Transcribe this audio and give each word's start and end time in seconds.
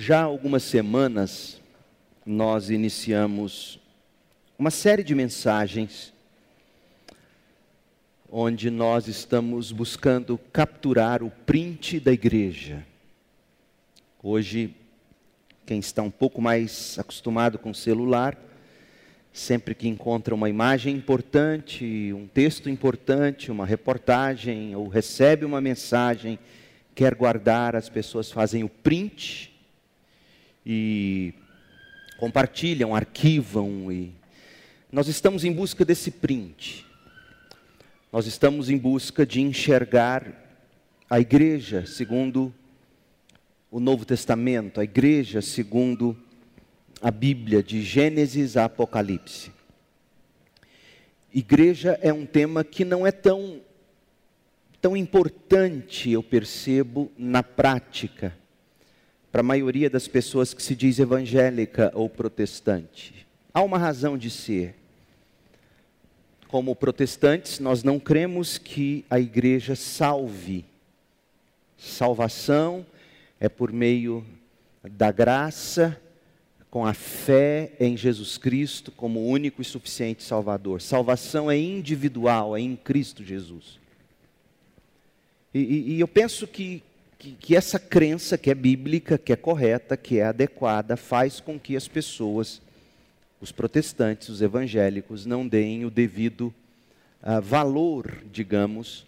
Já 0.00 0.20
há 0.20 0.22
algumas 0.22 0.62
semanas 0.62 1.60
nós 2.24 2.70
iniciamos 2.70 3.80
uma 4.56 4.70
série 4.70 5.02
de 5.02 5.12
mensagens 5.12 6.14
onde 8.30 8.70
nós 8.70 9.08
estamos 9.08 9.72
buscando 9.72 10.38
capturar 10.52 11.20
o 11.20 11.32
print 11.44 11.98
da 11.98 12.12
igreja. 12.12 12.86
Hoje, 14.22 14.72
quem 15.66 15.80
está 15.80 16.00
um 16.00 16.12
pouco 16.12 16.40
mais 16.40 16.96
acostumado 16.96 17.58
com 17.58 17.70
o 17.70 17.74
celular, 17.74 18.38
sempre 19.32 19.74
que 19.74 19.88
encontra 19.88 20.32
uma 20.32 20.48
imagem 20.48 20.94
importante, 20.94 22.12
um 22.12 22.28
texto 22.28 22.70
importante, 22.70 23.50
uma 23.50 23.66
reportagem 23.66 24.76
ou 24.76 24.86
recebe 24.86 25.44
uma 25.44 25.60
mensagem, 25.60 26.38
quer 26.94 27.16
guardar, 27.16 27.74
as 27.74 27.88
pessoas 27.88 28.30
fazem 28.30 28.62
o 28.62 28.68
print 28.68 29.57
e 30.70 31.32
compartilham, 32.18 32.94
arquivam 32.94 33.90
e 33.90 34.12
nós 34.92 35.08
estamos 35.08 35.42
em 35.42 35.50
busca 35.50 35.82
desse 35.82 36.10
print. 36.10 36.84
Nós 38.12 38.26
estamos 38.26 38.68
em 38.68 38.76
busca 38.76 39.24
de 39.24 39.40
enxergar 39.40 40.30
a 41.08 41.18
igreja 41.18 41.86
segundo 41.86 42.52
o 43.70 43.80
Novo 43.80 44.04
Testamento, 44.04 44.78
a 44.78 44.84
igreja 44.84 45.40
segundo 45.40 46.14
a 47.00 47.10
Bíblia 47.10 47.62
de 47.62 47.82
Gênesis 47.82 48.54
a 48.56 48.66
Apocalipse. 48.66 49.50
Igreja 51.32 51.98
é 52.02 52.12
um 52.12 52.26
tema 52.26 52.62
que 52.62 52.84
não 52.84 53.06
é 53.06 53.12
tão 53.12 53.62
tão 54.80 54.96
importante, 54.96 56.10
eu 56.10 56.22
percebo, 56.22 57.10
na 57.18 57.42
prática 57.42 58.36
para 59.30 59.40
a 59.40 59.44
maioria 59.44 59.90
das 59.90 60.08
pessoas 60.08 60.54
que 60.54 60.62
se 60.62 60.74
diz 60.74 60.98
evangélica 60.98 61.90
ou 61.94 62.08
protestante. 62.08 63.26
Há 63.52 63.62
uma 63.62 63.78
razão 63.78 64.16
de 64.16 64.30
ser. 64.30 64.74
Como 66.48 66.74
protestantes, 66.74 67.58
nós 67.60 67.82
não 67.82 67.98
cremos 67.98 68.56
que 68.56 69.04
a 69.10 69.20
igreja 69.20 69.76
salve. 69.76 70.64
Salvação 71.76 72.86
é 73.38 73.48
por 73.48 73.70
meio 73.70 74.24
da 74.82 75.12
graça, 75.12 76.00
com 76.70 76.84
a 76.84 76.92
fé 76.92 77.72
em 77.80 77.96
Jesus 77.96 78.36
Cristo 78.36 78.92
como 78.92 79.26
único 79.26 79.62
e 79.62 79.64
suficiente 79.64 80.22
Salvador. 80.22 80.80
Salvação 80.80 81.50
é 81.50 81.56
individual, 81.56 82.56
é 82.56 82.60
em 82.60 82.76
Cristo 82.76 83.24
Jesus. 83.24 83.78
E, 85.52 85.60
e, 85.60 85.94
e 85.94 86.00
eu 86.00 86.08
penso 86.08 86.46
que, 86.46 86.82
que, 87.18 87.32
que 87.32 87.56
essa 87.56 87.78
crença 87.78 88.38
que 88.38 88.50
é 88.50 88.54
bíblica, 88.54 89.18
que 89.18 89.32
é 89.32 89.36
correta, 89.36 89.96
que 89.96 90.20
é 90.20 90.24
adequada, 90.26 90.96
faz 90.96 91.40
com 91.40 91.58
que 91.58 91.76
as 91.76 91.88
pessoas, 91.88 92.62
os 93.40 93.50
protestantes, 93.50 94.28
os 94.28 94.40
evangélicos, 94.40 95.26
não 95.26 95.46
deem 95.46 95.84
o 95.84 95.90
devido 95.90 96.54
uh, 97.22 97.42
valor, 97.42 98.22
digamos, 98.30 99.04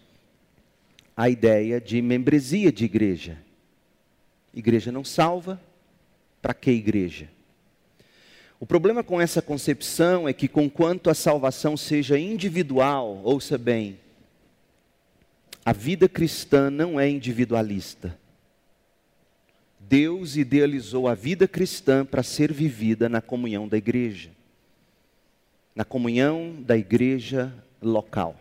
à 1.15 1.29
ideia 1.29 1.79
de 1.79 2.01
membresia 2.01 2.71
de 2.71 2.83
igreja. 2.83 3.37
Igreja 4.53 4.91
não 4.91 5.05
salva, 5.05 5.61
para 6.41 6.53
que 6.53 6.71
igreja? 6.71 7.29
O 8.59 8.65
problema 8.65 9.03
com 9.03 9.19
essa 9.21 9.41
concepção 9.41 10.27
é 10.27 10.33
que, 10.33 10.47
conquanto 10.47 11.09
a 11.09 11.13
salvação 11.13 11.77
seja 11.77 12.19
individual, 12.19 13.21
ouça 13.23 13.57
bem, 13.57 13.97
a 15.63 15.73
vida 15.73 16.09
cristã 16.09 16.69
não 16.69 16.99
é 16.99 17.09
individualista. 17.09 18.17
Deus 19.79 20.37
idealizou 20.37 21.07
a 21.07 21.13
vida 21.13 21.47
cristã 21.47 22.05
para 22.05 22.23
ser 22.23 22.51
vivida 22.51 23.09
na 23.09 23.21
comunhão 23.21 23.67
da 23.67 23.77
igreja, 23.77 24.31
na 25.75 25.83
comunhão 25.83 26.55
da 26.59 26.77
igreja 26.77 27.53
local. 27.81 28.39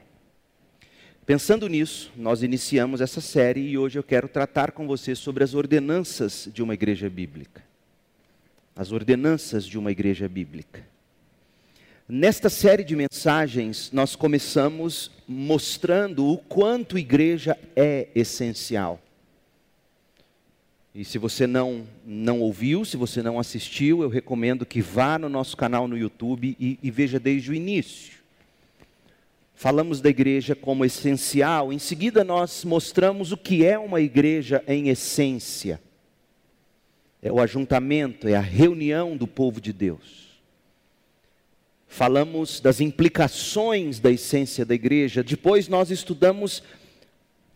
Pensando 1.27 1.69
nisso, 1.69 2.11
nós 2.17 2.43
iniciamos 2.43 3.01
essa 3.01 3.21
série 3.21 3.61
e 3.61 3.79
hoje 3.79 3.99
eu 3.99 4.03
quero 4.03 4.29
tratar 4.29 4.73
com 4.73 4.87
você 4.87 5.15
sobre 5.15 5.45
as 5.45 5.55
ordenanças 5.55 6.49
de 6.53 6.63
uma 6.63 6.75
igreja 6.75 7.09
bíblica. 7.09 7.63
As 8.75 8.93
ordenanças 8.93 9.67
de 9.67 9.79
uma 9.79 9.93
igreja 9.93 10.29
bíblica. 10.29 10.85
Nesta 12.13 12.51
série 12.51 12.83
de 12.83 12.97
mensagens, 12.97 13.93
nós 13.93 14.17
começamos 14.17 15.13
mostrando 15.29 16.27
o 16.27 16.39
quanto 16.39 16.99
igreja 16.99 17.57
é 17.77 18.09
essencial. 18.17 19.01
E 20.93 21.05
se 21.05 21.19
você 21.19 21.47
não, 21.47 21.87
não 22.05 22.41
ouviu, 22.41 22.85
se 22.85 22.97
você 22.97 23.23
não 23.23 23.39
assistiu, 23.39 24.03
eu 24.03 24.09
recomendo 24.09 24.67
que 24.67 24.83
vá 24.83 25.21
no 25.21 25.29
nosso 25.29 25.57
canal 25.57 25.87
no 25.87 25.97
YouTube 25.97 26.57
e, 26.59 26.81
e 26.83 26.91
veja 26.91 27.21
desde 27.21 27.53
o 27.53 27.55
início. 27.55 28.19
Falamos 29.55 30.01
da 30.01 30.11
igreja 30.11 30.57
como 30.57 30.85
essencial, 30.85 31.73
em 31.73 31.79
seguida, 31.79 32.25
nós 32.25 32.65
mostramos 32.65 33.31
o 33.31 33.37
que 33.37 33.65
é 33.65 33.79
uma 33.79 34.01
igreja 34.01 34.65
em 34.67 34.89
essência: 34.89 35.81
é 37.23 37.31
o 37.31 37.39
ajuntamento, 37.39 38.27
é 38.27 38.35
a 38.35 38.41
reunião 38.41 39.17
do 39.17 39.29
povo 39.29 39.61
de 39.61 39.73
Deus 39.73 40.30
falamos 41.91 42.61
das 42.61 42.81
implicações 42.81 43.99
da 43.99 44.13
essência 44.13 44.65
da 44.65 44.75
igreja, 44.75 45.25
depois 45.25 45.67
nós 45.67 45.91
estudamos 45.91 46.63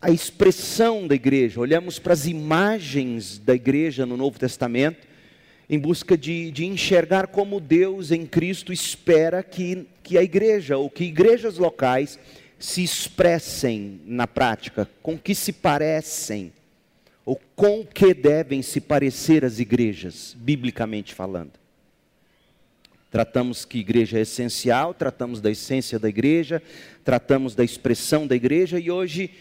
a 0.01 0.11
expressão 0.11 1.07
da 1.07 1.15
igreja, 1.15 1.59
olhamos 1.59 1.97
para 1.97 2.11
as 2.11 2.27
imagens 2.27 3.39
da 3.39 3.55
igreja 3.55 4.05
no 4.05 4.17
Novo 4.17 4.37
Testamento, 4.37 5.07
em 5.69 5.79
busca 5.79 6.17
de, 6.17 6.51
de 6.51 6.65
enxergar 6.65 7.27
como 7.27 7.61
Deus 7.61 8.11
em 8.11 8.25
Cristo 8.25 8.73
espera 8.73 9.41
que, 9.41 9.87
que 10.03 10.17
a 10.17 10.21
igreja, 10.21 10.77
ou 10.77 10.89
que 10.89 11.05
igrejas 11.05 11.57
locais, 11.57 12.19
se 12.59 12.83
expressem 12.83 14.01
na 14.05 14.27
prática, 14.27 14.87
com 15.01 15.17
que 15.17 15.33
se 15.33 15.53
parecem, 15.53 16.51
ou 17.25 17.39
com 17.55 17.85
que 17.85 18.13
devem 18.13 18.61
se 18.61 18.81
parecer 18.81 19.45
as 19.45 19.59
igrejas, 19.59 20.35
biblicamente 20.37 21.13
falando. 21.13 21.64
Tratamos 23.15 23.63
que 23.63 23.77
igreja 23.77 24.17
é 24.17 24.23
essencial, 24.23 24.93
tratamos 24.93 25.39
da 25.39 25.49
essência 25.49 25.97
da 25.97 26.09
igreja, 26.09 26.61
tratamos 27.01 27.55
da 27.55 27.63
expressão 27.63 28.27
da 28.27 28.35
igreja 28.35 28.77
e 28.77 28.91
hoje, 28.91 29.31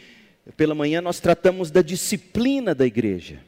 pela 0.56 0.76
manhã, 0.76 1.00
nós 1.00 1.18
tratamos 1.18 1.72
da 1.72 1.82
disciplina 1.82 2.72
da 2.72 2.86
igreja. 2.86 3.40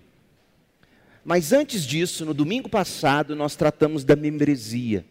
Mas 1.25 1.53
antes 1.53 1.87
disso, 1.87 2.25
no 2.25 2.35
domingo 2.35 2.69
passado, 2.69 3.37
nós 3.37 3.55
tratamos 3.55 4.03
da 4.03 4.17
membresia. 4.17 5.05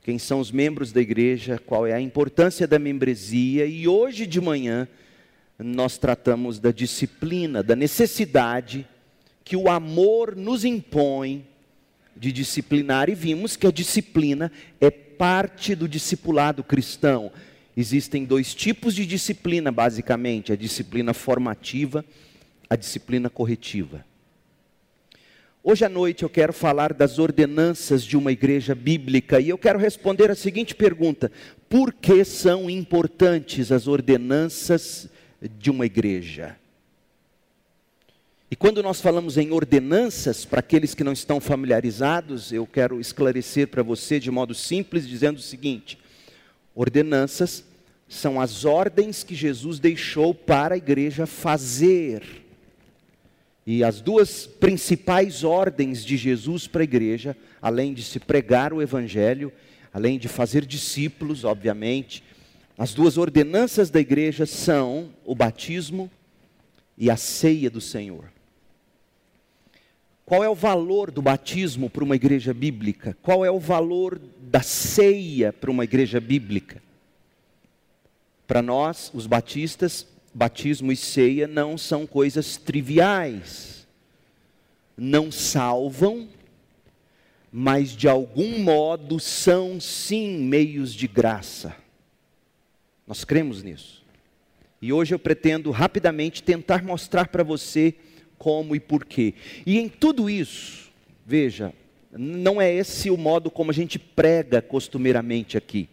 Quem 0.00 0.18
são 0.18 0.40
os 0.40 0.50
membros 0.50 0.90
da 0.90 1.02
igreja, 1.02 1.60
qual 1.66 1.86
é 1.86 1.92
a 1.92 2.00
importância 2.00 2.66
da 2.66 2.78
membresia, 2.78 3.66
e 3.66 3.86
hoje 3.86 4.26
de 4.26 4.40
manhã 4.40 4.88
nós 5.58 5.98
tratamos 5.98 6.58
da 6.58 6.72
disciplina, 6.72 7.62
da 7.62 7.76
necessidade 7.76 8.88
que 9.44 9.56
o 9.56 9.68
amor 9.68 10.34
nos 10.34 10.64
impõe 10.64 11.46
de 12.18 12.32
disciplinar 12.32 13.08
e 13.08 13.14
vimos 13.14 13.56
que 13.56 13.66
a 13.66 13.70
disciplina 13.70 14.50
é 14.80 14.90
parte 14.90 15.74
do 15.74 15.88
discipulado 15.88 16.64
cristão. 16.64 17.30
Existem 17.76 18.24
dois 18.24 18.54
tipos 18.54 18.94
de 18.94 19.06
disciplina, 19.06 19.70
basicamente: 19.70 20.52
a 20.52 20.56
disciplina 20.56 21.14
formativa, 21.14 22.04
a 22.68 22.76
disciplina 22.76 23.30
corretiva. 23.30 24.04
Hoje 25.62 25.84
à 25.84 25.88
noite 25.88 26.22
eu 26.22 26.30
quero 26.30 26.52
falar 26.52 26.92
das 26.92 27.18
ordenanças 27.18 28.02
de 28.02 28.16
uma 28.16 28.32
igreja 28.32 28.74
bíblica 28.74 29.38
e 29.38 29.48
eu 29.50 29.58
quero 29.58 29.78
responder 29.78 30.30
a 30.30 30.34
seguinte 30.34 30.74
pergunta: 30.74 31.30
por 31.68 31.92
que 31.92 32.24
são 32.24 32.68
importantes 32.68 33.70
as 33.70 33.86
ordenanças 33.86 35.08
de 35.40 35.70
uma 35.70 35.86
igreja? 35.86 36.57
E 38.50 38.56
quando 38.56 38.82
nós 38.82 38.98
falamos 38.98 39.36
em 39.36 39.50
ordenanças, 39.50 40.46
para 40.46 40.60
aqueles 40.60 40.94
que 40.94 41.04
não 41.04 41.12
estão 41.12 41.38
familiarizados, 41.38 42.50
eu 42.50 42.66
quero 42.66 42.98
esclarecer 42.98 43.68
para 43.68 43.82
você 43.82 44.18
de 44.18 44.30
modo 44.30 44.54
simples, 44.54 45.06
dizendo 45.06 45.36
o 45.36 45.42
seguinte: 45.42 45.98
ordenanças 46.74 47.62
são 48.08 48.40
as 48.40 48.64
ordens 48.64 49.22
que 49.22 49.34
Jesus 49.34 49.78
deixou 49.78 50.32
para 50.32 50.74
a 50.74 50.78
igreja 50.78 51.26
fazer. 51.26 52.22
E 53.66 53.84
as 53.84 54.00
duas 54.00 54.46
principais 54.46 55.44
ordens 55.44 56.02
de 56.02 56.16
Jesus 56.16 56.66
para 56.66 56.80
a 56.80 56.84
igreja, 56.84 57.36
além 57.60 57.92
de 57.92 58.02
se 58.02 58.18
pregar 58.18 58.72
o 58.72 58.80
evangelho, 58.80 59.52
além 59.92 60.18
de 60.18 60.26
fazer 60.26 60.64
discípulos, 60.64 61.44
obviamente, 61.44 62.24
as 62.78 62.94
duas 62.94 63.18
ordenanças 63.18 63.90
da 63.90 64.00
igreja 64.00 64.46
são 64.46 65.10
o 65.22 65.34
batismo 65.34 66.10
e 66.96 67.10
a 67.10 67.16
ceia 67.18 67.68
do 67.68 67.80
Senhor. 67.80 68.37
Qual 70.28 70.44
é 70.44 70.48
o 70.50 70.54
valor 70.54 71.10
do 71.10 71.22
batismo 71.22 71.88
para 71.88 72.04
uma 72.04 72.14
igreja 72.14 72.52
bíblica? 72.52 73.16
Qual 73.22 73.46
é 73.46 73.50
o 73.50 73.58
valor 73.58 74.20
da 74.42 74.60
ceia 74.60 75.54
para 75.54 75.70
uma 75.70 75.84
igreja 75.84 76.20
bíblica? 76.20 76.82
Para 78.46 78.60
nós, 78.60 79.10
os 79.14 79.26
batistas, 79.26 80.06
batismo 80.34 80.92
e 80.92 80.96
ceia 80.96 81.48
não 81.48 81.78
são 81.78 82.06
coisas 82.06 82.58
triviais. 82.58 83.88
não 84.98 85.32
salvam, 85.32 86.28
mas 87.50 87.96
de 87.96 88.06
algum 88.06 88.58
modo 88.58 89.18
são 89.18 89.80
sim 89.80 90.36
meios 90.40 90.92
de 90.92 91.08
graça. 91.08 91.74
Nós 93.06 93.24
cremos 93.24 93.62
nisso. 93.62 94.04
E 94.82 94.92
hoje 94.92 95.14
eu 95.14 95.18
pretendo 95.18 95.70
rapidamente 95.70 96.42
tentar 96.42 96.84
mostrar 96.84 97.28
para 97.28 97.42
você 97.42 97.94
como 98.38 98.74
e 98.76 98.80
porquê. 98.80 99.34
E 99.66 99.78
em 99.78 99.88
tudo 99.88 100.30
isso, 100.30 100.90
veja, 101.26 101.72
não 102.12 102.60
é 102.60 102.72
esse 102.72 103.10
o 103.10 103.16
modo 103.16 103.50
como 103.50 103.70
a 103.70 103.74
gente 103.74 103.98
prega 103.98 104.62
costumeiramente 104.62 105.58
aqui. 105.58 105.88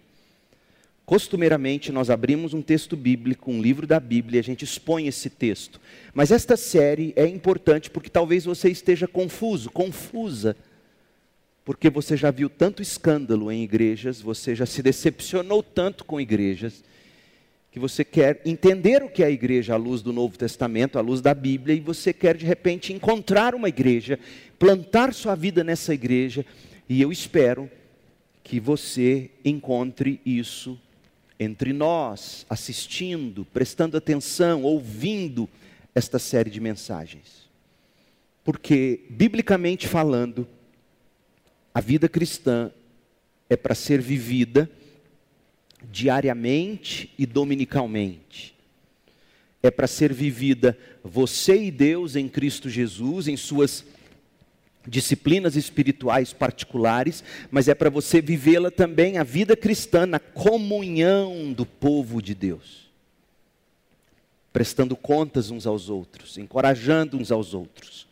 Costumeiramente, 1.06 1.92
nós 1.92 2.09
abrimos 2.09 2.53
um 2.53 2.63
texto 2.63 2.95
bíblico, 2.95 3.51
um 3.51 3.62
livro 3.62 3.86
da 3.86 4.00
Bíblia, 4.00 4.38
e 4.38 4.39
a 4.39 4.44
gente 4.44 4.63
expõe 4.63 5.07
esse 5.07 5.30
texto. 5.30 5.80
Mas 6.13 6.31
esta 6.31 6.57
série 6.57 7.13
é 7.15 7.27
importante 7.27 7.92
porque 7.92 8.09
talvez 8.09 8.45
você 8.45 8.69
esteja 8.69 9.07
confuso, 9.07 9.69
confusa, 9.69 10.56
porque 11.63 11.92
você 11.92 12.18
já 12.18 12.31
viu 12.31 12.50
tanto 12.50 12.81
escândalo 12.81 13.51
em 13.51 13.63
igrejas, 13.63 14.19
você 14.19 14.56
já 14.56 14.65
se 14.65 14.81
decepcionou 14.81 15.62
tanto 15.62 16.06
com 16.06 16.19
igrejas, 16.19 16.83
que 17.75 17.80
você 17.80 18.06
quer 18.06 18.42
entender 18.45 19.04
o 19.04 19.10
que 19.10 19.22
é 19.22 19.25
a 19.25 19.30
igreja 19.30 19.74
à 19.74 19.75
luz 19.75 20.01
do 20.01 20.13
Novo 20.13 20.38
Testamento, 20.38 20.98
à 20.98 21.01
luz 21.01 21.19
da 21.19 21.33
Bíblia, 21.33 21.75
e 21.75 21.81
você 21.81 22.13
quer 22.13 22.38
de 22.38 22.45
repente 22.45 22.94
encontrar 22.94 23.54
uma 23.54 23.68
igreja, 23.68 24.18
plantar 24.57 25.13
sua 25.13 25.36
vida 25.36 25.62
nessa 25.62 25.94
igreja, 25.94 26.45
e 26.88 27.01
eu 27.01 27.12
espero 27.12 27.69
que 28.42 28.62
você 28.62 29.30
encontre 29.44 30.22
isso 30.25 30.80
entre 31.38 31.74
nós, 31.74 32.45
assistindo, 32.50 33.44
prestando 33.44 33.98
atenção, 33.98 34.63
ouvindo 34.63 35.50
esta 35.94 36.18
série 36.18 36.50
de 36.50 36.62
mensagens. 36.62 37.50
Porque, 38.42 39.01
biblicamente 39.10 39.86
falando, 39.86 40.48
a 41.74 41.81
vida 41.81 42.07
cristã 42.07 42.71
é 43.50 43.57
para 43.57 43.75
ser 43.75 44.00
vivida 44.00 44.71
diariamente 45.91 47.13
e 47.17 47.25
dominicalmente. 47.25 48.55
É 49.61 49.71
para 49.71 49.87
ser 49.87 50.13
vivida 50.13 50.77
você 51.03 51.63
e 51.63 51.71
Deus 51.71 52.15
em 52.15 52.27
Cristo 52.27 52.69
Jesus, 52.69 53.27
em 53.27 53.37
suas 53.37 53.85
disciplinas 54.87 55.55
espirituais 55.55 56.33
particulares, 56.33 57.23
mas 57.49 57.67
é 57.67 57.75
para 57.75 57.89
você 57.89 58.21
vivê-la 58.21 58.69
também 58.69 59.17
a 59.17 59.23
vida 59.23 59.55
cristã 59.55 60.05
na 60.05 60.19
comunhão 60.19 61.51
do 61.53 61.65
povo 61.65 62.21
de 62.21 62.35
Deus. 62.35 62.85
Prestando 64.53 64.95
contas 64.95 65.49
uns 65.49 65.67
aos 65.67 65.89
outros, 65.89 66.37
encorajando 66.37 67.17
uns 67.17 67.31
aos 67.31 67.53
outros, 67.53 68.07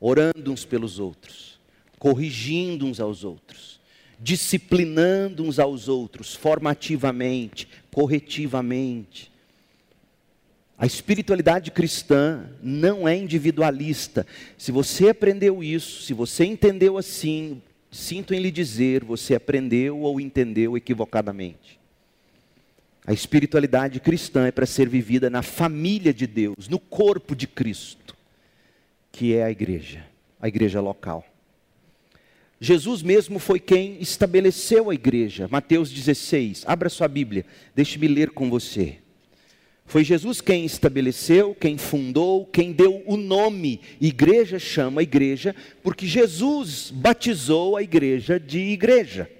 orando 0.00 0.52
uns 0.52 0.64
pelos 0.64 0.98
outros, 0.98 1.58
corrigindo 1.98 2.84
uns 2.84 3.00
aos 3.00 3.24
outros, 3.24 3.75
disciplinando 4.18 5.42
uns 5.42 5.58
aos 5.58 5.88
outros, 5.88 6.34
formativamente, 6.34 7.68
corretivamente 7.92 9.30
a 10.78 10.84
espiritualidade 10.84 11.70
cristã 11.70 12.50
não 12.62 13.08
é 13.08 13.16
individualista. 13.16 14.26
Se 14.58 14.70
você 14.70 15.08
aprendeu 15.08 15.64
isso, 15.64 16.02
se 16.02 16.12
você 16.12 16.44
entendeu 16.44 16.98
assim, 16.98 17.62
sinto 17.90 18.34
em 18.34 18.40
lhe 18.40 18.50
dizer, 18.50 19.02
você 19.02 19.34
aprendeu 19.34 20.00
ou 20.00 20.20
entendeu 20.20 20.76
equivocadamente. 20.76 21.80
A 23.06 23.12
espiritualidade 23.12 24.00
cristã 24.00 24.46
é 24.46 24.50
para 24.50 24.66
ser 24.66 24.88
vivida 24.88 25.30
na 25.30 25.40
família 25.40 26.12
de 26.12 26.26
Deus, 26.26 26.68
no 26.68 26.78
corpo 26.78 27.34
de 27.34 27.46
Cristo, 27.46 28.14
que 29.10 29.34
é 29.34 29.44
a 29.44 29.50
igreja, 29.50 30.04
a 30.38 30.46
igreja 30.46 30.80
local. 30.80 31.24
Jesus 32.60 33.02
mesmo 33.02 33.38
foi 33.38 33.60
quem 33.60 33.98
estabeleceu 34.00 34.88
a 34.90 34.94
igreja. 34.94 35.46
Mateus 35.50 35.90
16. 35.90 36.64
Abra 36.66 36.88
sua 36.88 37.06
Bíblia, 37.06 37.44
deixe-me 37.74 38.08
ler 38.08 38.30
com 38.30 38.48
você. 38.48 38.98
Foi 39.84 40.02
Jesus 40.02 40.40
quem 40.40 40.64
estabeleceu, 40.64 41.54
quem 41.54 41.78
fundou, 41.78 42.44
quem 42.46 42.72
deu 42.72 43.02
o 43.06 43.16
nome. 43.16 43.80
Igreja 44.00 44.58
chama 44.58 45.02
igreja, 45.02 45.54
porque 45.82 46.06
Jesus 46.06 46.90
batizou 46.90 47.76
a 47.76 47.82
igreja 47.82 48.40
de 48.40 48.58
igreja. 48.58 49.30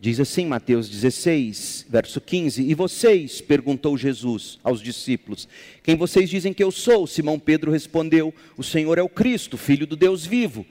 Diz 0.00 0.20
assim 0.20 0.46
Mateus 0.46 0.88
16, 0.88 1.86
verso 1.88 2.20
15: 2.20 2.62
E 2.62 2.72
vocês, 2.72 3.40
perguntou 3.40 3.98
Jesus 3.98 4.58
aos 4.62 4.80
discípulos, 4.80 5.48
quem 5.82 5.96
vocês 5.96 6.30
dizem 6.30 6.52
que 6.52 6.62
eu 6.62 6.70
sou? 6.70 7.04
Simão 7.06 7.38
Pedro 7.38 7.72
respondeu: 7.72 8.32
O 8.56 8.62
Senhor 8.62 8.96
é 8.96 9.02
o 9.02 9.08
Cristo, 9.08 9.56
filho 9.56 9.86
do 9.86 9.96
Deus 9.96 10.24
vivo. 10.24 10.64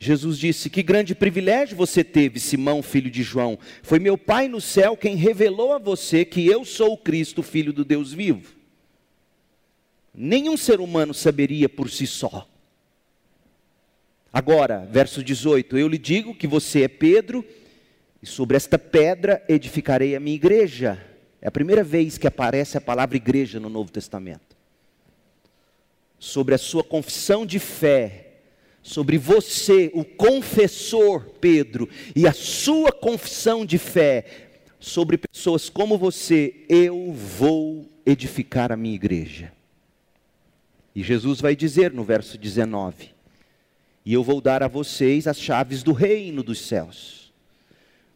Jesus 0.00 0.38
disse: 0.38 0.68
Que 0.68 0.82
grande 0.82 1.14
privilégio 1.14 1.76
você 1.76 2.02
teve, 2.02 2.40
Simão, 2.40 2.82
filho 2.82 3.10
de 3.10 3.22
João. 3.22 3.56
Foi 3.80 4.00
meu 4.00 4.18
Pai 4.18 4.48
no 4.48 4.60
céu 4.60 4.96
quem 4.96 5.14
revelou 5.14 5.72
a 5.72 5.78
você 5.78 6.24
que 6.24 6.44
eu 6.44 6.64
sou 6.64 6.94
o 6.94 6.98
Cristo, 6.98 7.44
filho 7.44 7.72
do 7.72 7.84
Deus 7.84 8.12
vivo. 8.12 8.56
Nenhum 10.12 10.56
ser 10.56 10.80
humano 10.80 11.14
saberia 11.14 11.68
por 11.68 11.88
si 11.88 12.08
só. 12.08 12.48
Agora, 14.32 14.84
verso 14.90 15.22
18: 15.22 15.78
Eu 15.78 15.86
lhe 15.86 15.98
digo 15.98 16.34
que 16.34 16.48
você 16.48 16.82
é 16.82 16.88
Pedro, 16.88 17.44
e 18.22 18.26
sobre 18.26 18.56
esta 18.56 18.78
pedra 18.78 19.44
edificarei 19.48 20.16
a 20.16 20.20
minha 20.20 20.36
igreja. 20.36 21.04
É 21.40 21.48
a 21.48 21.52
primeira 21.52 21.84
vez 21.84 22.18
que 22.18 22.26
aparece 22.26 22.76
a 22.76 22.80
palavra 22.80 23.16
igreja 23.16 23.60
no 23.60 23.68
Novo 23.68 23.90
Testamento. 23.90 24.56
Sobre 26.18 26.54
a 26.54 26.58
sua 26.58 26.82
confissão 26.82 27.46
de 27.46 27.58
fé, 27.58 28.40
sobre 28.82 29.18
você, 29.18 29.90
o 29.94 30.04
confessor 30.04 31.24
Pedro, 31.40 31.88
e 32.14 32.26
a 32.26 32.32
sua 32.32 32.90
confissão 32.90 33.64
de 33.64 33.78
fé 33.78 34.48
sobre 34.80 35.18
pessoas 35.18 35.68
como 35.68 35.98
você, 35.98 36.64
eu 36.68 37.12
vou 37.12 37.88
edificar 38.06 38.72
a 38.72 38.76
minha 38.76 38.94
igreja. 38.94 39.52
E 40.94 41.02
Jesus 41.02 41.40
vai 41.40 41.54
dizer 41.54 41.92
no 41.92 42.04
verso 42.04 42.38
19: 42.38 43.10
E 44.04 44.12
eu 44.12 44.22
vou 44.22 44.40
dar 44.40 44.62
a 44.62 44.68
vocês 44.68 45.26
as 45.26 45.38
chaves 45.38 45.82
do 45.82 45.92
reino 45.92 46.42
dos 46.42 46.60
céus. 46.60 47.17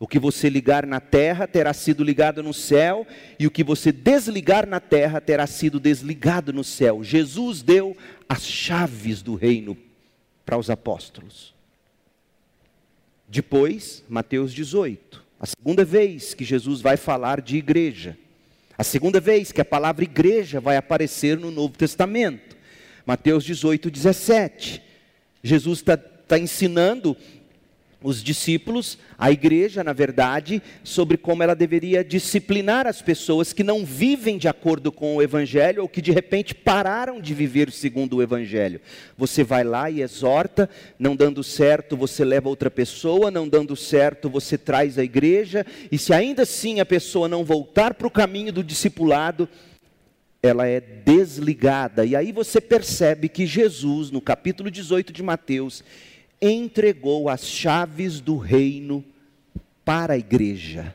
O 0.02 0.08
que 0.08 0.18
você 0.18 0.48
ligar 0.48 0.84
na 0.84 0.98
terra 0.98 1.46
terá 1.46 1.72
sido 1.72 2.02
ligado 2.02 2.42
no 2.42 2.52
céu, 2.52 3.06
e 3.38 3.46
o 3.46 3.50
que 3.52 3.62
você 3.62 3.92
desligar 3.92 4.66
na 4.66 4.80
terra 4.80 5.20
terá 5.20 5.46
sido 5.46 5.78
desligado 5.78 6.52
no 6.52 6.64
céu. 6.64 7.04
Jesus 7.04 7.62
deu 7.62 7.96
as 8.28 8.44
chaves 8.44 9.22
do 9.22 9.36
reino 9.36 9.78
para 10.44 10.58
os 10.58 10.68
apóstolos. 10.68 11.54
Depois, 13.28 14.02
Mateus 14.08 14.52
18, 14.52 15.22
a 15.38 15.46
segunda 15.46 15.84
vez 15.84 16.34
que 16.34 16.44
Jesus 16.44 16.80
vai 16.80 16.96
falar 16.96 17.40
de 17.40 17.56
igreja. 17.56 18.18
A 18.76 18.82
segunda 18.82 19.20
vez 19.20 19.52
que 19.52 19.60
a 19.60 19.64
palavra 19.64 20.02
igreja 20.02 20.58
vai 20.58 20.76
aparecer 20.76 21.38
no 21.38 21.52
Novo 21.52 21.78
Testamento. 21.78 22.56
Mateus 23.06 23.44
18, 23.44 23.88
17. 23.88 24.82
Jesus 25.44 25.78
está 25.78 25.96
tá 25.96 26.36
ensinando 26.40 27.16
os 28.02 28.22
discípulos, 28.22 28.98
a 29.18 29.30
igreja, 29.30 29.84
na 29.84 29.92
verdade, 29.92 30.62
sobre 30.82 31.16
como 31.16 31.42
ela 31.42 31.54
deveria 31.54 32.04
disciplinar 32.04 32.86
as 32.86 33.00
pessoas 33.00 33.52
que 33.52 33.62
não 33.62 33.84
vivem 33.84 34.38
de 34.38 34.48
acordo 34.48 34.90
com 34.90 35.16
o 35.16 35.22
Evangelho 35.22 35.82
ou 35.82 35.88
que 35.88 36.02
de 36.02 36.10
repente 36.12 36.54
pararam 36.54 37.20
de 37.20 37.34
viver 37.34 37.70
segundo 37.70 38.16
o 38.16 38.22
Evangelho. 38.22 38.80
Você 39.16 39.44
vai 39.44 39.64
lá 39.64 39.90
e 39.90 40.02
exorta, 40.02 40.68
não 40.98 41.14
dando 41.14 41.42
certo, 41.42 41.96
você 41.96 42.24
leva 42.24 42.48
outra 42.48 42.70
pessoa, 42.70 43.30
não 43.30 43.48
dando 43.48 43.76
certo, 43.76 44.28
você 44.28 44.58
traz 44.58 44.98
a 44.98 45.04
igreja, 45.04 45.64
e 45.90 45.98
se 45.98 46.12
ainda 46.12 46.42
assim 46.42 46.80
a 46.80 46.86
pessoa 46.86 47.28
não 47.28 47.44
voltar 47.44 47.94
para 47.94 48.06
o 48.06 48.10
caminho 48.10 48.52
do 48.52 48.64
discipulado, 48.64 49.48
ela 50.42 50.66
é 50.66 50.80
desligada. 50.80 52.04
E 52.04 52.16
aí 52.16 52.32
você 52.32 52.60
percebe 52.60 53.28
que 53.28 53.46
Jesus, 53.46 54.10
no 54.10 54.20
capítulo 54.20 54.70
18 54.70 55.12
de 55.12 55.22
Mateus, 55.22 55.84
entregou 56.42 57.28
as 57.28 57.46
chaves 57.46 58.20
do 58.20 58.36
reino 58.36 59.04
para 59.84 60.14
a 60.14 60.18
igreja, 60.18 60.94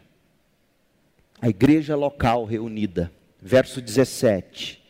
a 1.42 1.48
igreja 1.48 1.96
local 1.96 2.44
reunida. 2.44 3.12
Verso 3.42 3.82
17. 3.82 4.84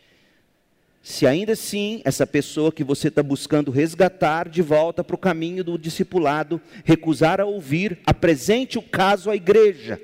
Se 1.02 1.26
ainda 1.26 1.52
assim 1.52 2.02
essa 2.04 2.26
pessoa 2.26 2.72
que 2.72 2.82
você 2.82 3.08
está 3.08 3.22
buscando 3.22 3.70
resgatar 3.70 4.48
de 4.48 4.60
volta 4.60 5.04
para 5.04 5.14
o 5.14 5.18
caminho 5.18 5.62
do 5.62 5.78
discipulado 5.78 6.60
recusar 6.84 7.40
a 7.40 7.44
ouvir, 7.44 7.98
apresente 8.04 8.78
o 8.78 8.82
caso 8.82 9.30
à 9.30 9.36
igreja. 9.36 10.00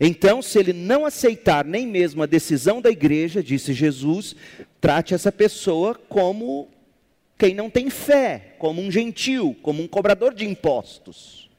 Então, 0.00 0.42
se 0.42 0.58
ele 0.58 0.72
não 0.72 1.06
aceitar 1.06 1.64
nem 1.64 1.86
mesmo 1.86 2.22
a 2.22 2.26
decisão 2.26 2.82
da 2.82 2.90
igreja, 2.90 3.42
disse 3.42 3.72
Jesus, 3.72 4.34
trate 4.80 5.14
essa 5.14 5.30
pessoa 5.30 5.94
como 5.94 6.68
quem 7.42 7.56
não 7.56 7.68
tem 7.68 7.90
fé, 7.90 8.54
como 8.56 8.80
um 8.80 8.88
gentil, 8.88 9.56
como 9.64 9.82
um 9.82 9.88
cobrador 9.88 10.32
de 10.32 10.46
impostos. 10.46 11.50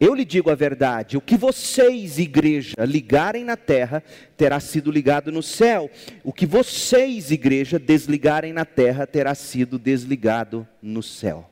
Eu 0.00 0.14
lhe 0.14 0.24
digo 0.24 0.48
a 0.50 0.54
verdade: 0.54 1.18
o 1.18 1.20
que 1.20 1.36
vocês, 1.36 2.18
igreja, 2.18 2.76
ligarem 2.86 3.44
na 3.44 3.58
terra, 3.58 4.02
terá 4.34 4.58
sido 4.58 4.90
ligado 4.90 5.30
no 5.30 5.42
céu. 5.42 5.90
O 6.24 6.32
que 6.32 6.46
vocês, 6.46 7.30
igreja, 7.30 7.78
desligarem 7.78 8.54
na 8.54 8.64
terra, 8.64 9.06
terá 9.06 9.34
sido 9.34 9.78
desligado 9.78 10.66
no 10.80 11.02
céu. 11.02 11.50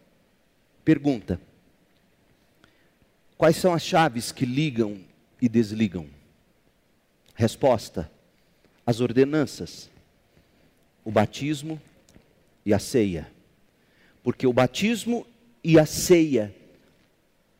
Pergunta: 0.82 1.38
Quais 3.36 3.56
são 3.56 3.74
as 3.74 3.82
chaves 3.82 4.32
que 4.32 4.46
ligam 4.46 4.96
e 5.38 5.50
desligam? 5.50 6.06
Resposta: 7.34 8.10
as 8.86 9.00
ordenanças, 9.02 9.90
o 11.04 11.10
batismo 11.10 11.78
e 12.64 12.72
a 12.72 12.78
ceia. 12.78 13.30
Porque 14.22 14.46
o 14.46 14.52
batismo 14.52 15.26
e 15.62 15.78
a 15.78 15.86
ceia 15.86 16.54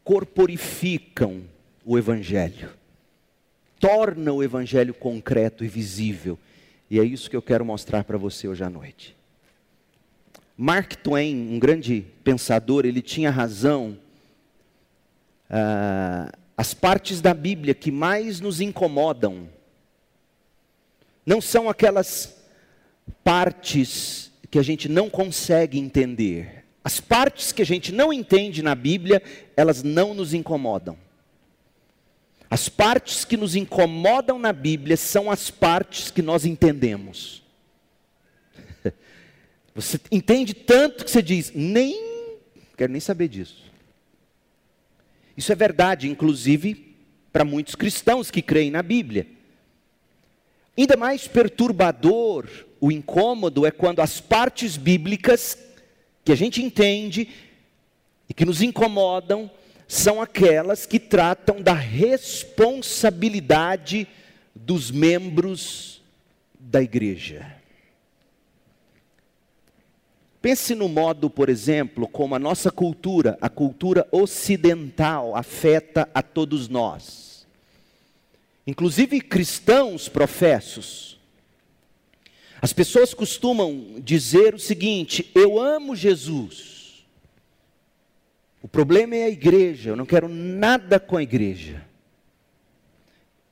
corporificam 0.03 1.43
o 1.85 1.99
Evangelho, 1.99 2.71
torna 3.79 4.33
o 4.33 4.43
Evangelho 4.43 4.95
concreto 4.95 5.65
e 5.65 5.69
visível. 5.69 6.39
E 6.91 6.99
é 6.99 7.05
isso 7.05 7.29
que 7.29 7.37
eu 7.37 7.43
quero 7.43 7.65
mostrar 7.65 8.05
para 8.05 8.19
você 8.19 8.47
hoje 8.47 8.63
à 8.63 8.71
noite. 8.71 9.17
Mark 10.57 10.95
Twain, 10.97 11.55
um 11.55 11.59
grande 11.59 12.07
pensador, 12.23 12.87
ele 12.87 13.03
tinha 13.03 13.31
razão. 13.31 13.99
Ah, 15.51 16.33
as 16.57 16.73
partes 16.73 17.21
da 17.21 17.35
Bíblia 17.35 17.75
que 17.75 17.91
mais 17.91 18.41
nos 18.41 18.61
incomodam 18.61 19.49
não 21.27 21.41
são 21.41 21.69
aquelas 21.69 22.37
partes 23.25 24.31
que 24.55 24.59
a 24.61 24.63
gente 24.63 24.89
não 24.89 25.11
consegue 25.11 25.81
entender, 25.81 26.65
as 26.85 27.01
partes 27.01 27.51
que 27.51 27.61
a 27.61 27.67
gente 27.67 27.91
não 27.91 28.13
entende 28.13 28.63
na 28.63 28.73
Bíblia, 28.77 29.21
elas 29.57 29.83
não 29.83 30.15
nos 30.15 30.33
incomodam. 30.33 30.97
As 32.49 32.69
partes 32.69 33.25
que 33.25 33.37
nos 33.37 33.57
incomodam 33.57 34.39
na 34.39 34.53
Bíblia 34.53 34.97
são 34.97 35.29
as 35.29 35.51
partes 35.51 36.09
que 36.13 36.23
nós 36.23 36.45
entendemos. 36.45 37.43
Você 39.75 39.99
entende 40.09 40.55
tanto 40.55 41.05
que 41.05 41.11
você 41.11 41.21
diz, 41.21 41.51
nem 41.53 42.31
quero 42.77 42.93
nem 42.93 43.01
saber 43.01 43.27
disso. 43.27 43.73
Isso 45.37 45.51
é 45.51 45.57
verdade, 45.57 46.09
inclusive, 46.09 46.97
para 47.33 47.45
muitos 47.45 47.75
cristãos 47.75 48.31
que 48.31 48.41
creem 48.41 48.71
na 48.71 48.85
Bíblia. 48.85 49.27
Ainda 50.79 50.97
mais 50.97 51.27
perturbador, 51.27 52.49
o 52.85 52.93
incômodo 52.93 53.65
é 53.65 53.71
quando 53.71 54.01
as 54.01 54.21
partes 54.21 54.77
bíblicas 54.77 55.57
que 56.23 56.31
a 56.31 56.35
gente 56.35 56.63
entende 56.63 57.31
e 58.29 58.35
que 58.35 58.45
nos 58.45 58.61
incomodam 58.61 59.51
são 59.89 60.21
aquelas 60.21 60.85
que 60.85 61.01
tratam 61.01 61.63
da 61.63 61.73
responsabilidade 61.73 64.07
dos 64.55 64.91
membros 64.91 66.03
da 66.61 66.83
igreja. 66.83 67.57
Pense 70.43 70.75
no 70.75 70.87
modo, 70.87 71.31
por 71.31 71.49
exemplo, 71.49 72.07
como 72.07 72.35
a 72.35 72.39
nossa 72.39 72.71
cultura, 72.71 73.39
a 73.41 73.49
cultura 73.49 74.07
ocidental, 74.13 75.35
afeta 75.35 76.07
a 76.13 76.21
todos 76.21 76.69
nós. 76.69 77.47
Inclusive 78.67 79.23
cristãos 79.23 80.07
professos. 80.07 81.15
As 82.65 82.73
pessoas 82.73 83.13
costumam 83.13 83.97
dizer 83.99 84.55
o 84.55 84.59
seguinte: 84.59 85.31
eu 85.35 85.61
amo 85.61 85.95
Jesus. 85.95 87.05
O 88.63 88.67
problema 88.67 89.15
é 89.15 89.25
a 89.25 89.29
igreja, 89.29 89.91
eu 89.91 89.97
não 89.97 90.07
quero 90.07 90.31
nada 90.31 90.99
com 90.99 91.19
a 91.19 91.23
igreja. 91.23 91.85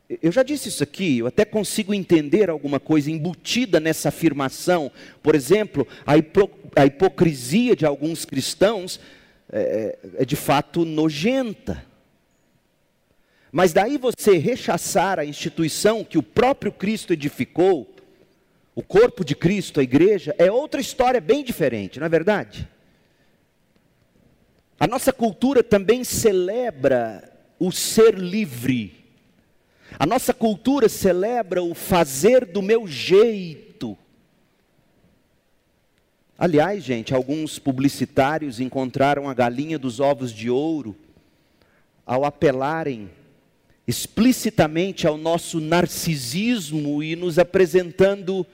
Eu 0.09 0.33
já 0.33 0.43
disse 0.43 0.71
isso 0.71 0.83
aqui, 0.83 1.19
eu 1.19 1.27
até 1.27 1.45
consigo 1.45 1.93
entender 1.93 2.49
alguma 2.49 2.81
coisa 2.81 3.11
embutida 3.11 3.79
nessa 3.79 4.09
afirmação. 4.09 4.91
Por 5.23 5.35
exemplo, 5.35 5.87
a, 6.07 6.17
hipo, 6.17 6.51
a 6.75 6.87
hipocrisia 6.87 7.77
de 7.77 7.85
alguns 7.85 8.25
cristãos 8.25 8.99
é, 9.53 9.99
é 10.21 10.25
de 10.25 10.37
fato 10.37 10.87
nojenta. 10.87 11.85
Mas 13.53 13.75
daí 13.75 13.99
você 13.99 14.39
rechaçar 14.39 15.19
a 15.19 15.25
instituição 15.27 16.03
que 16.03 16.17
o 16.17 16.23
próprio 16.23 16.73
Cristo 16.73 17.13
edificou, 17.13 17.92
o 18.75 18.83
corpo 18.83 19.25
de 19.25 19.35
Cristo, 19.35 19.81
a 19.81 19.83
igreja, 19.83 20.35
é 20.39 20.51
outra 20.51 20.81
história 20.81 21.21
bem 21.21 21.45
diferente, 21.45 21.99
não 21.99 22.07
é 22.07 22.09
verdade? 22.09 22.69
A 24.81 24.87
nossa 24.87 25.13
cultura 25.13 25.63
também 25.63 26.03
celebra 26.03 27.31
o 27.59 27.71
ser 27.71 28.15
livre. 28.15 29.05
A 29.99 30.07
nossa 30.07 30.33
cultura 30.33 30.89
celebra 30.89 31.63
o 31.63 31.75
fazer 31.75 32.47
do 32.47 32.63
meu 32.63 32.89
jeito. 32.89 33.97
Aliás, 36.37 36.83
gente, 36.83 37.15
alguns 37.15 37.59
publicitários 37.59 38.59
encontraram 38.59 39.29
a 39.29 39.35
galinha 39.35 39.79
dos 39.79 40.01
ovos 40.01 40.33
de 40.33 40.51
ouro 40.51 40.97
ao 42.05 42.25
apelarem 42.25 43.11
explicitamente 43.87 45.07
ao 45.07 45.17
nosso 45.17 45.61
narcisismo 45.61 47.03
e 47.03 47.15
nos 47.15 47.39
apresentando 47.39 48.47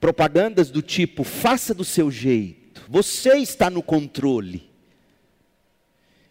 propagandas 0.00 0.70
do 0.70 0.82
tipo: 0.82 1.22
faça 1.22 1.74
do 1.74 1.84
seu 1.84 2.10
jeito, 2.10 2.82
você 2.88 3.36
está 3.36 3.68
no 3.68 3.82
controle. 3.82 4.70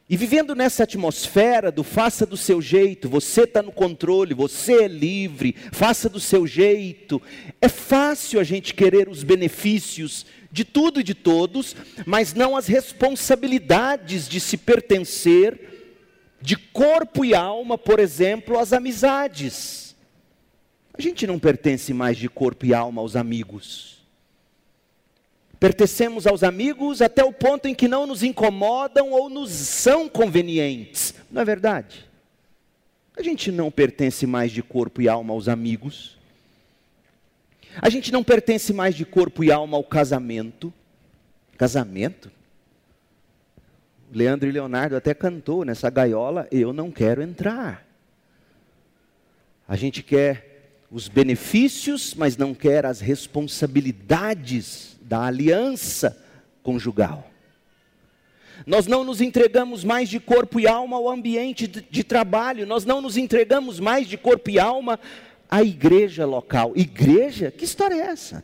E 0.10 0.18
vivendo 0.18 0.56
nessa 0.56 0.84
atmosfera 0.84 1.72
do 1.72 1.84
faça 1.84 2.26
do 2.26 2.36
seu 2.36 2.60
jeito, 2.60 3.08
você 3.08 3.44
está 3.44 3.62
no 3.62 3.72
controle, 3.72 4.34
você 4.34 4.86
é 4.86 4.88
livre, 4.88 5.56
faça 5.72 6.10
do 6.10 6.20
seu 6.20 6.48
jeito, 6.48 7.22
é 7.62 7.70
fácil 7.70 8.40
a 8.40 8.44
gente 8.44 8.74
querer 8.74 9.08
os 9.08 9.24
benefícios 9.24 10.26
de 10.52 10.66
tudo 10.66 11.00
e 11.00 11.04
de 11.04 11.14
todos, 11.14 11.76
mas 12.08 12.34
não 12.34 12.58
as 12.58 12.66
responsabilidades 12.66 14.28
de 14.28 14.40
se 14.40 14.58
pertencer, 14.58 15.60
de 16.42 16.56
corpo 16.56 17.24
e 17.24 17.36
alma, 17.36 17.78
por 17.78 18.00
exemplo, 18.00 18.58
às 18.58 18.74
amizades. 18.74 19.89
A 21.00 21.02
gente 21.02 21.26
não 21.26 21.40
pertence 21.40 21.94
mais 21.94 22.18
de 22.18 22.28
corpo 22.28 22.66
e 22.66 22.74
alma 22.74 23.02
aos 23.02 23.16
amigos. 23.16 24.00
Pertencemos 25.58 26.28
aos 26.28 26.44
amigos 26.44 27.02
até 27.02 27.24
o 27.24 27.32
ponto 27.32 27.70
em 27.70 27.74
que 27.74 27.88
não 27.88 28.06
nos 28.06 28.22
incomodam 28.22 29.12
ou 29.12 29.30
nos 29.30 29.50
são 29.50 30.10
convenientes. 30.10 31.16
Não 31.32 31.42
é 31.42 31.46
verdade? 31.46 32.06
A 33.16 33.24
gente 33.24 33.50
não 33.50 33.72
pertence 33.72 34.28
mais 34.28 34.52
de 34.52 34.62
corpo 34.62 35.02
e 35.02 35.08
alma 35.08 35.34
aos 35.34 35.48
amigos. 35.48 36.18
A 37.82 37.90
gente 37.90 38.12
não 38.12 38.22
pertence 38.22 38.74
mais 38.74 38.94
de 38.94 39.06
corpo 39.06 39.42
e 39.42 39.54
alma 39.54 39.78
ao 39.78 39.86
casamento. 39.86 40.74
Casamento? 41.58 42.30
Leandro 44.12 44.50
e 44.50 44.52
Leonardo 44.52 44.98
até 44.98 45.14
cantou 45.14 45.64
nessa 45.64 45.90
gaiola, 45.90 46.46
eu 46.52 46.74
não 46.74 46.92
quero 46.92 47.22
entrar. 47.22 47.88
A 49.66 49.78
gente 49.78 50.04
quer 50.04 50.49
os 50.92 51.08
benefícios, 51.08 52.16
mas 52.16 52.36
não 52.36 52.54
quer 52.54 52.86
as 52.86 53.00
responsabilidades 53.00 54.98
da 55.02 55.24
aliança 55.24 56.18
conjugal. 56.64 57.30
Nós 58.66 58.88
não 58.88 59.04
nos 59.04 59.22
entregamos 59.22 59.84
mais 59.84 60.10
de 60.10 60.20
corpo 60.20 60.60
e 60.60 60.68
alma 60.68 60.98
ao 60.98 61.10
ambiente 61.10 61.68
de, 61.68 61.82
de, 61.82 62.04
trabalho, 62.04 62.68
nós 62.68 62.86
não 62.86 63.02
nos 63.02 63.18
entregamos 63.18 63.80
mais 63.80 64.08
de 64.08 64.18
corpo 64.18 64.50
e 64.50 64.60
alma 64.60 65.00
à 65.50 65.64
igreja 65.64 66.26
local. 66.26 66.74
Igreja? 66.76 67.52
Que 67.52 67.66
história 67.66 67.96
é 67.96 68.00
essa? 68.00 68.44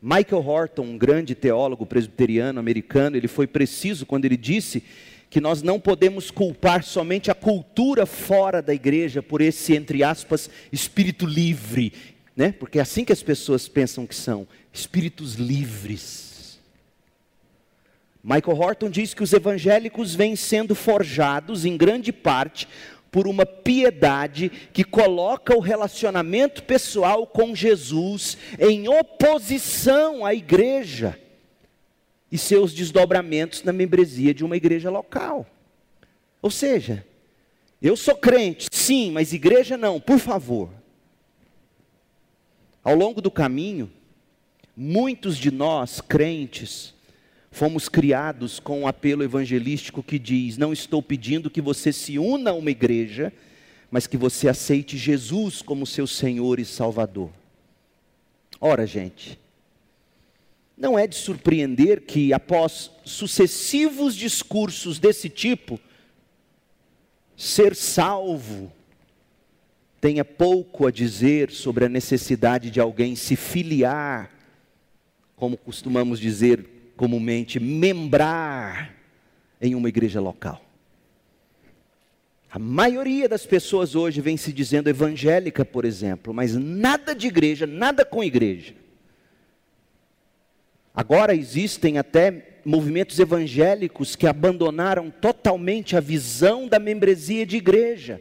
Michael 0.00 0.46
Horton, 0.46 0.82
um 0.82 0.98
grande 0.98 1.34
teólogo 1.34 1.84
presbiteriano 1.84 2.60
americano, 2.60 3.16
ele 3.16 3.28
foi 3.28 3.46
preciso 3.46 4.06
quando 4.06 4.24
ele 4.24 4.36
disse 4.36 4.84
que 5.36 5.40
nós 5.42 5.62
não 5.62 5.78
podemos 5.78 6.30
culpar 6.30 6.82
somente 6.82 7.30
a 7.30 7.34
cultura 7.34 8.06
fora 8.06 8.62
da 8.62 8.72
igreja 8.72 9.22
por 9.22 9.42
esse, 9.42 9.74
entre 9.74 10.02
aspas, 10.02 10.48
espírito 10.72 11.26
livre, 11.26 11.92
né? 12.34 12.52
porque 12.52 12.78
é 12.78 12.80
assim 12.80 13.04
que 13.04 13.12
as 13.12 13.22
pessoas 13.22 13.68
pensam 13.68 14.06
que 14.06 14.14
são, 14.14 14.48
espíritos 14.72 15.34
livres. 15.34 16.58
Michael 18.24 18.58
Horton 18.58 18.88
diz 18.88 19.12
que 19.12 19.22
os 19.22 19.34
evangélicos 19.34 20.14
vêm 20.14 20.34
sendo 20.36 20.74
forjados, 20.74 21.66
em 21.66 21.76
grande 21.76 22.14
parte, 22.14 22.66
por 23.10 23.28
uma 23.28 23.44
piedade 23.44 24.50
que 24.72 24.84
coloca 24.84 25.54
o 25.54 25.60
relacionamento 25.60 26.62
pessoal 26.62 27.26
com 27.26 27.54
Jesus 27.54 28.38
em 28.58 28.88
oposição 28.88 30.24
à 30.24 30.32
igreja 30.32 31.14
e 32.30 32.36
seus 32.36 32.72
desdobramentos 32.72 33.62
na 33.62 33.72
membresia 33.72 34.34
de 34.34 34.44
uma 34.44 34.56
igreja 34.56 34.90
local. 34.90 35.46
Ou 36.42 36.50
seja, 36.50 37.06
eu 37.80 37.96
sou 37.96 38.16
crente, 38.16 38.68
sim, 38.72 39.10
mas 39.10 39.32
igreja 39.32 39.76
não, 39.76 40.00
por 40.00 40.18
favor. 40.18 40.70
Ao 42.82 42.94
longo 42.94 43.20
do 43.20 43.30
caminho, 43.30 43.90
muitos 44.76 45.36
de 45.36 45.50
nós, 45.50 46.00
crentes, 46.00 46.94
Fomos 47.56 47.88
criados 47.88 48.60
com 48.60 48.82
um 48.82 48.86
apelo 48.86 49.22
evangelístico 49.22 50.02
que 50.02 50.18
diz: 50.18 50.58
Não 50.58 50.74
estou 50.74 51.02
pedindo 51.02 51.48
que 51.48 51.62
você 51.62 51.90
se 51.90 52.18
una 52.18 52.50
a 52.50 52.52
uma 52.52 52.70
igreja, 52.70 53.32
mas 53.90 54.06
que 54.06 54.18
você 54.18 54.46
aceite 54.46 54.98
Jesus 54.98 55.62
como 55.62 55.86
seu 55.86 56.06
Senhor 56.06 56.60
e 56.60 56.66
Salvador. 56.66 57.30
Ora, 58.60 58.86
gente, 58.86 59.38
não 60.76 60.98
é 60.98 61.06
de 61.06 61.16
surpreender 61.16 62.02
que, 62.02 62.32
após 62.32 62.90
sucessivos 63.04 64.14
discursos 64.14 64.98
desse 64.98 65.28
tipo, 65.30 65.80
ser 67.36 67.74
salvo 67.74 68.70
tenha 70.00 70.24
pouco 70.24 70.86
a 70.86 70.90
dizer 70.90 71.50
sobre 71.50 71.86
a 71.86 71.88
necessidade 71.88 72.70
de 72.70 72.78
alguém 72.78 73.16
se 73.16 73.34
filiar, 73.34 74.30
como 75.34 75.56
costumamos 75.56 76.20
dizer, 76.20 76.92
comumente 76.96 77.58
membrar 77.58 78.94
em 79.60 79.74
uma 79.74 79.88
igreja 79.88 80.20
local. 80.20 80.62
A 82.50 82.58
maioria 82.58 83.28
das 83.28 83.44
pessoas 83.44 83.94
hoje 83.94 84.20
vem 84.20 84.36
se 84.36 84.52
dizendo 84.52 84.88
evangélica, 84.88 85.64
por 85.64 85.84
exemplo, 85.84 86.32
mas 86.32 86.54
nada 86.54 87.14
de 87.14 87.26
igreja, 87.26 87.66
nada 87.66 88.04
com 88.04 88.22
igreja. 88.22 88.74
Agora 90.96 91.34
existem 91.34 91.98
até 91.98 92.60
movimentos 92.64 93.18
evangélicos 93.18 94.16
que 94.16 94.26
abandonaram 94.26 95.10
totalmente 95.10 95.94
a 95.94 96.00
visão 96.00 96.66
da 96.66 96.78
membresia 96.78 97.44
de 97.44 97.58
igreja. 97.58 98.18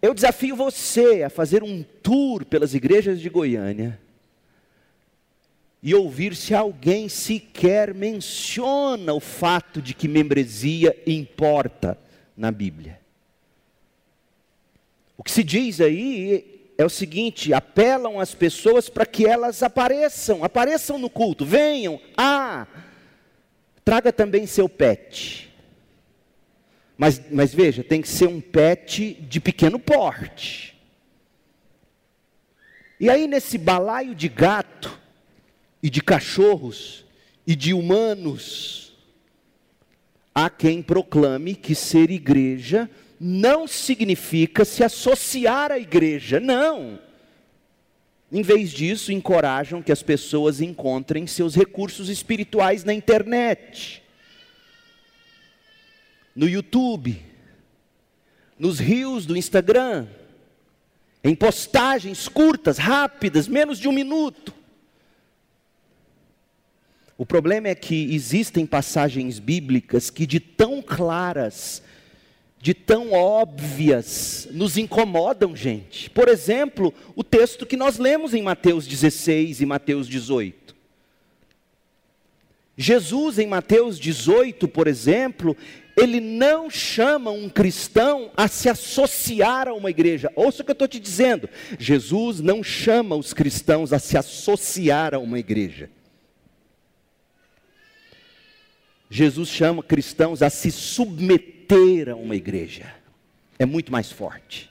Eu 0.00 0.14
desafio 0.14 0.54
você 0.54 1.24
a 1.24 1.28
fazer 1.28 1.64
um 1.64 1.82
tour 1.82 2.44
pelas 2.44 2.72
igrejas 2.72 3.20
de 3.20 3.28
Goiânia 3.28 3.98
e 5.82 5.92
ouvir 5.92 6.36
se 6.36 6.54
alguém 6.54 7.08
sequer 7.08 7.92
menciona 7.92 9.12
o 9.12 9.18
fato 9.18 9.82
de 9.82 9.94
que 9.94 10.06
membresia 10.06 10.96
importa 11.04 11.98
na 12.36 12.52
Bíblia. 12.52 13.00
O 15.16 15.24
que 15.24 15.32
se 15.32 15.42
diz 15.42 15.80
aí 15.80 16.57
é 16.78 16.84
o 16.84 16.88
seguinte: 16.88 17.52
apelam 17.52 18.18
as 18.18 18.34
pessoas 18.34 18.88
para 18.88 19.04
que 19.04 19.26
elas 19.26 19.62
apareçam, 19.62 20.42
apareçam 20.42 20.98
no 20.98 21.10
culto, 21.10 21.44
venham, 21.44 22.00
ah, 22.16 22.66
traga 23.84 24.10
também 24.10 24.46
seu 24.46 24.68
pet. 24.68 25.52
Mas, 26.96 27.20
mas 27.30 27.52
veja, 27.52 27.84
tem 27.84 28.00
que 28.00 28.08
ser 28.08 28.28
um 28.28 28.40
pet 28.40 29.14
de 29.14 29.40
pequeno 29.40 29.78
porte. 29.78 30.74
E 32.98 33.10
aí, 33.10 33.26
nesse 33.26 33.58
balaio 33.58 34.14
de 34.14 34.28
gato, 34.28 34.98
e 35.82 35.88
de 35.88 36.02
cachorros 36.02 37.04
e 37.46 37.54
de 37.54 37.72
humanos. 37.72 38.92
Há 40.34 40.48
quem 40.48 40.82
proclame 40.82 41.54
que 41.54 41.74
ser 41.74 42.10
igreja 42.10 42.88
não 43.20 43.66
significa 43.66 44.64
se 44.64 44.84
associar 44.84 45.72
à 45.72 45.78
igreja, 45.78 46.38
não. 46.38 46.98
Em 48.30 48.42
vez 48.42 48.70
disso, 48.70 49.10
encorajam 49.10 49.82
que 49.82 49.90
as 49.90 50.02
pessoas 50.02 50.60
encontrem 50.60 51.26
seus 51.26 51.54
recursos 51.54 52.08
espirituais 52.08 52.84
na 52.84 52.92
internet, 52.92 54.02
no 56.36 56.48
YouTube, 56.48 57.20
nos 58.58 58.78
rios 58.78 59.24
do 59.24 59.36
Instagram, 59.36 60.06
em 61.24 61.34
postagens 61.34 62.28
curtas, 62.28 62.76
rápidas, 62.78 63.48
menos 63.48 63.78
de 63.78 63.88
um 63.88 63.92
minuto. 63.92 64.54
O 67.16 67.26
problema 67.26 67.68
é 67.68 67.74
que 67.74 68.14
existem 68.14 68.64
passagens 68.64 69.38
bíblicas 69.38 70.10
que, 70.10 70.26
de 70.26 70.38
tão 70.38 70.80
claras, 70.80 71.82
de 72.60 72.74
tão 72.74 73.12
óbvias, 73.12 74.48
nos 74.50 74.76
incomodam, 74.76 75.54
gente. 75.54 76.10
Por 76.10 76.28
exemplo, 76.28 76.92
o 77.14 77.22
texto 77.22 77.64
que 77.64 77.76
nós 77.76 77.98
lemos 77.98 78.34
em 78.34 78.42
Mateus 78.42 78.86
16 78.86 79.60
e 79.60 79.66
Mateus 79.66 80.08
18. 80.08 80.76
Jesus, 82.76 83.38
em 83.38 83.46
Mateus 83.46 83.98
18, 83.98 84.68
por 84.68 84.86
exemplo, 84.86 85.56
ele 85.96 86.20
não 86.20 86.70
chama 86.70 87.30
um 87.30 87.48
cristão 87.48 88.30
a 88.36 88.46
se 88.46 88.68
associar 88.68 89.66
a 89.66 89.74
uma 89.74 89.90
igreja. 89.90 90.30
Ouça 90.36 90.62
o 90.62 90.64
que 90.64 90.70
eu 90.70 90.74
estou 90.74 90.86
te 90.86 91.00
dizendo. 91.00 91.48
Jesus 91.78 92.40
não 92.40 92.62
chama 92.62 93.16
os 93.16 93.32
cristãos 93.32 93.92
a 93.92 93.98
se 93.98 94.16
associar 94.16 95.12
a 95.12 95.18
uma 95.18 95.40
igreja. 95.40 95.90
Jesus 99.10 99.48
chama 99.48 99.82
cristãos 99.82 100.42
a 100.42 100.50
se 100.50 100.70
submeter 100.70 102.10
a 102.10 102.14
uma 102.14 102.36
igreja. 102.36 102.92
É 103.58 103.64
muito 103.64 103.90
mais 103.90 104.12
forte. 104.12 104.70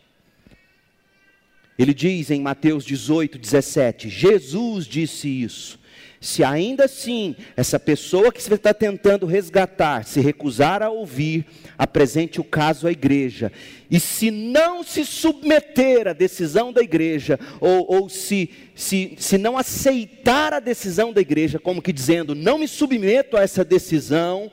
Ele 1.78 1.93
diz 1.93 2.32
em 2.32 2.41
Mateus 2.41 2.84
18, 2.86 3.38
17: 3.38 4.10
Jesus 4.10 4.86
disse 4.86 5.28
isso. 5.28 5.80
Se 6.20 6.44
ainda 6.44 6.86
assim 6.86 7.36
essa 7.56 7.80
pessoa 7.80 8.32
que 8.32 8.42
você 8.42 8.56
está 8.56 8.74
tentando 8.74 9.26
resgatar 9.26 10.04
se 10.04 10.20
recusar 10.20 10.82
a 10.82 10.90
ouvir, 10.90 11.46
apresente 11.78 12.42
o 12.42 12.44
caso 12.44 12.88
à 12.88 12.92
igreja. 12.92 13.52
E 13.90 14.00
se 14.00 14.32
não 14.32 14.84
se 14.84 15.06
submeter 15.06 16.08
à 16.08 16.14
decisão 16.14 16.74
da 16.74 16.82
igreja, 16.82 17.40
ou, 17.62 17.86
ou 17.88 18.10
se, 18.10 18.50
se, 18.76 19.16
se 19.18 19.38
não 19.38 19.58
aceitar 19.58 20.54
a 20.54 20.60
decisão 20.60 21.14
da 21.14 21.22
igreja, 21.22 21.60
como 21.60 21.82
que 21.82 21.94
dizendo, 21.94 22.34
não 22.34 22.58
me 22.58 22.68
submeto 22.68 23.38
a 23.38 23.42
essa 23.42 23.64
decisão, 23.64 24.52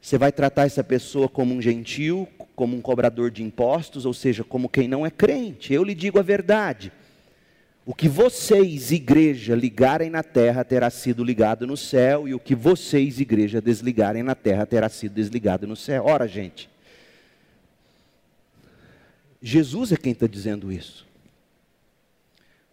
você 0.00 0.16
vai 0.18 0.32
tratar 0.32 0.66
essa 0.66 0.82
pessoa 0.82 1.28
como 1.28 1.54
um 1.54 1.60
gentil, 1.60 2.28
como 2.54 2.76
um 2.76 2.80
cobrador 2.80 3.30
de 3.30 3.42
impostos, 3.42 4.06
ou 4.06 4.14
seja, 4.14 4.42
como 4.44 4.68
quem 4.68 4.88
não 4.88 5.04
é 5.06 5.10
crente. 5.10 5.72
Eu 5.72 5.84
lhe 5.84 5.94
digo 5.94 6.18
a 6.18 6.22
verdade. 6.22 6.92
O 7.84 7.94
que 7.94 8.08
vocês, 8.08 8.92
igreja, 8.92 9.56
ligarem 9.56 10.08
na 10.08 10.22
terra 10.22 10.64
terá 10.64 10.88
sido 10.88 11.24
ligado 11.24 11.66
no 11.66 11.76
céu, 11.76 12.28
e 12.28 12.34
o 12.34 12.38
que 12.38 12.54
vocês, 12.54 13.18
igreja, 13.18 13.60
desligarem 13.60 14.22
na 14.22 14.36
terra 14.36 14.64
terá 14.64 14.88
sido 14.88 15.14
desligado 15.14 15.66
no 15.66 15.74
céu. 15.74 16.04
Ora, 16.06 16.28
gente, 16.28 16.70
Jesus 19.42 19.90
é 19.90 19.96
quem 19.96 20.12
está 20.12 20.28
dizendo 20.28 20.70
isso. 20.70 21.04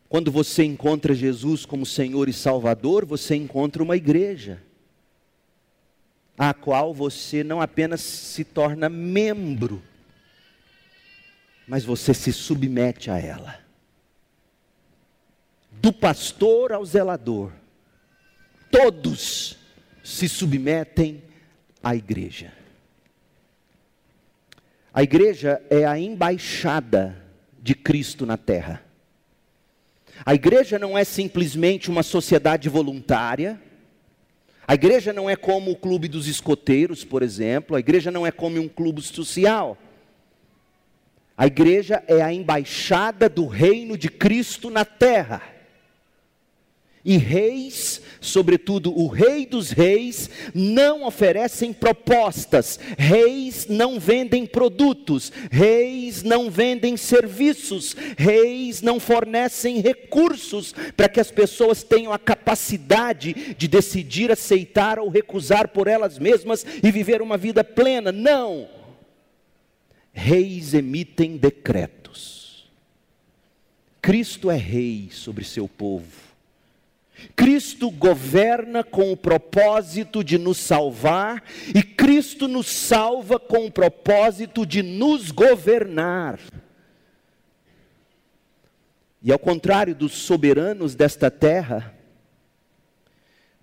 Quando 0.08 0.32
você 0.32 0.64
encontra 0.64 1.16
Jesus 1.16 1.66
como 1.66 1.88
Senhor 1.88 2.30
e 2.30 2.34
Salvador, 2.34 3.04
você 3.04 3.36
encontra 3.36 3.82
uma 3.82 3.98
igreja, 3.98 4.62
a 6.38 6.54
qual 6.54 6.94
você 6.94 7.44
não 7.44 7.60
apenas 7.60 8.02
se 8.02 8.44
torna 8.44 8.88
membro, 8.88 9.82
mas 11.68 11.84
você 11.84 12.14
se 12.14 12.32
submete 12.32 13.10
a 13.10 13.18
ela 13.20 13.69
do 15.82 15.94
pastor 15.94 16.74
ao 16.74 16.84
zelador, 16.86 17.52
todos 18.70 19.58
se 20.04 20.28
submetem 20.28 21.24
à 21.82 21.96
igreja. 21.96 22.52
A 24.94 25.04
igreja 25.04 25.62
é 25.70 25.86
a 25.86 25.98
embaixada 25.98 27.16
de 27.62 27.74
Cristo 27.74 28.26
na 28.26 28.36
terra. 28.36 28.84
A 30.26 30.34
igreja 30.34 30.78
não 30.78 30.98
é 30.98 31.06
simplesmente 31.06 31.90
uma 31.90 32.04
sociedade 32.04 32.68
voluntária. 32.68 33.62
A 34.68 34.74
igreja 34.74 35.14
não 35.14 35.30
é 35.30 35.36
como 35.38 35.72
o 35.72 35.76
clube 35.78 36.10
dos 36.10 36.28
escoteiros, 36.28 37.06
por 37.06 37.24
exemplo. 37.24 37.76
A 37.76 37.80
igreja 37.80 38.12
não 38.12 38.28
é 38.28 38.32
como 38.32 38.60
um 38.60 38.68
clube 38.68 39.02
social. 39.02 39.78
A 41.38 41.48
igreja 41.48 42.04
é 42.06 42.22
a 42.22 42.34
embaixada 42.34 43.30
do 43.30 43.48
reino 43.48 43.98
de 43.98 44.10
Cristo 44.10 44.70
na 44.70 44.84
terra. 44.84 45.59
E 47.04 47.18
reis, 47.18 48.02
sobretudo 48.20 48.92
o 48.98 49.08
rei 49.08 49.46
dos 49.46 49.72
reis, 49.72 50.30
não 50.54 51.06
oferecem 51.06 51.72
propostas, 51.72 52.78
reis 52.98 53.68
não 53.68 53.98
vendem 53.98 54.46
produtos, 54.46 55.32
reis 55.50 56.24
não 56.24 56.52
vendem 56.52 56.98
serviços, 56.98 57.96
reis 58.18 58.82
não 58.82 59.00
fornecem 59.00 59.80
recursos 59.80 60.74
para 60.98 61.08
que 61.08 61.22
as 61.22 61.32
pessoas 61.32 61.84
tenham 61.84 62.12
a 62.12 62.20
capacidade 62.20 63.56
de 63.58 63.68
decidir 63.68 64.30
aceitar 64.30 65.00
ou 65.00 65.08
recusar 65.08 65.70
por 65.70 65.88
elas 65.88 66.20
mesmas 66.20 66.66
e 66.84 66.92
viver 66.92 67.22
uma 67.22 67.38
vida 67.38 67.64
plena. 67.64 68.12
Não! 68.12 68.68
Reis 70.12 70.74
emitem 70.74 71.38
decretos. 71.38 72.70
Cristo 74.02 74.52
é 74.52 74.58
rei 74.58 75.10
sobre 75.12 75.46
seu 75.46 75.68
povo 75.68 76.29
Cristo 77.36 77.90
governa 77.90 78.84
com 78.84 79.12
o 79.12 79.18
propósito 79.18 80.24
de 80.24 80.38
nos 80.38 80.58
salvar, 80.58 81.44
e 81.74 81.82
Cristo 81.82 82.48
nos 82.48 82.68
salva 82.68 83.40
com 83.40 83.66
o 83.66 83.72
propósito 83.72 84.66
de 84.66 84.82
nos 84.82 85.32
governar. 85.32 86.40
E 89.22 89.32
ao 89.32 89.40
contrário 89.40 89.94
dos 89.94 90.14
soberanos 90.14 90.96
desta 90.96 91.30
terra, 91.30 91.94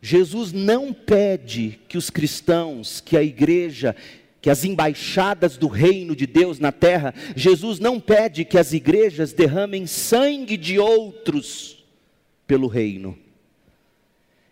Jesus 0.00 0.52
não 0.52 0.92
pede 0.92 1.80
que 1.88 1.96
os 1.96 2.10
cristãos, 2.10 3.00
que 3.00 3.16
a 3.16 3.22
igreja, 3.22 3.96
que 4.40 4.50
as 4.50 4.64
embaixadas 4.64 5.56
do 5.56 5.66
reino 5.66 6.14
de 6.14 6.26
Deus 6.26 6.58
na 6.58 6.70
terra, 6.70 7.14
Jesus 7.34 7.80
não 7.80 7.98
pede 7.98 8.44
que 8.44 8.58
as 8.58 8.72
igrejas 8.72 9.32
derramem 9.32 9.86
sangue 9.86 10.56
de 10.56 10.78
outros 10.78 11.84
pelo 12.46 12.68
reino. 12.68 13.18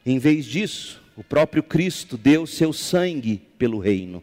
Em 0.04 0.18
vez 0.18 0.44
disso, 0.44 1.02
o 1.16 1.24
próprio 1.24 1.62
Cristo 1.62 2.16
deu 2.16 2.46
seu 2.46 2.72
sangue 2.72 3.40
pelo 3.58 3.78
reino. 3.78 4.22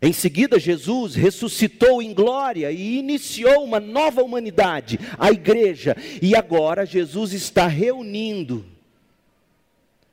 Em 0.00 0.12
seguida, 0.12 0.58
Jesus 0.58 1.14
ressuscitou 1.14 2.02
em 2.02 2.12
glória 2.12 2.72
e 2.72 2.98
iniciou 2.98 3.62
uma 3.64 3.78
nova 3.78 4.22
humanidade, 4.22 4.98
a 5.16 5.30
igreja. 5.30 5.96
E 6.20 6.34
agora 6.34 6.84
Jesus 6.84 7.32
está 7.32 7.68
reunindo 7.68 8.66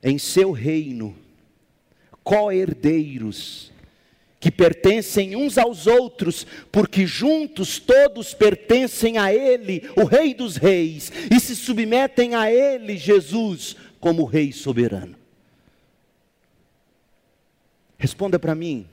em 0.04 0.18
seu 0.20 0.52
reino 0.52 1.16
co-herdeiros 2.24 3.72
que 4.40 4.50
pertencem 4.50 5.36
uns 5.36 5.58
aos 5.58 5.86
outros, 5.86 6.48
porque 6.72 7.06
juntos 7.06 7.78
todos 7.78 8.34
pertencem 8.34 9.18
a 9.18 9.34
Ele, 9.34 9.84
o 9.98 10.06
Rei 10.06 10.34
dos 10.34 10.56
Reis, 10.56 11.12
e 11.30 11.40
se 11.40 11.56
submetem 11.56 12.36
a 12.36 12.50
Ele, 12.50 12.96
Jesus, 12.96 13.76
como 14.00 14.26
Rei 14.26 14.52
soberano. 14.52 15.16
Responda 17.98 18.40
para 18.40 18.56
mim, 18.56 18.88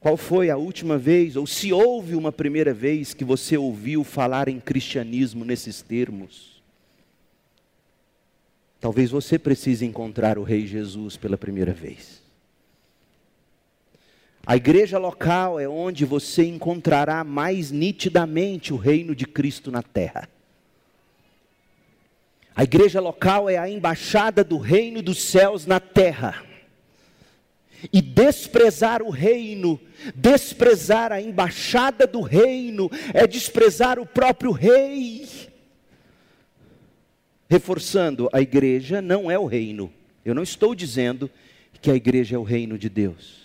qual 0.00 0.16
foi 0.16 0.50
a 0.50 0.56
última 0.56 0.98
vez, 0.98 1.36
ou 1.36 1.46
se 1.46 1.72
houve 1.72 2.16
uma 2.16 2.32
primeira 2.32 2.74
vez 2.74 3.14
que 3.14 3.24
você 3.24 3.56
ouviu 3.56 4.02
falar 4.02 4.48
em 4.48 4.58
cristianismo 4.58 5.44
nesses 5.44 5.80
termos? 5.80 6.60
Talvez 8.80 9.12
você 9.12 9.38
precise 9.38 9.84
encontrar 9.84 10.38
o 10.38 10.42
Rei 10.42 10.66
Jesus 10.66 11.16
pela 11.16 11.38
primeira 11.38 11.72
vez. 11.72 12.20
A 14.44 14.56
igreja 14.56 14.98
local 14.98 15.60
é 15.60 15.68
onde 15.68 16.04
você 16.04 16.44
encontrará 16.44 17.22
mais 17.22 17.70
nitidamente 17.70 18.74
o 18.74 18.76
reino 18.76 19.14
de 19.14 19.24
Cristo 19.24 19.70
na 19.70 19.84
terra. 19.84 20.28
A 22.54 22.64
igreja 22.64 23.00
local 23.00 23.48
é 23.48 23.56
a 23.56 23.68
embaixada 23.68 24.44
do 24.44 24.58
reino 24.58 25.02
dos 25.02 25.22
céus 25.22 25.64
na 25.64 25.80
terra. 25.80 26.44
E 27.92 28.00
desprezar 28.00 29.02
o 29.02 29.10
reino, 29.10 29.80
desprezar 30.14 31.10
a 31.10 31.20
embaixada 31.20 32.06
do 32.06 32.20
reino, 32.20 32.90
é 33.12 33.26
desprezar 33.26 33.98
o 33.98 34.06
próprio 34.06 34.52
rei. 34.52 35.26
Reforçando, 37.48 38.28
a 38.32 38.40
igreja 38.40 39.02
não 39.02 39.30
é 39.30 39.38
o 39.38 39.46
reino. 39.46 39.92
Eu 40.24 40.34
não 40.34 40.42
estou 40.42 40.74
dizendo 40.74 41.30
que 41.80 41.90
a 41.90 41.94
igreja 41.94 42.36
é 42.36 42.38
o 42.38 42.44
reino 42.44 42.78
de 42.78 42.88
Deus. 42.88 43.42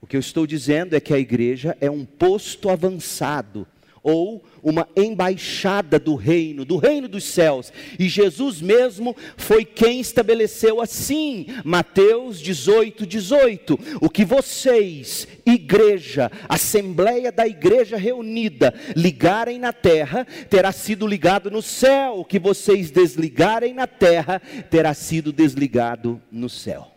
O 0.00 0.06
que 0.06 0.16
eu 0.16 0.20
estou 0.20 0.46
dizendo 0.46 0.96
é 0.96 1.00
que 1.00 1.12
a 1.12 1.18
igreja 1.18 1.76
é 1.80 1.90
um 1.90 2.04
posto 2.04 2.70
avançado 2.70 3.66
ou 4.02 4.42
uma 4.62 4.88
embaixada 4.96 5.98
do 5.98 6.14
reino, 6.14 6.64
do 6.64 6.76
reino 6.76 7.06
dos 7.06 7.24
céus. 7.24 7.72
E 7.98 8.08
Jesus 8.08 8.60
mesmo 8.60 9.16
foi 9.36 9.64
quem 9.64 10.00
estabeleceu 10.00 10.80
assim, 10.80 11.46
Mateus 11.64 12.40
18, 12.40 13.06
18. 13.06 13.78
O 14.00 14.10
que 14.10 14.24
vocês, 14.24 15.28
igreja, 15.46 16.30
assembleia 16.48 17.30
da 17.30 17.46
igreja 17.46 17.96
reunida, 17.96 18.74
ligarem 18.96 19.58
na 19.58 19.72
terra, 19.72 20.26
terá 20.50 20.72
sido 20.72 21.06
ligado 21.06 21.50
no 21.50 21.62
céu. 21.62 22.18
O 22.18 22.24
que 22.24 22.38
vocês 22.38 22.90
desligarem 22.90 23.72
na 23.72 23.86
terra, 23.86 24.40
terá 24.70 24.94
sido 24.94 25.32
desligado 25.32 26.20
no 26.30 26.48
céu. 26.48 26.88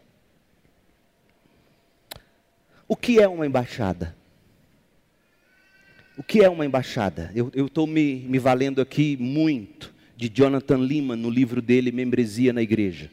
O 2.88 2.96
que 2.96 3.20
é 3.20 3.28
uma 3.28 3.46
embaixada? 3.46 4.16
O 6.18 6.24
que 6.24 6.42
é 6.42 6.50
uma 6.50 6.66
embaixada? 6.66 7.30
Eu 7.36 7.66
estou 7.66 7.86
me, 7.86 8.16
me 8.28 8.40
valendo 8.40 8.82
aqui 8.82 9.18
muito 9.18 9.94
de 10.16 10.30
Jonathan 10.30 10.78
Lima 10.78 11.16
no 11.16 11.30
livro 11.30 11.62
dele, 11.62 11.92
Membresia 11.92 12.54
na 12.54 12.62
Igreja. 12.62 13.12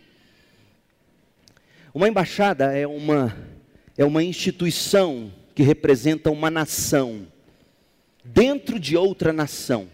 Uma 1.93 2.09
embaixada 2.09 2.73
é 2.73 2.87
uma, 2.87 3.37
é 3.99 4.05
uma 4.05 4.23
instituição 4.23 5.33
que 5.53 5.65
representa 5.65 6.31
uma 6.31 6.49
nação 6.49 7.27
dentro 8.25 8.79
de 8.79 8.97
outra 8.97 9.33
nação. 9.33 9.89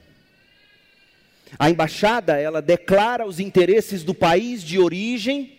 A 1.58 1.70
embaixada, 1.70 2.36
ela 2.36 2.60
declara 2.60 3.26
os 3.26 3.40
interesses 3.40 4.04
do 4.04 4.14
país 4.14 4.62
de 4.62 4.78
origem 4.78 5.57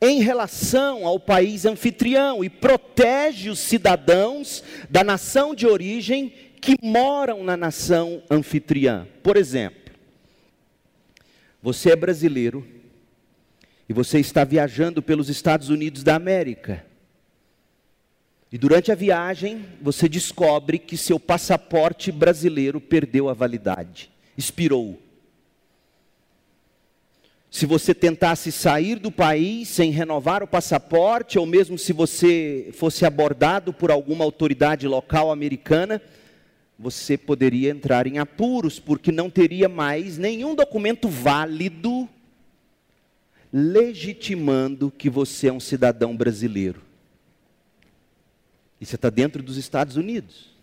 em 0.00 0.20
relação 0.20 1.06
ao 1.06 1.18
país 1.18 1.64
anfitrião 1.64 2.44
e 2.44 2.48
protege 2.48 3.50
os 3.50 3.58
cidadãos 3.58 4.62
da 4.88 5.02
nação 5.02 5.54
de 5.54 5.66
origem 5.66 6.32
que 6.60 6.76
moram 6.82 7.42
na 7.42 7.56
nação 7.56 8.22
anfitriã. 8.30 9.06
Por 9.22 9.36
exemplo, 9.36 9.92
você 11.62 11.90
é 11.90 11.96
brasileiro 11.96 12.66
e 13.88 13.92
você 13.92 14.18
está 14.20 14.44
viajando 14.44 15.02
pelos 15.02 15.28
Estados 15.28 15.68
Unidos 15.68 16.02
da 16.02 16.14
América. 16.14 16.84
E 18.50 18.56
durante 18.56 18.92
a 18.92 18.94
viagem, 18.94 19.64
você 19.80 20.08
descobre 20.08 20.78
que 20.78 20.96
seu 20.96 21.18
passaporte 21.18 22.10
brasileiro 22.12 22.80
perdeu 22.80 23.28
a 23.28 23.34
validade, 23.34 24.10
expirou. 24.36 24.98
Se 27.50 27.64
você 27.64 27.94
tentasse 27.94 28.52
sair 28.52 28.98
do 28.98 29.10
país 29.10 29.68
sem 29.68 29.90
renovar 29.90 30.42
o 30.42 30.46
passaporte, 30.46 31.38
ou 31.38 31.46
mesmo 31.46 31.78
se 31.78 31.92
você 31.92 32.70
fosse 32.74 33.06
abordado 33.06 33.72
por 33.72 33.90
alguma 33.90 34.24
autoridade 34.24 34.86
local 34.86 35.32
americana, 35.32 36.00
você 36.78 37.16
poderia 37.16 37.70
entrar 37.70 38.06
em 38.06 38.18
apuros, 38.18 38.78
porque 38.78 39.10
não 39.10 39.30
teria 39.30 39.68
mais 39.68 40.18
nenhum 40.18 40.54
documento 40.54 41.08
válido 41.08 42.08
legitimando 43.52 44.90
que 44.90 45.08
você 45.08 45.48
é 45.48 45.52
um 45.52 45.58
cidadão 45.58 46.14
brasileiro. 46.14 46.82
E 48.80 48.86
você 48.86 48.94
está 48.94 49.10
dentro 49.10 49.42
dos 49.42 49.56
Estados 49.56 49.96
Unidos. 49.96 50.57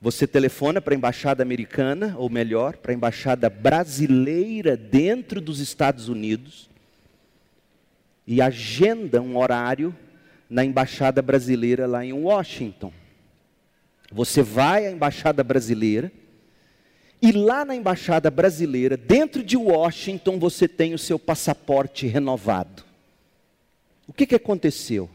Você 0.00 0.26
telefona 0.26 0.80
para 0.80 0.94
a 0.94 0.96
embaixada 0.96 1.42
americana, 1.42 2.14
ou 2.16 2.30
melhor, 2.30 2.76
para 2.76 2.92
a 2.92 2.94
embaixada 2.94 3.50
brasileira 3.50 4.76
dentro 4.76 5.40
dos 5.40 5.58
Estados 5.58 6.08
Unidos, 6.08 6.70
e 8.26 8.40
agenda 8.40 9.20
um 9.20 9.36
horário 9.36 9.94
na 10.48 10.64
embaixada 10.64 11.20
brasileira 11.20 11.86
lá 11.86 12.04
em 12.04 12.12
Washington. 12.12 12.92
Você 14.12 14.42
vai 14.42 14.86
à 14.86 14.90
embaixada 14.90 15.42
brasileira, 15.42 16.12
e 17.20 17.32
lá 17.32 17.64
na 17.64 17.74
embaixada 17.74 18.30
brasileira, 18.30 18.96
dentro 18.96 19.42
de 19.42 19.56
Washington, 19.56 20.38
você 20.38 20.68
tem 20.68 20.94
o 20.94 20.98
seu 20.98 21.18
passaporte 21.18 22.06
renovado. 22.06 22.84
O 24.06 24.12
que, 24.12 24.26
que 24.26 24.36
aconteceu? 24.36 25.10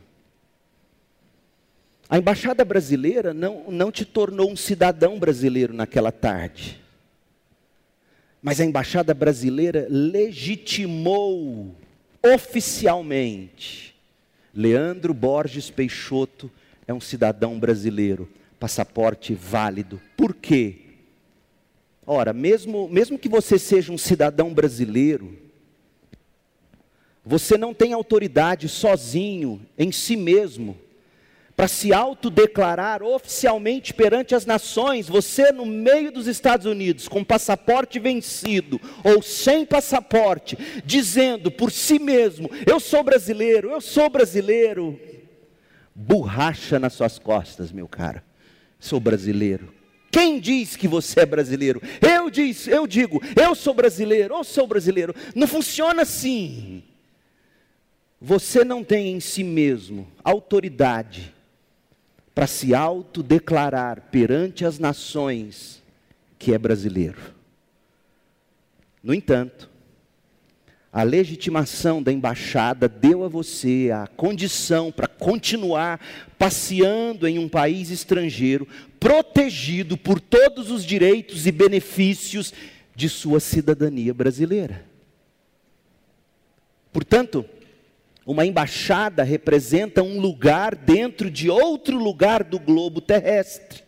A 2.09 2.17
embaixada 2.17 2.63
brasileira 2.65 3.33
não, 3.33 3.71
não 3.71 3.91
te 3.91 4.05
tornou 4.05 4.51
um 4.51 4.55
cidadão 4.55 5.17
brasileiro 5.17 5.73
naquela 5.73 6.11
tarde. 6.11 6.81
Mas 8.41 8.59
a 8.59 8.65
embaixada 8.65 9.13
brasileira 9.13 9.87
legitimou 9.89 11.75
oficialmente. 12.21 13.95
Leandro 14.53 15.13
Borges 15.13 15.69
Peixoto 15.69 16.51
é 16.85 16.93
um 16.93 17.01
cidadão 17.01 17.57
brasileiro, 17.59 18.29
passaporte 18.59 19.33
válido. 19.33 19.99
Por 20.15 20.33
quê? 20.33 20.75
Ora, 22.05 22.33
mesmo, 22.33 22.89
mesmo 22.89 23.17
que 23.17 23.29
você 23.29 23.57
seja 23.57 23.91
um 23.91 23.97
cidadão 23.97 24.53
brasileiro, 24.53 25.37
você 27.25 27.57
não 27.57 27.73
tem 27.73 27.93
autoridade 27.93 28.67
sozinho, 28.67 29.61
em 29.77 29.91
si 29.91 30.17
mesmo, 30.17 30.77
para 31.55 31.67
se 31.67 31.93
autodeclarar 31.93 33.03
oficialmente 33.03 33.93
perante 33.93 34.33
as 34.33 34.45
nações, 34.45 35.07
você 35.07 35.51
no 35.51 35.65
meio 35.65 36.11
dos 36.11 36.27
Estados 36.27 36.65
Unidos, 36.65 37.07
com 37.07 37.23
passaporte 37.23 37.99
vencido 37.99 38.81
ou 39.03 39.21
sem 39.21 39.65
passaporte, 39.65 40.57
dizendo 40.83 41.51
por 41.51 41.71
si 41.71 41.99
mesmo: 41.99 42.49
Eu 42.65 42.79
sou 42.79 43.03
brasileiro, 43.03 43.69
eu 43.69 43.81
sou 43.81 44.09
brasileiro. 44.09 44.99
Borracha 45.95 46.79
nas 46.79 46.93
suas 46.93 47.19
costas, 47.19 47.71
meu 47.71 47.87
cara. 47.87 48.23
Sou 48.79 48.99
brasileiro. 48.99 49.71
Quem 50.11 50.39
diz 50.39 50.75
que 50.75 50.87
você 50.87 51.21
é 51.21 51.25
brasileiro? 51.25 51.81
Eu 52.01 52.29
diz, 52.29 52.67
eu 52.67 52.85
digo, 52.85 53.21
eu 53.35 53.55
sou 53.55 53.73
brasileiro, 53.73 54.35
eu 54.35 54.43
sou 54.43 54.67
brasileiro. 54.67 55.15
Não 55.33 55.47
funciona 55.47 56.03
assim. 56.03 56.83
Você 58.21 58.63
não 58.63 58.83
tem 58.83 59.11
em 59.11 59.19
si 59.19 59.43
mesmo 59.43 60.07
autoridade 60.23 61.32
para 62.33 62.47
se 62.47 62.73
autodeclarar 62.73 64.09
perante 64.11 64.65
as 64.65 64.79
nações 64.79 65.81
que 66.39 66.53
é 66.53 66.57
brasileiro. 66.57 67.33
No 69.03 69.13
entanto, 69.13 69.69
a 70.91 71.03
legitimação 71.03 72.01
da 72.01 72.11
embaixada 72.11 72.87
deu 72.87 73.23
a 73.23 73.27
você 73.27 73.89
a 73.91 74.07
condição 74.07 74.91
para 74.91 75.07
continuar 75.07 75.99
passeando 76.37 77.27
em 77.27 77.39
um 77.39 77.49
país 77.49 77.89
estrangeiro, 77.89 78.67
protegido 78.99 79.97
por 79.97 80.19
todos 80.19 80.69
os 80.69 80.85
direitos 80.85 81.47
e 81.47 81.51
benefícios 81.51 82.53
de 82.95 83.09
sua 83.09 83.39
cidadania 83.39 84.13
brasileira. 84.13 84.85
Portanto, 86.91 87.43
uma 88.25 88.45
embaixada 88.45 89.23
representa 89.23 90.01
um 90.01 90.19
lugar 90.19 90.75
dentro 90.75 91.29
de 91.29 91.49
outro 91.49 91.97
lugar 91.97 92.43
do 92.43 92.57
globo 92.57 93.01
terrestre. 93.01 93.83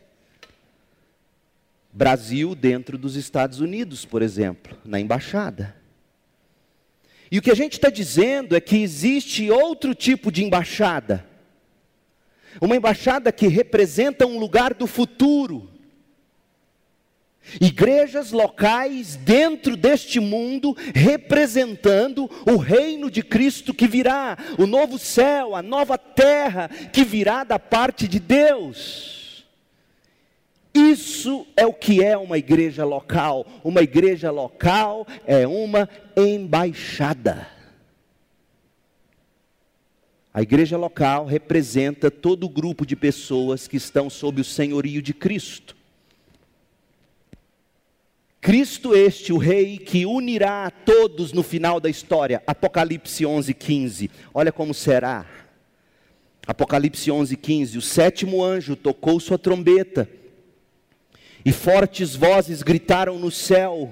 Brasil 1.91 2.54
dentro 2.54 2.98
dos 2.98 3.15
Estados 3.15 3.62
Unidos, 3.62 4.04
por 4.04 4.21
exemplo, 4.21 4.78
na 4.84 5.00
embaixada. 5.00 5.76
E 7.32 7.39
o 7.39 7.41
que 7.41 7.52
a 7.52 7.56
gente 7.56 7.74
está 7.74 7.89
dizendo 7.89 8.56
é 8.56 8.60
que 8.60 8.78
existe 8.78 9.50
outro 9.50 9.95
tipo 9.95 10.30
de 10.30 10.43
embaixada. 10.43 11.26
Uma 12.60 12.76
embaixada 12.76 13.32
que 13.32 13.48
representa 13.48 14.28
um 14.28 14.38
lugar 14.38 14.74
do 14.74 14.86
futuro. 14.86 15.69
Igrejas 17.62 18.31
locais 18.31 19.15
dentro 19.15 19.75
deste 19.77 20.19
mundo, 20.19 20.75
representando 20.93 22.29
o 22.45 22.58
reino 22.58 23.10
de 23.10 23.21
Cristo 23.21 23.73
que 23.73 23.88
virá, 23.88 24.38
o 24.58 24.65
novo 24.65 24.97
céu, 24.97 25.55
a 25.55 25.62
nova 25.62 25.97
terra 25.97 26.69
que 26.91 27.03
virá 27.03 27.43
da 27.43 27.60
parte 27.60 28.08
de 28.08 28.19
Deus. 28.19 29.15
Isso 30.73 31.47
é 31.55 31.65
o 31.65 31.73
que 31.73 32.03
é 32.03 32.17
uma 32.17 32.38
igreja 32.38 32.84
local. 32.84 33.47
Uma 33.63 33.81
igreja 33.81 34.29
local 34.29 35.08
é 35.25 35.47
uma 35.47 35.88
embaixada. 36.17 37.47
A 40.34 40.41
igreja 40.41 40.75
local 40.75 41.25
representa 41.25 42.12
todo 42.12 42.43
o 42.43 42.49
grupo 42.49 42.86
de 42.86 42.93
pessoas 42.93 43.69
que 43.69 43.77
estão 43.77 44.10
sob 44.10 44.41
o 44.41 44.43
senhorio 44.43 45.01
de 45.01 45.13
Cristo. 45.13 45.74
Cristo 48.45 48.93
este, 48.93 49.34
o 49.34 49.39
rei 49.39 49.79
que 49.79 50.05
unirá 50.05 50.67
a 50.67 50.69
todos 50.69 51.34
no 51.34 51.41
final 51.41 51.79
da 51.79 51.89
história. 51.89 52.43
Apocalipse 52.45 53.25
11, 53.25 53.51
15. 53.55 54.12
Olha 54.31 54.51
como 54.51 54.71
será. 54.71 55.25
Apocalipse 56.45 57.10
11, 57.10 57.36
15. 57.38 57.79
O 57.79 57.81
sétimo 57.81 58.43
anjo 58.43 58.75
tocou 58.75 59.19
sua 59.19 59.39
trombeta, 59.39 60.08
e 61.43 61.51
fortes 61.51 62.15
vozes 62.15 62.62
gritaram 62.62 63.17
no 63.17 63.31
céu: 63.31 63.91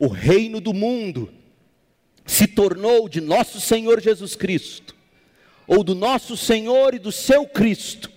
O 0.00 0.08
reino 0.08 0.60
do 0.60 0.74
mundo 0.74 1.32
se 2.26 2.48
tornou 2.48 3.08
de 3.08 3.20
nosso 3.20 3.60
Senhor 3.60 4.00
Jesus 4.00 4.34
Cristo, 4.34 4.96
ou 5.64 5.84
do 5.84 5.94
nosso 5.94 6.36
Senhor 6.36 6.92
e 6.92 6.98
do 6.98 7.12
seu 7.12 7.46
Cristo, 7.46 8.10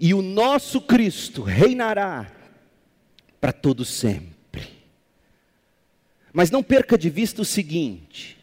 e 0.00 0.12
o 0.12 0.20
nosso 0.20 0.80
Cristo 0.80 1.40
reinará 1.40 2.32
para 3.40 3.52
todo 3.52 3.84
sempre. 3.84 4.62
Mas 6.32 6.50
não 6.50 6.62
perca 6.62 6.98
de 6.98 7.08
vista 7.08 7.42
o 7.42 7.44
seguinte: 7.44 8.36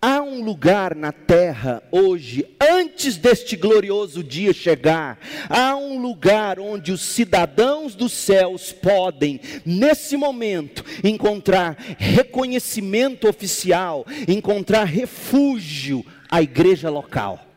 há 0.00 0.22
um 0.22 0.42
lugar 0.42 0.94
na 0.94 1.12
terra 1.12 1.82
hoje, 1.92 2.46
antes 2.60 3.16
deste 3.16 3.54
glorioso 3.54 4.24
dia 4.24 4.52
chegar, 4.52 5.18
há 5.48 5.76
um 5.76 6.00
lugar 6.00 6.58
onde 6.58 6.90
os 6.90 7.02
cidadãos 7.02 7.94
dos 7.94 8.12
céus 8.12 8.72
podem, 8.72 9.40
nesse 9.64 10.16
momento, 10.16 10.84
encontrar 11.04 11.76
reconhecimento 11.98 13.28
oficial, 13.28 14.06
encontrar 14.26 14.84
refúgio 14.84 16.04
à 16.30 16.42
igreja 16.42 16.88
local. 16.88 17.51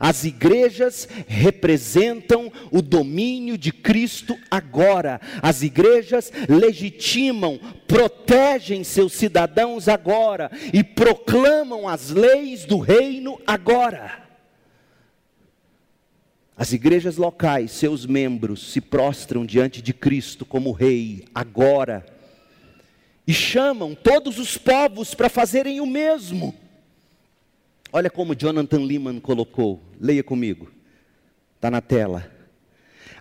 As 0.00 0.24
igrejas 0.24 1.08
representam 1.26 2.52
o 2.70 2.80
domínio 2.80 3.58
de 3.58 3.72
Cristo 3.72 4.38
agora. 4.50 5.20
As 5.42 5.62
igrejas 5.62 6.32
legitimam, 6.48 7.58
protegem 7.86 8.84
seus 8.84 9.12
cidadãos 9.12 9.88
agora 9.88 10.50
e 10.72 10.84
proclamam 10.84 11.88
as 11.88 12.10
leis 12.10 12.64
do 12.64 12.78
reino 12.78 13.40
agora. 13.46 14.28
As 16.56 16.72
igrejas 16.72 17.16
locais, 17.16 17.70
seus 17.72 18.06
membros, 18.06 18.72
se 18.72 18.80
prostram 18.80 19.46
diante 19.46 19.80
de 19.80 19.92
Cristo 19.92 20.44
como 20.44 20.72
Rei 20.72 21.24
agora 21.34 22.04
e 23.26 23.34
chamam 23.34 23.94
todos 23.94 24.38
os 24.38 24.56
povos 24.56 25.12
para 25.14 25.28
fazerem 25.28 25.80
o 25.80 25.86
mesmo. 25.86 26.54
Olha 27.92 28.10
como 28.10 28.34
Jonathan 28.34 28.80
Lehman 28.80 29.18
colocou, 29.18 29.82
leia 29.98 30.22
comigo, 30.22 30.70
está 31.56 31.70
na 31.70 31.80
tela. 31.80 32.30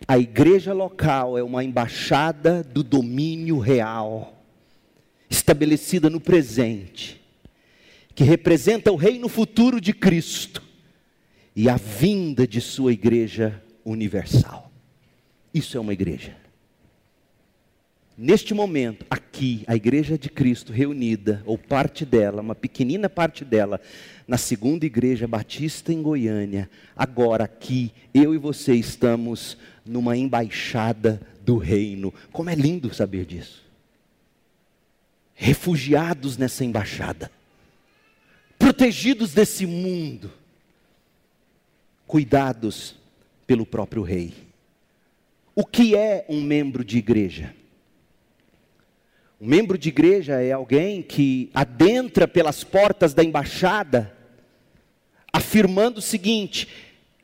A 0.08 0.18
igreja 0.18 0.74
local 0.74 1.38
é 1.38 1.44
uma 1.44 1.64
embaixada 1.64 2.64
do 2.64 2.84
domínio 2.84 3.60
real, 3.60 4.44
estabelecida 5.30 6.10
no 6.10 6.20
presente, 6.20 7.22
que 8.14 8.24
representa 8.24 8.92
o 8.92 8.96
reino 8.96 9.30
futuro 9.30 9.80
de 9.80 9.94
Cristo 9.94 10.62
e 11.56 11.70
a 11.70 11.78
vinda 11.78 12.46
de 12.46 12.60
sua 12.60 12.92
igreja 12.92 13.64
universal. 13.86 14.72
Isso 15.54 15.78
é 15.78 15.80
uma 15.80 15.94
igreja. 15.94 16.36
Neste 18.20 18.52
momento, 18.52 19.06
aqui, 19.12 19.64
a 19.68 19.76
igreja 19.76 20.18
de 20.18 20.28
Cristo 20.28 20.74
reunida, 20.74 21.44
ou 21.46 21.56
parte 21.56 22.04
dela, 22.04 22.42
uma 22.42 22.56
pequenina 22.56 23.08
parte 23.08 23.46
dela, 23.46 23.80
na 24.28 24.40
segunda 24.40 24.88
igreja 24.88 25.28
batista 25.28 25.94
em 25.94 26.02
Goiânia, 26.02 26.68
agora 26.96 27.44
aqui, 27.44 27.94
eu 28.16 28.34
e 28.34 28.38
você 28.40 28.74
estamos 28.74 29.56
numa 29.86 30.18
embaixada 30.18 31.22
do 31.46 31.58
reino. 31.58 32.12
Como 32.32 32.50
é 32.50 32.56
lindo 32.56 32.92
saber 32.92 33.24
disso. 33.24 33.64
Refugiados 35.36 36.38
nessa 36.38 36.66
embaixada, 36.66 37.30
protegidos 38.58 39.32
desse 39.32 39.68
mundo, 39.68 40.34
cuidados 42.08 42.96
pelo 43.46 43.64
próprio 43.64 44.02
rei. 44.02 44.34
O 45.54 45.64
que 45.64 45.96
é 45.96 46.26
um 46.28 46.42
membro 46.42 46.84
de 46.84 46.98
igreja? 46.98 47.54
Um 49.40 49.48
membro 49.48 49.78
de 49.78 49.90
igreja 49.90 50.42
é 50.42 50.52
alguém 50.52 51.02
que 51.04 51.52
adentra 51.54 52.28
pelas 52.28 52.64
portas 52.64 53.14
da 53.14 53.24
embaixada, 53.24 54.12
afirmando 55.32 56.00
o 56.00 56.02
seguinte: 56.02 56.68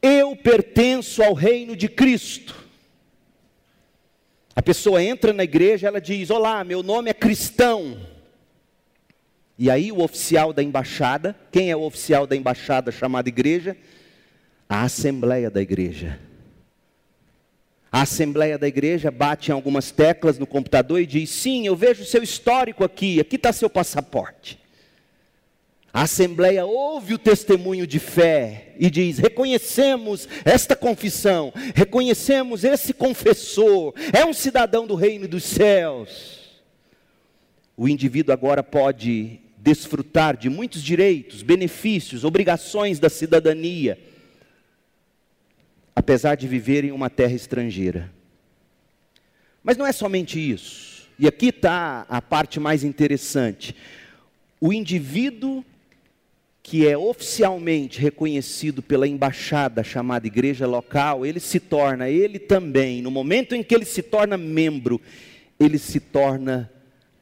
eu 0.01 0.35
pertenço 0.35 1.23
ao 1.23 1.33
reino 1.33 1.75
de 1.75 1.89
Cristo. 1.89 2.63
A 4.55 4.61
pessoa 4.61 5.01
entra 5.03 5.33
na 5.33 5.43
igreja, 5.43 5.87
ela 5.87 5.99
diz: 5.99 6.29
Olá, 6.29 6.63
meu 6.63 6.83
nome 6.83 7.09
é 7.09 7.13
cristão. 7.13 7.97
E 9.57 9.69
aí 9.69 9.91
o 9.91 10.01
oficial 10.01 10.53
da 10.53 10.61
embaixada, 10.61 11.35
quem 11.51 11.71
é 11.71 11.75
o 11.75 11.81
oficial 11.81 12.27
da 12.27 12.35
embaixada 12.35 12.91
chamada 12.91 13.29
igreja? 13.29 13.75
A 14.69 14.83
assembleia 14.83 15.49
da 15.49 15.61
igreja 15.61 16.19
a 17.93 18.01
assembleia 18.01 18.57
da 18.57 18.67
igreja 18.67 19.11
bate 19.11 19.51
em 19.51 19.53
algumas 19.53 19.91
teclas 19.91 20.39
no 20.39 20.47
computador 20.47 20.99
e 20.99 21.05
diz: 21.05 21.29
Sim, 21.29 21.67
eu 21.67 21.75
vejo 21.75 22.03
seu 22.03 22.23
histórico 22.23 22.83
aqui, 22.83 23.19
aqui 23.19 23.35
está 23.35 23.53
seu 23.53 23.69
passaporte. 23.69 24.59
A 25.93 26.01
assembleia 26.01 26.65
ouve 26.65 27.13
o 27.13 27.19
testemunho 27.19 27.85
de 27.85 27.99
fé 27.99 28.73
e 28.79 28.89
diz: 28.89 29.19
reconhecemos 29.19 30.27
esta 30.43 30.75
confissão, 30.75 31.53
reconhecemos 31.75 32.63
esse 32.63 32.95
confessor, 32.95 33.93
é 34.11 34.25
um 34.25 34.33
cidadão 34.33 34.87
do 34.87 34.95
reino 34.95 35.27
dos 35.27 35.43
céus. 35.43 36.63
O 37.77 37.87
indivíduo 37.87 38.33
agora 38.33 38.63
pode 38.63 39.39
desfrutar 39.55 40.35
de 40.35 40.49
muitos 40.49 40.81
direitos, 40.81 41.43
benefícios, 41.43 42.23
obrigações 42.23 42.97
da 42.97 43.07
cidadania 43.07 43.99
apesar 45.95 46.35
de 46.35 46.47
viver 46.47 46.83
em 46.83 46.91
uma 46.91 47.09
terra 47.09 47.33
estrangeira. 47.33 48.11
Mas 49.63 49.77
não 49.77 49.85
é 49.85 49.91
somente 49.91 50.39
isso. 50.39 51.09
E 51.17 51.27
aqui 51.27 51.47
está 51.47 52.05
a 52.09 52.21
parte 52.21 52.59
mais 52.59 52.83
interessante. 52.83 53.75
O 54.59 54.73
indivíduo 54.73 55.63
que 56.61 56.87
é 56.87 56.97
oficialmente 56.97 57.99
reconhecido 57.99 58.81
pela 58.81 59.07
embaixada 59.07 59.83
chamada 59.83 60.27
igreja 60.27 60.65
local, 60.65 61.25
ele 61.25 61.39
se 61.39 61.59
torna, 61.59 62.09
ele 62.09 62.39
também, 62.39 63.01
no 63.01 63.11
momento 63.11 63.53
em 63.53 63.61
que 63.61 63.75
ele 63.75 63.83
se 63.83 64.01
torna 64.01 64.37
membro, 64.37 64.99
ele 65.59 65.77
se 65.77 65.99
torna 65.99 66.71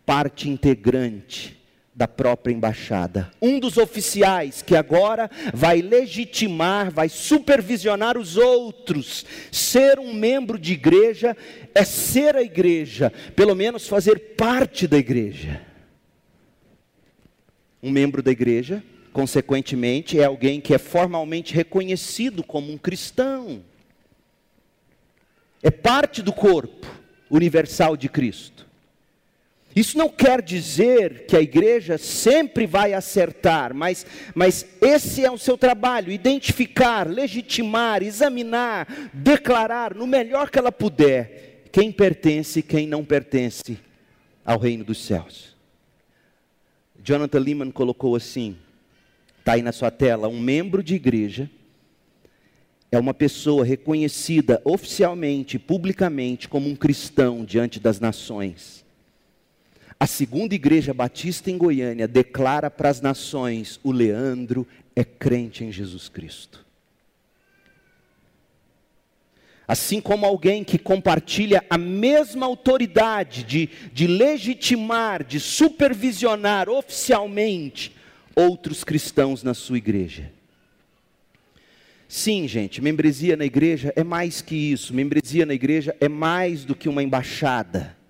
parte 0.05 0.47
integrante 0.47 1.60
da 2.01 2.07
própria 2.07 2.51
embaixada. 2.51 3.31
Um 3.39 3.59
dos 3.59 3.77
oficiais 3.77 4.63
que 4.63 4.75
agora 4.75 5.29
vai 5.53 5.83
legitimar, 5.83 6.91
vai 6.91 7.07
supervisionar 7.07 8.17
os 8.17 8.37
outros. 8.37 9.23
Ser 9.51 9.99
um 9.99 10.11
membro 10.11 10.57
de 10.57 10.73
igreja 10.73 11.37
é 11.75 11.83
ser 11.83 12.35
a 12.35 12.41
igreja, 12.41 13.13
pelo 13.35 13.53
menos 13.53 13.87
fazer 13.87 14.33
parte 14.35 14.87
da 14.87 14.97
igreja. 14.97 15.61
Um 17.83 17.91
membro 17.91 18.23
da 18.23 18.31
igreja, 18.31 18.83
consequentemente, 19.13 20.19
é 20.19 20.23
alguém 20.23 20.59
que 20.59 20.73
é 20.73 20.79
formalmente 20.79 21.53
reconhecido 21.53 22.41
como 22.41 22.73
um 22.73 22.79
cristão. 22.79 23.61
É 25.61 25.69
parte 25.69 26.23
do 26.23 26.33
corpo 26.33 26.87
universal 27.29 27.95
de 27.95 28.09
Cristo. 28.09 28.70
Isso 29.75 29.97
não 29.97 30.09
quer 30.09 30.41
dizer 30.41 31.25
que 31.25 31.35
a 31.35 31.41
igreja 31.41 31.97
sempre 31.97 32.65
vai 32.65 32.93
acertar, 32.93 33.73
mas, 33.73 34.05
mas 34.35 34.65
esse 34.81 35.23
é 35.23 35.31
o 35.31 35.37
seu 35.37 35.57
trabalho: 35.57 36.11
identificar, 36.11 37.07
legitimar, 37.07 38.03
examinar, 38.03 38.87
declarar 39.13 39.95
no 39.95 40.05
melhor 40.05 40.49
que 40.49 40.59
ela 40.59 40.71
puder 40.71 41.61
quem 41.71 41.91
pertence 41.91 42.59
e 42.59 42.63
quem 42.63 42.85
não 42.85 43.05
pertence 43.05 43.79
ao 44.43 44.59
reino 44.59 44.83
dos 44.83 45.05
céus. 45.05 45.55
Jonathan 47.01 47.39
Lehman 47.39 47.71
colocou 47.71 48.15
assim: 48.15 48.57
está 49.39 49.53
aí 49.53 49.61
na 49.61 49.71
sua 49.71 49.89
tela, 49.89 50.27
um 50.27 50.39
membro 50.39 50.83
de 50.83 50.95
igreja 50.95 51.49
é 52.91 52.99
uma 52.99 53.13
pessoa 53.13 53.63
reconhecida 53.63 54.61
oficialmente, 54.65 55.57
publicamente, 55.57 56.49
como 56.49 56.67
um 56.67 56.75
cristão 56.75 57.45
diante 57.45 57.79
das 57.79 58.01
nações. 58.01 58.80
A 60.01 60.07
segunda 60.07 60.55
igreja 60.55 60.95
batista 60.95 61.51
em 61.51 61.59
Goiânia 61.59 62.07
declara 62.07 62.71
para 62.71 62.89
as 62.89 63.01
nações: 63.01 63.79
o 63.83 63.91
Leandro 63.91 64.67
é 64.95 65.03
crente 65.03 65.63
em 65.63 65.71
Jesus 65.71 66.09
Cristo. 66.09 66.65
Assim 69.67 70.01
como 70.01 70.25
alguém 70.25 70.63
que 70.63 70.79
compartilha 70.79 71.63
a 71.69 71.77
mesma 71.77 72.47
autoridade 72.47 73.43
de, 73.43 73.69
de 73.93 74.07
legitimar, 74.07 75.23
de 75.23 75.39
supervisionar 75.39 76.67
oficialmente 76.67 77.95
outros 78.35 78.83
cristãos 78.83 79.43
na 79.43 79.53
sua 79.53 79.77
igreja. 79.77 80.31
Sim, 82.07 82.47
gente, 82.47 82.81
membresia 82.81 83.37
na 83.37 83.45
igreja 83.45 83.93
é 83.95 84.03
mais 84.03 84.41
que 84.41 84.55
isso. 84.55 84.95
Membresia 84.95 85.45
na 85.45 85.53
igreja 85.53 85.95
é 86.01 86.09
mais 86.09 86.65
do 86.65 86.73
que 86.73 86.89
uma 86.89 87.03
embaixada. 87.03 88.00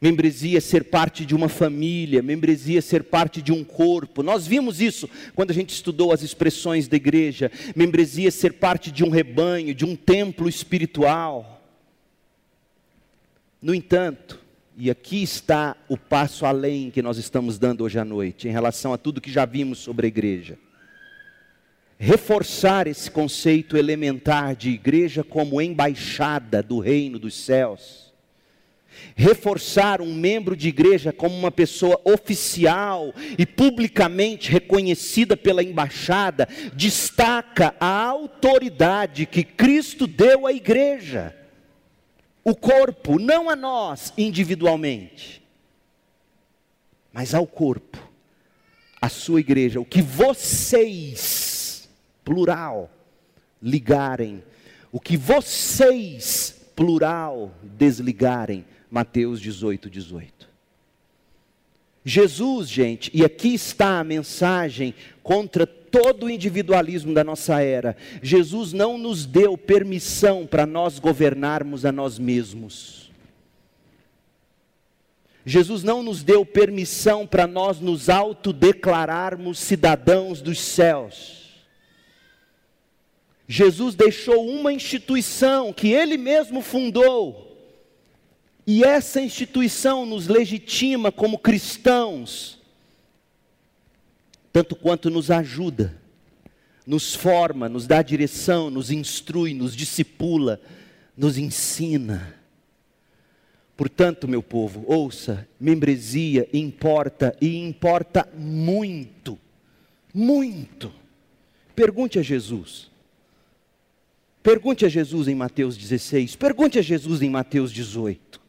Membresia 0.00 0.56
é 0.56 0.60
ser 0.60 0.84
parte 0.84 1.26
de 1.26 1.34
uma 1.34 1.48
família, 1.48 2.22
membresia 2.22 2.78
é 2.78 2.80
ser 2.80 3.04
parte 3.04 3.42
de 3.42 3.52
um 3.52 3.62
corpo. 3.62 4.22
Nós 4.22 4.46
vimos 4.46 4.80
isso 4.80 5.08
quando 5.34 5.50
a 5.50 5.54
gente 5.54 5.70
estudou 5.70 6.12
as 6.12 6.22
expressões 6.22 6.88
da 6.88 6.96
igreja. 6.96 7.52
Membresia 7.76 8.28
é 8.28 8.30
ser 8.30 8.54
parte 8.54 8.90
de 8.90 9.04
um 9.04 9.10
rebanho, 9.10 9.74
de 9.74 9.84
um 9.84 9.94
templo 9.94 10.48
espiritual. 10.48 11.62
No 13.60 13.74
entanto, 13.74 14.40
e 14.76 14.90
aqui 14.90 15.22
está 15.22 15.76
o 15.86 15.98
passo 15.98 16.46
além 16.46 16.90
que 16.90 17.02
nós 17.02 17.18
estamos 17.18 17.58
dando 17.58 17.84
hoje 17.84 17.98
à 17.98 18.04
noite, 18.04 18.48
em 18.48 18.52
relação 18.52 18.94
a 18.94 18.98
tudo 18.98 19.20
que 19.20 19.30
já 19.30 19.44
vimos 19.44 19.78
sobre 19.80 20.06
a 20.06 20.08
igreja 20.08 20.58
reforçar 22.02 22.86
esse 22.86 23.10
conceito 23.10 23.76
elementar 23.76 24.56
de 24.56 24.70
igreja 24.70 25.22
como 25.22 25.60
embaixada 25.60 26.62
do 26.62 26.78
reino 26.78 27.18
dos 27.18 27.34
céus. 27.34 28.09
Reforçar 29.16 30.00
um 30.00 30.14
membro 30.14 30.56
de 30.56 30.68
igreja 30.68 31.12
como 31.12 31.36
uma 31.36 31.50
pessoa 31.50 32.00
oficial 32.04 33.12
e 33.38 33.44
publicamente 33.44 34.50
reconhecida 34.50 35.36
pela 35.36 35.62
embaixada, 35.62 36.48
destaca 36.74 37.74
a 37.78 38.04
autoridade 38.04 39.26
que 39.26 39.44
Cristo 39.44 40.06
deu 40.06 40.46
à 40.46 40.52
igreja, 40.52 41.36
o 42.42 42.54
corpo, 42.54 43.18
não 43.18 43.50
a 43.50 43.56
nós 43.56 44.12
individualmente, 44.16 45.42
mas 47.12 47.34
ao 47.34 47.46
corpo, 47.46 47.98
a 49.00 49.08
sua 49.08 49.40
igreja, 49.40 49.80
o 49.80 49.84
que 49.84 50.00
vocês 50.00 51.40
plural, 52.30 52.88
ligarem. 53.60 54.42
O 54.92 55.00
que 55.00 55.16
vocês, 55.16 56.54
plural, 56.76 57.52
desligarem. 57.62 58.64
Mateus 58.90 59.40
18, 59.40 59.88
18. 59.88 60.50
Jesus, 62.04 62.68
gente, 62.68 63.10
e 63.12 63.24
aqui 63.24 63.54
está 63.54 64.00
a 64.00 64.04
mensagem 64.04 64.94
contra 65.22 65.66
todo 65.66 66.26
o 66.26 66.30
individualismo 66.30 67.12
da 67.12 67.22
nossa 67.22 67.60
era. 67.60 67.96
Jesus 68.22 68.72
não 68.72 68.96
nos 68.96 69.26
deu 69.26 69.56
permissão 69.56 70.46
para 70.46 70.64
nós 70.64 70.98
governarmos 70.98 71.84
a 71.84 71.92
nós 71.92 72.18
mesmos. 72.18 73.10
Jesus 75.44 75.82
não 75.82 76.02
nos 76.02 76.22
deu 76.22 76.44
permissão 76.44 77.26
para 77.26 77.46
nós 77.46 77.80
nos 77.80 78.08
autodeclararmos 78.08 79.58
cidadãos 79.58 80.40
dos 80.40 80.60
céus. 80.60 81.40
Jesus 83.48 83.94
deixou 83.94 84.46
uma 84.46 84.72
instituição 84.72 85.72
que 85.72 85.88
ele 85.88 86.16
mesmo 86.16 86.60
fundou, 86.60 87.49
e 88.72 88.84
essa 88.84 89.20
instituição 89.20 90.06
nos 90.06 90.28
legitima 90.28 91.10
como 91.10 91.36
cristãos, 91.36 92.56
tanto 94.52 94.76
quanto 94.76 95.10
nos 95.10 95.28
ajuda, 95.28 96.00
nos 96.86 97.12
forma, 97.12 97.68
nos 97.68 97.88
dá 97.88 98.00
direção, 98.00 98.70
nos 98.70 98.92
instrui, 98.92 99.54
nos 99.54 99.74
discipula, 99.74 100.60
nos 101.16 101.36
ensina. 101.36 102.36
Portanto, 103.76 104.28
meu 104.28 104.40
povo, 104.40 104.84
ouça, 104.86 105.48
membresia 105.58 106.48
importa 106.52 107.36
e 107.40 107.56
importa 107.56 108.28
muito, 108.38 109.36
muito. 110.14 110.92
Pergunte 111.74 112.20
a 112.20 112.22
Jesus. 112.22 112.88
Pergunte 114.44 114.86
a 114.86 114.88
Jesus 114.88 115.26
em 115.26 115.34
Mateus 115.34 115.76
16, 115.76 116.36
pergunte 116.36 116.78
a 116.78 116.82
Jesus 116.82 117.20
em 117.20 117.28
Mateus 117.28 117.72
18. 117.72 118.39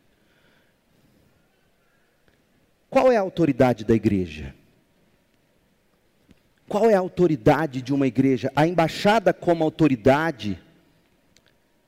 Qual 2.91 3.11
é 3.11 3.17
a 3.17 3.21
autoridade 3.21 3.83
da 3.83 3.95
igreja? 3.95 4.53
Qual 6.67 6.87
é 6.87 6.93
a 6.93 6.99
autoridade 6.99 7.81
de 7.81 7.91
uma 7.91 8.05
igreja? 8.05 8.51
A 8.55 8.67
embaixada, 8.67 9.33
como 9.33 9.63
autoridade 9.63 10.61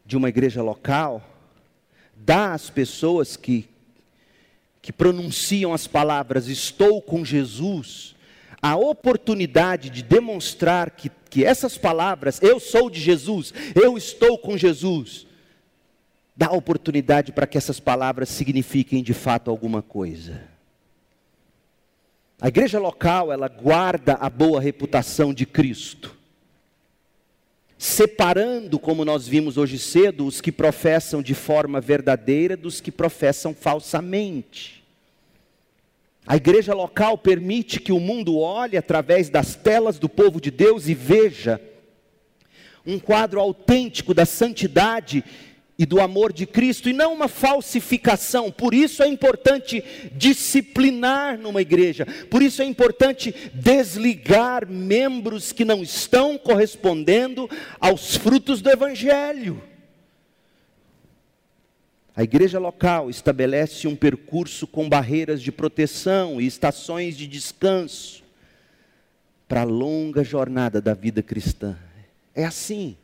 de 0.04 0.18
uma 0.18 0.30
igreja 0.30 0.64
local, 0.64 1.22
dá 2.16 2.54
às 2.54 2.72
pessoas 2.72 3.38
que, 3.38 3.70
que 4.82 4.92
pronunciam 4.92 5.74
as 5.74 5.86
palavras: 5.86 6.48
Estou 6.48 7.02
com 7.02 7.24
Jesus, 7.24 8.16
a 8.62 8.76
oportunidade 8.76 9.92
de 9.92 10.02
demonstrar 10.02 10.90
que 10.90 11.12
que 11.34 11.44
essas 11.44 11.80
palavras, 11.80 12.40
eu 12.44 12.60
sou 12.60 12.92
de 12.92 13.02
Jesus, 13.02 13.56
eu 13.74 13.98
estou 13.98 14.38
com 14.38 14.56
Jesus, 14.56 15.26
dá 16.36 16.52
oportunidade 16.52 17.32
para 17.32 17.48
que 17.48 17.58
essas 17.58 17.80
palavras 17.80 18.30
signifiquem 18.30 19.02
de 19.02 19.16
fato 19.16 19.50
alguma 19.50 19.82
coisa. 19.82 20.53
A 22.44 22.50
igreja 22.50 22.78
local, 22.78 23.32
ela 23.32 23.48
guarda 23.48 24.16
a 24.16 24.30
boa 24.30 24.60
reputação 24.60 25.34
de 25.34 25.46
Cristo, 25.46 26.14
separando, 27.78 28.78
como 28.78 29.06
nós 29.06 29.26
vimos 29.26 29.56
hoje 29.56 29.80
cedo, 29.80 30.26
os 30.26 30.42
que 30.42 30.52
professam 30.52 31.22
de 31.22 31.34
forma 31.34 31.80
verdadeira 31.80 32.58
dos 32.58 32.82
que 32.82 32.92
professam 32.92 33.54
falsamente. 33.54 34.84
A 36.28 36.36
igreja 36.36 36.74
local 36.74 37.18
permite 37.18 37.80
que 37.80 37.94
o 37.94 38.00
mundo 38.02 38.38
olhe 38.38 38.76
através 38.76 39.30
das 39.30 39.56
telas 39.56 39.98
do 39.98 40.10
povo 40.10 40.42
de 40.42 40.52
Deus 40.52 40.90
e 40.90 40.94
veja 40.94 41.62
um 42.86 43.00
quadro 43.00 43.40
autêntico 43.40 44.14
da 44.14 44.26
santidade 44.26 45.24
e 45.84 45.86
do 45.86 46.00
amor 46.00 46.32
de 46.32 46.46
Cristo 46.46 46.88
e 46.88 46.94
não 46.94 47.14
uma 47.14 47.28
falsificação. 47.28 48.50
Por 48.50 48.74
isso 48.74 49.04
é 49.04 49.08
importante 49.08 49.84
disciplinar 50.14 51.38
numa 51.38 51.62
igreja. 51.62 52.06
Por 52.30 52.42
isso 52.42 52.62
é 52.62 52.66
importante 52.66 53.36
desligar 53.54 54.66
membros 54.66 55.52
que 55.52 55.66
não 55.66 55.84
estão 55.84 56.38
correspondendo 56.38 57.50
aos 57.82 58.16
frutos 58.16 58.62
do 58.62 58.70
evangelho. 58.70 59.62
A 62.16 62.24
igreja 62.24 62.60
local 62.60 63.10
estabelece 63.10 63.86
um 63.86 63.96
percurso 63.96 64.66
com 64.66 64.88
barreiras 64.88 65.42
de 65.42 65.52
proteção 65.52 66.40
e 66.40 66.48
estações 66.48 67.18
de 67.18 67.28
descanso 67.28 68.24
para 69.50 69.62
a 69.62 69.66
longa 69.66 70.24
jornada 70.24 70.82
da 70.82 70.94
vida 70.94 71.22
cristã. 71.22 71.78
É 72.34 72.46
assim. 72.46 72.96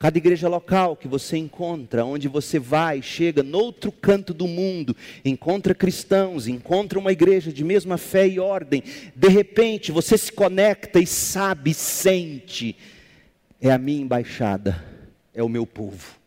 Cada 0.00 0.16
igreja 0.16 0.48
local 0.48 0.96
que 0.96 1.06
você 1.06 1.36
encontra, 1.36 2.06
onde 2.06 2.26
você 2.26 2.58
vai, 2.58 3.02
chega 3.02 3.42
noutro 3.42 3.92
canto 3.92 4.32
do 4.32 4.48
mundo, 4.48 4.96
encontra 5.22 5.74
cristãos, 5.74 6.48
encontra 6.48 6.98
uma 6.98 7.12
igreja 7.12 7.52
de 7.52 7.62
mesma 7.62 7.98
fé 7.98 8.26
e 8.26 8.40
ordem, 8.40 8.82
de 9.14 9.28
repente 9.28 9.92
você 9.92 10.16
se 10.16 10.32
conecta 10.32 10.98
e 10.98 11.06
sabe, 11.06 11.74
sente, 11.74 12.74
é 13.60 13.70
a 13.70 13.76
minha 13.76 14.00
embaixada, 14.00 14.82
é 15.34 15.42
o 15.42 15.50
meu 15.50 15.66
povo. 15.66 16.18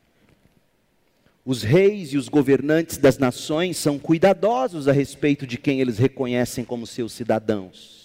Os 1.43 1.63
reis 1.63 2.13
e 2.13 2.17
os 2.17 2.29
governantes 2.29 2.99
das 2.99 3.17
nações 3.17 3.75
são 3.77 3.97
cuidadosos 3.97 4.87
a 4.87 4.91
respeito 4.91 5.47
de 5.47 5.57
quem 5.57 5.81
eles 5.81 5.97
reconhecem 5.97 6.63
como 6.63 6.85
seus 6.85 7.11
cidadãos. 7.11 8.02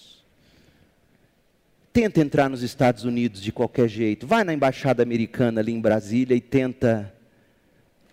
Tenta 2.00 2.20
entrar 2.20 2.48
nos 2.48 2.62
Estados 2.62 3.02
Unidos 3.02 3.40
de 3.40 3.50
qualquer 3.50 3.88
jeito, 3.88 4.24
vai 4.24 4.44
na 4.44 4.54
embaixada 4.54 5.02
americana 5.02 5.60
ali 5.60 5.72
em 5.72 5.80
Brasília 5.80 6.32
e 6.36 6.40
tenta. 6.40 7.12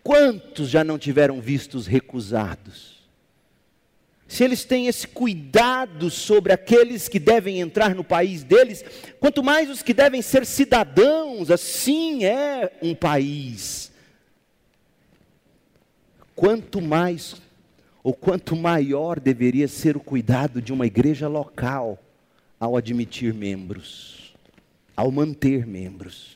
Quantos 0.01 0.71
já 0.71 0.83
não 0.83 0.97
tiveram 0.97 1.39
vistos 1.39 1.85
recusados? 1.85 2.95
se 4.27 4.43
eles 4.43 4.65
têm 4.65 4.87
esse 4.87 5.07
cuidado 5.07 6.09
sobre 6.09 6.51
aqueles 6.51 7.07
que 7.07 7.19
devem 7.19 7.59
entrar 7.59 7.93
no 7.93 8.03
país 8.03 8.43
deles, 8.43 8.83
quanto 9.19 9.43
mais 9.43 9.69
os 9.69 9.83
que 9.83 9.93
devem 9.93 10.19
ser 10.19 10.47
cidadãos, 10.47 11.51
assim 11.51 12.25
é 12.25 12.71
um 12.81 12.95
país. 12.95 13.91
Quanto 16.35 16.81
mais, 16.81 17.35
ou 18.03 18.15
quanto 18.15 18.55
maior 18.55 19.19
deveria 19.19 19.67
ser 19.67 19.95
o 19.95 19.99
cuidado 19.99 20.59
de 20.59 20.73
uma 20.73 20.87
igreja 20.87 21.27
local 21.27 21.99
ao 22.65 22.75
admitir 22.75 23.31
membros, 23.31 24.33
ao 24.97 25.11
manter 25.11 25.67
membros. 25.67 26.35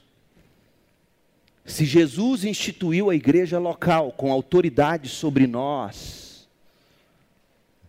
Se 1.66 1.86
Jesus 1.86 2.44
instituiu 2.44 3.10
a 3.10 3.16
igreja 3.16 3.58
local 3.58 4.12
com 4.12 4.32
autoridade 4.32 5.10
sobre 5.10 5.48
nós, 5.48 6.48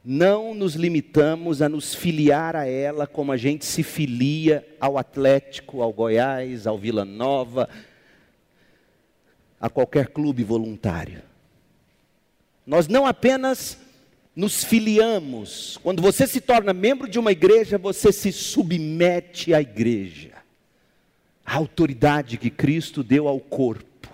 não 0.02 0.54
nos 0.54 0.74
limitamos 0.74 1.60
a 1.60 1.68
nos 1.68 1.94
filiar 1.94 2.56
a 2.56 2.66
ela 2.66 3.06
como 3.06 3.30
a 3.30 3.36
gente 3.36 3.66
se 3.66 3.82
filia 3.82 4.66
ao 4.80 4.96
Atlético, 4.96 5.82
ao 5.82 5.92
Goiás, 5.92 6.66
ao 6.66 6.78
Vila 6.78 7.04
Nova, 7.04 7.68
a 9.60 9.68
qualquer 9.68 10.08
clube 10.08 10.42
voluntário. 10.42 11.22
Nós 12.66 12.88
não 12.88 13.04
apenas 13.04 13.78
nos 14.34 14.62
filiamos, 14.62 15.78
quando 15.82 16.00
você 16.00 16.26
se 16.26 16.40
torna 16.40 16.72
membro 16.72 17.08
de 17.08 17.18
uma 17.18 17.32
igreja, 17.32 17.76
você 17.76 18.12
se 18.12 18.32
submete 18.32 19.52
à 19.52 19.60
igreja, 19.60 20.32
à 21.44 21.56
autoridade 21.56 22.38
que 22.38 22.50
Cristo 22.50 23.02
deu 23.02 23.26
ao 23.26 23.40
corpo. 23.40 24.08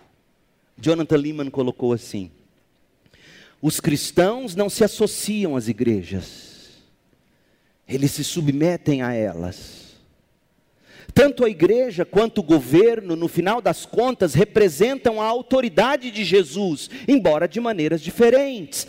Jonathan 0.79 1.17
Lehman 1.17 1.51
colocou 1.51 1.93
assim: 1.93 2.31
os 3.61 3.79
cristãos 3.79 4.55
não 4.55 4.71
se 4.71 4.85
associam 4.85 5.57
às 5.57 5.69
igrejas, 5.69 6.83
eles 7.87 8.11
se 8.12 8.25
submetem 8.25 9.03
a 9.03 9.12
elas. 9.12 9.87
Tanto 11.14 11.47
a 11.47 11.49
igreja 11.49 12.05
quanto 12.05 12.39
o 12.39 12.43
governo, 12.43 13.17
no 13.17 13.27
final 13.27 13.62
das 13.62 13.87
contas, 13.87 14.35
representam 14.35 15.21
a 15.21 15.25
autoridade 15.25 16.11
de 16.11 16.23
Jesus, 16.23 16.91
embora 17.09 17.49
de 17.49 17.59
maneiras 17.59 18.03
diferentes. 18.03 18.87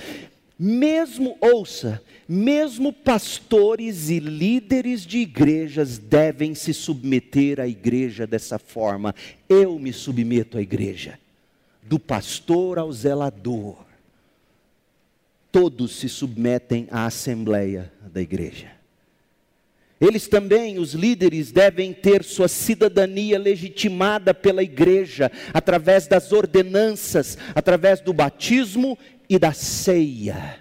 Mesmo, 0.60 1.38
ouça, 1.40 2.02
mesmo 2.28 2.92
pastores 2.92 4.10
e 4.10 4.20
líderes 4.20 5.06
de 5.06 5.20
igrejas 5.20 5.98
devem 5.98 6.56
se 6.56 6.74
submeter 6.74 7.60
à 7.60 7.68
igreja 7.68 8.26
dessa 8.26 8.58
forma. 8.58 9.14
Eu 9.48 9.78
me 9.78 9.94
submeto 9.94 10.58
à 10.58 10.62
igreja, 10.62 11.20
do 11.84 12.00
pastor 12.00 12.80
ao 12.80 12.92
zelador 12.92 13.88
todos 15.52 15.96
se 15.96 16.08
submetem 16.08 16.88
à 16.92 17.08
assembleia 17.08 17.92
da 18.14 18.22
igreja. 18.22 18.72
Eles 20.00 20.28
também, 20.28 20.78
os 20.78 20.94
líderes, 20.94 21.52
devem 21.52 21.92
ter 21.92 22.24
sua 22.24 22.48
cidadania 22.48 23.40
legitimada 23.40 24.32
pela 24.36 24.62
igreja, 24.62 25.32
através 25.52 26.06
das 26.06 26.32
ordenanças, 26.32 27.40
através 27.56 28.00
do 28.00 28.14
batismo 28.14 28.96
e 29.30 29.38
da 29.38 29.54
ceia. 29.54 30.60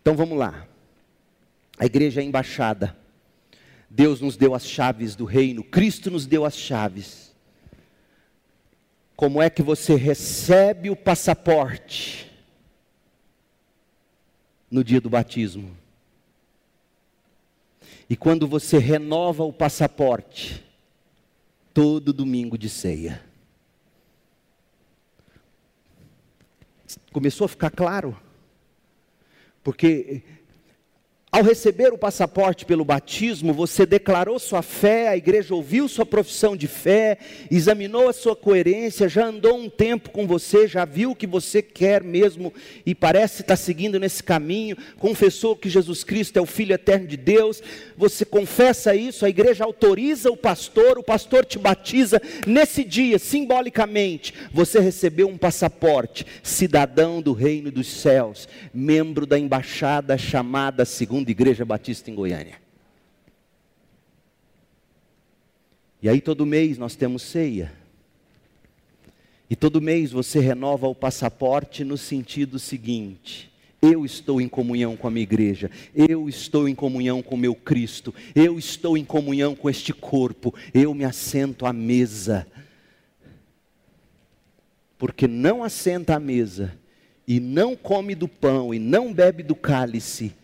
Então 0.00 0.14
vamos 0.14 0.38
lá. 0.38 0.66
A 1.78 1.86
igreja 1.86 2.20
é 2.20 2.24
embaixada. 2.24 2.96
Deus 3.88 4.20
nos 4.20 4.36
deu 4.36 4.54
as 4.54 4.66
chaves 4.66 5.16
do 5.16 5.24
reino, 5.24 5.64
Cristo 5.64 6.10
nos 6.10 6.26
deu 6.26 6.44
as 6.44 6.56
chaves. 6.56 7.34
Como 9.16 9.42
é 9.42 9.50
que 9.50 9.62
você 9.62 9.96
recebe 9.96 10.88
o 10.90 10.96
passaporte? 10.96 12.30
no 14.70 14.84
dia 14.84 15.00
do 15.00 15.10
batismo. 15.10 15.76
E 18.08 18.16
quando 18.16 18.46
você 18.46 18.78
renova 18.78 19.42
o 19.44 19.52
passaporte, 19.52 20.64
todo 21.74 22.12
domingo 22.12 22.56
de 22.56 22.68
ceia. 22.68 23.22
Começou 27.12 27.44
a 27.44 27.48
ficar 27.48 27.70
claro? 27.70 28.16
Porque 29.62 30.22
ao 31.32 31.44
receber 31.44 31.92
o 31.92 31.98
passaporte 31.98 32.66
pelo 32.66 32.84
batismo, 32.84 33.52
você 33.52 33.86
declarou 33.86 34.36
sua 34.40 34.62
fé, 34.62 35.08
a 35.08 35.16
igreja 35.16 35.54
ouviu 35.54 35.86
sua 35.86 36.04
profissão 36.04 36.56
de 36.56 36.66
fé, 36.66 37.18
examinou 37.48 38.08
a 38.08 38.12
sua 38.12 38.34
coerência, 38.34 39.08
já 39.08 39.26
andou 39.26 39.56
um 39.56 39.70
tempo 39.70 40.10
com 40.10 40.26
você, 40.26 40.66
já 40.66 40.84
viu 40.84 41.12
o 41.12 41.14
que 41.14 41.28
você 41.28 41.62
quer 41.62 42.02
mesmo 42.02 42.52
e 42.84 42.96
parece 42.96 43.42
estar 43.42 43.54
seguindo 43.54 44.00
nesse 44.00 44.24
caminho, 44.24 44.76
confessou 44.98 45.54
que 45.54 45.70
Jesus 45.70 46.02
Cristo 46.02 46.36
é 46.36 46.42
o 46.42 46.46
Filho 46.46 46.74
eterno 46.74 47.06
de 47.06 47.16
Deus, 47.16 47.62
você 47.96 48.24
confessa 48.24 48.92
isso, 48.96 49.24
a 49.24 49.28
igreja 49.30 49.62
autoriza 49.62 50.32
o 50.32 50.36
pastor, 50.36 50.98
o 50.98 51.02
pastor 51.02 51.44
te 51.44 51.60
batiza, 51.60 52.20
nesse 52.44 52.82
dia, 52.82 53.20
simbolicamente, 53.20 54.34
você 54.52 54.80
recebeu 54.80 55.28
um 55.28 55.38
passaporte, 55.38 56.26
cidadão 56.42 57.22
do 57.22 57.32
reino 57.32 57.70
dos 57.70 57.86
céus, 57.86 58.48
membro 58.74 59.24
da 59.24 59.38
embaixada 59.38 60.18
chamada 60.18 60.84
segundo 60.84 61.19
segunda 61.20 61.30
igreja 61.30 61.64
batista 61.64 62.10
em 62.10 62.14
Goiânia. 62.14 62.54
E 66.02 66.08
aí 66.08 66.20
todo 66.20 66.46
mês 66.46 66.78
nós 66.78 66.96
temos 66.96 67.22
ceia. 67.22 67.72
E 69.48 69.56
todo 69.56 69.82
mês 69.82 70.12
você 70.12 70.40
renova 70.40 70.86
o 70.88 70.94
passaporte 70.94 71.84
no 71.84 71.98
sentido 71.98 72.58
seguinte: 72.58 73.52
eu 73.82 74.04
estou 74.04 74.40
em 74.40 74.48
comunhão 74.48 74.96
com 74.96 75.08
a 75.08 75.10
minha 75.10 75.22
igreja, 75.22 75.70
eu 75.94 76.28
estou 76.28 76.68
em 76.68 76.74
comunhão 76.74 77.22
com 77.22 77.36
meu 77.36 77.54
Cristo, 77.54 78.14
eu 78.34 78.58
estou 78.58 78.96
em 78.96 79.04
comunhão 79.04 79.54
com 79.54 79.68
este 79.68 79.92
corpo, 79.92 80.54
eu 80.72 80.94
me 80.94 81.04
assento 81.04 81.66
à 81.66 81.72
mesa. 81.72 82.46
Porque 84.96 85.26
não 85.26 85.64
assenta 85.64 86.16
à 86.16 86.20
mesa, 86.20 86.78
e 87.26 87.40
não 87.40 87.74
come 87.74 88.14
do 88.14 88.28
pão, 88.28 88.72
e 88.72 88.78
não 88.78 89.12
bebe 89.12 89.42
do 89.42 89.54
cálice, 89.54 90.34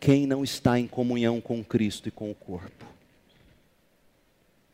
quem 0.00 0.26
não 0.26 0.42
está 0.42 0.80
em 0.80 0.86
comunhão 0.86 1.40
com 1.40 1.62
Cristo 1.62 2.08
e 2.08 2.10
com 2.10 2.30
o 2.30 2.34
corpo. 2.34 2.86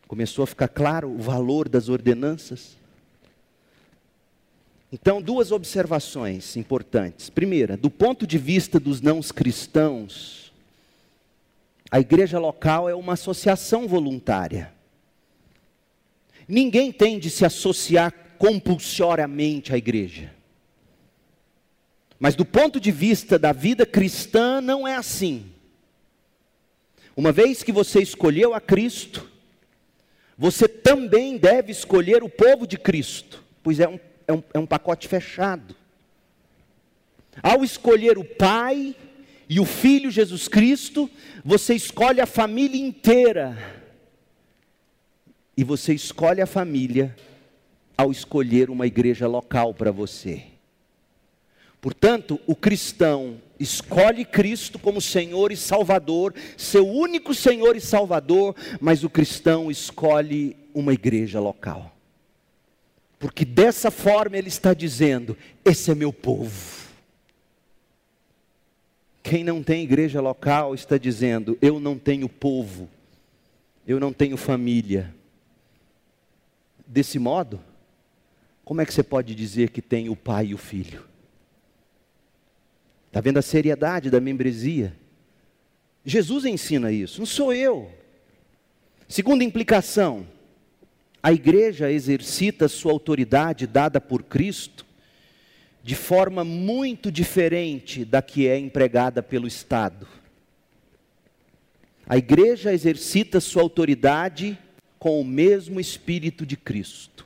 Começou 0.06 0.44
a 0.44 0.46
ficar 0.46 0.68
claro 0.68 1.10
o 1.10 1.18
valor 1.18 1.68
das 1.68 1.88
ordenanças? 1.88 2.76
Então, 4.92 5.20
duas 5.20 5.50
observações 5.50 6.56
importantes. 6.56 7.28
Primeira, 7.28 7.76
do 7.76 7.90
ponto 7.90 8.24
de 8.24 8.38
vista 8.38 8.78
dos 8.78 9.00
não 9.00 9.20
cristãos, 9.20 10.52
a 11.90 11.98
igreja 11.98 12.38
local 12.38 12.88
é 12.88 12.94
uma 12.94 13.14
associação 13.14 13.88
voluntária. 13.88 14.72
Ninguém 16.46 16.92
tem 16.92 17.18
de 17.18 17.28
se 17.28 17.44
associar 17.44 18.12
compulsoriamente 18.38 19.74
à 19.74 19.76
igreja. 19.76 20.35
Mas 22.18 22.34
do 22.34 22.44
ponto 22.44 22.80
de 22.80 22.90
vista 22.90 23.38
da 23.38 23.52
vida 23.52 23.84
cristã, 23.84 24.60
não 24.60 24.86
é 24.86 24.96
assim. 24.96 25.50
Uma 27.16 27.32
vez 27.32 27.62
que 27.62 27.72
você 27.72 28.00
escolheu 28.00 28.54
a 28.54 28.60
Cristo, 28.60 29.30
você 30.36 30.68
também 30.68 31.36
deve 31.36 31.72
escolher 31.72 32.22
o 32.22 32.28
povo 32.28 32.66
de 32.66 32.76
Cristo, 32.76 33.42
pois 33.62 33.80
é 33.80 33.88
um, 33.88 33.98
é 34.26 34.32
um, 34.32 34.42
é 34.54 34.58
um 34.58 34.66
pacote 34.66 35.08
fechado. 35.08 35.74
Ao 37.42 37.62
escolher 37.62 38.18
o 38.18 38.24
Pai 38.24 38.94
e 39.48 39.60
o 39.60 39.64
Filho 39.64 40.10
Jesus 40.10 40.48
Cristo, 40.48 41.10
você 41.44 41.74
escolhe 41.74 42.20
a 42.20 42.26
família 42.26 42.80
inteira. 42.80 43.56
E 45.56 45.64
você 45.64 45.94
escolhe 45.94 46.40
a 46.40 46.46
família 46.46 47.16
ao 47.96 48.10
escolher 48.10 48.68
uma 48.68 48.86
igreja 48.86 49.26
local 49.26 49.72
para 49.72 49.90
você. 49.90 50.55
Portanto, 51.86 52.40
o 52.48 52.56
cristão 52.56 53.40
escolhe 53.60 54.24
Cristo 54.24 54.76
como 54.76 55.00
Senhor 55.00 55.52
e 55.52 55.56
Salvador, 55.56 56.34
seu 56.56 56.84
único 56.84 57.32
Senhor 57.32 57.76
e 57.76 57.80
Salvador, 57.80 58.56
mas 58.80 59.04
o 59.04 59.08
cristão 59.08 59.70
escolhe 59.70 60.56
uma 60.74 60.92
igreja 60.92 61.38
local. 61.38 61.94
Porque 63.20 63.44
dessa 63.44 63.88
forma 63.92 64.36
ele 64.36 64.48
está 64.48 64.74
dizendo: 64.74 65.38
esse 65.64 65.88
é 65.88 65.94
meu 65.94 66.12
povo. 66.12 66.88
Quem 69.22 69.44
não 69.44 69.62
tem 69.62 69.84
igreja 69.84 70.20
local 70.20 70.74
está 70.74 70.98
dizendo: 70.98 71.56
eu 71.62 71.78
não 71.78 71.96
tenho 71.96 72.28
povo, 72.28 72.90
eu 73.86 74.00
não 74.00 74.12
tenho 74.12 74.36
família. 74.36 75.14
Desse 76.84 77.20
modo, 77.20 77.60
como 78.64 78.80
é 78.80 78.84
que 78.84 78.92
você 78.92 79.04
pode 79.04 79.36
dizer 79.36 79.70
que 79.70 79.80
tem 79.80 80.08
o 80.08 80.16
pai 80.16 80.46
e 80.46 80.54
o 80.54 80.58
filho? 80.58 81.14
Está 83.16 83.22
vendo 83.22 83.38
a 83.38 83.42
seriedade 83.42 84.10
da 84.10 84.20
membresia? 84.20 84.94
Jesus 86.04 86.44
ensina 86.44 86.92
isso, 86.92 87.18
não 87.18 87.24
sou 87.24 87.50
eu. 87.50 87.90
Segunda 89.08 89.42
implicação, 89.42 90.26
a 91.22 91.32
igreja 91.32 91.90
exercita 91.90 92.68
sua 92.68 92.92
autoridade 92.92 93.66
dada 93.66 94.02
por 94.02 94.22
Cristo 94.22 94.84
de 95.82 95.94
forma 95.94 96.44
muito 96.44 97.10
diferente 97.10 98.04
da 98.04 98.20
que 98.20 98.46
é 98.46 98.58
empregada 98.58 99.22
pelo 99.22 99.46
Estado. 99.46 100.06
A 102.06 102.18
igreja 102.18 102.70
exercita 102.70 103.40
sua 103.40 103.62
autoridade 103.62 104.58
com 104.98 105.18
o 105.18 105.24
mesmo 105.24 105.80
Espírito 105.80 106.44
de 106.44 106.58
Cristo. 106.58 107.25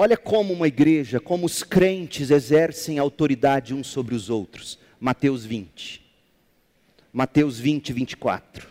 Olha 0.00 0.16
como 0.16 0.54
uma 0.54 0.68
igreja, 0.68 1.18
como 1.18 1.44
os 1.44 1.64
crentes 1.64 2.30
exercem 2.30 3.00
autoridade 3.00 3.74
uns 3.74 3.88
sobre 3.88 4.14
os 4.14 4.30
outros. 4.30 4.78
Mateus 5.00 5.44
20. 5.44 6.00
Mateus 7.12 7.58
20, 7.58 7.92
24. 7.92 8.68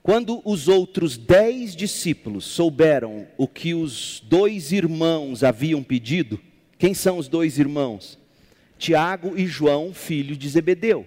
Quando 0.00 0.40
os 0.44 0.68
outros 0.68 1.16
dez 1.16 1.74
discípulos 1.74 2.44
souberam 2.44 3.26
o 3.36 3.48
que 3.48 3.74
os 3.74 4.22
dois 4.24 4.70
irmãos 4.70 5.42
haviam 5.42 5.82
pedido, 5.82 6.38
quem 6.78 6.94
são 6.94 7.18
os 7.18 7.26
dois 7.26 7.58
irmãos? 7.58 8.16
Tiago 8.78 9.36
e 9.36 9.44
João, 9.44 9.92
filho 9.92 10.36
de 10.36 10.48
Zebedeu. 10.48 11.04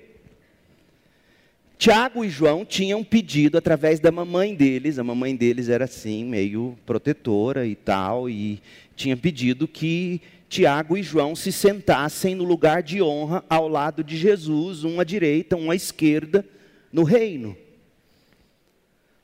Tiago 1.77 2.25
e 2.25 2.29
João 2.29 2.65
tinham 2.65 3.03
pedido 3.03 3.57
através 3.57 3.99
da 3.99 4.11
mamãe 4.11 4.55
deles, 4.55 4.97
a 4.97 5.03
mamãe 5.03 5.35
deles 5.35 5.69
era 5.69 5.85
assim, 5.85 6.25
meio 6.25 6.77
protetora 6.85 7.67
e 7.67 7.75
tal, 7.75 8.27
e 8.27 8.59
tinha 8.95 9.15
pedido 9.15 9.67
que 9.67 10.19
Tiago 10.49 10.97
e 10.97 11.03
João 11.03 11.35
se 11.35 11.51
sentassem 11.51 12.33
no 12.33 12.43
lugar 12.43 12.81
de 12.81 12.99
honra 12.99 13.45
ao 13.47 13.67
lado 13.67 14.03
de 14.03 14.17
Jesus, 14.17 14.83
um 14.83 14.99
à 14.99 15.03
direita, 15.03 15.55
um 15.55 15.69
à 15.69 15.75
esquerda, 15.75 16.43
no 16.91 17.03
reino. 17.03 17.55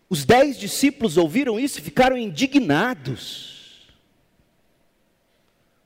Os 0.08 0.24
dez 0.24 0.60
discípulos 0.60 1.18
ouviram 1.18 1.60
isso 1.60 1.80
e 1.80 1.82
ficaram 1.82 2.16
indignados. 2.16 3.90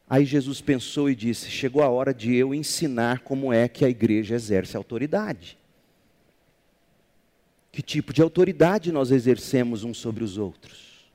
Aí 0.10 0.26
Jesus 0.26 0.60
pensou 0.60 1.10
e 1.10 1.16
disse: 1.16 1.50
Chegou 1.50 1.82
a 1.82 1.90
hora 1.90 2.14
de 2.14 2.36
eu 2.36 2.54
ensinar 2.54 3.20
como 3.20 3.54
é 3.54 3.70
que 3.70 3.86
a 3.86 3.90
igreja 3.90 4.36
exerce 4.36 4.76
autoridade. 4.76 5.58
Que 7.78 7.84
tipo 7.84 8.12
de 8.12 8.24
autoridade 8.24 8.92
nós 8.92 9.12
exercemos 9.12 9.84
uns 9.84 10.00
sobre 10.00 10.24
os 10.24 10.36
outros? 10.36 11.06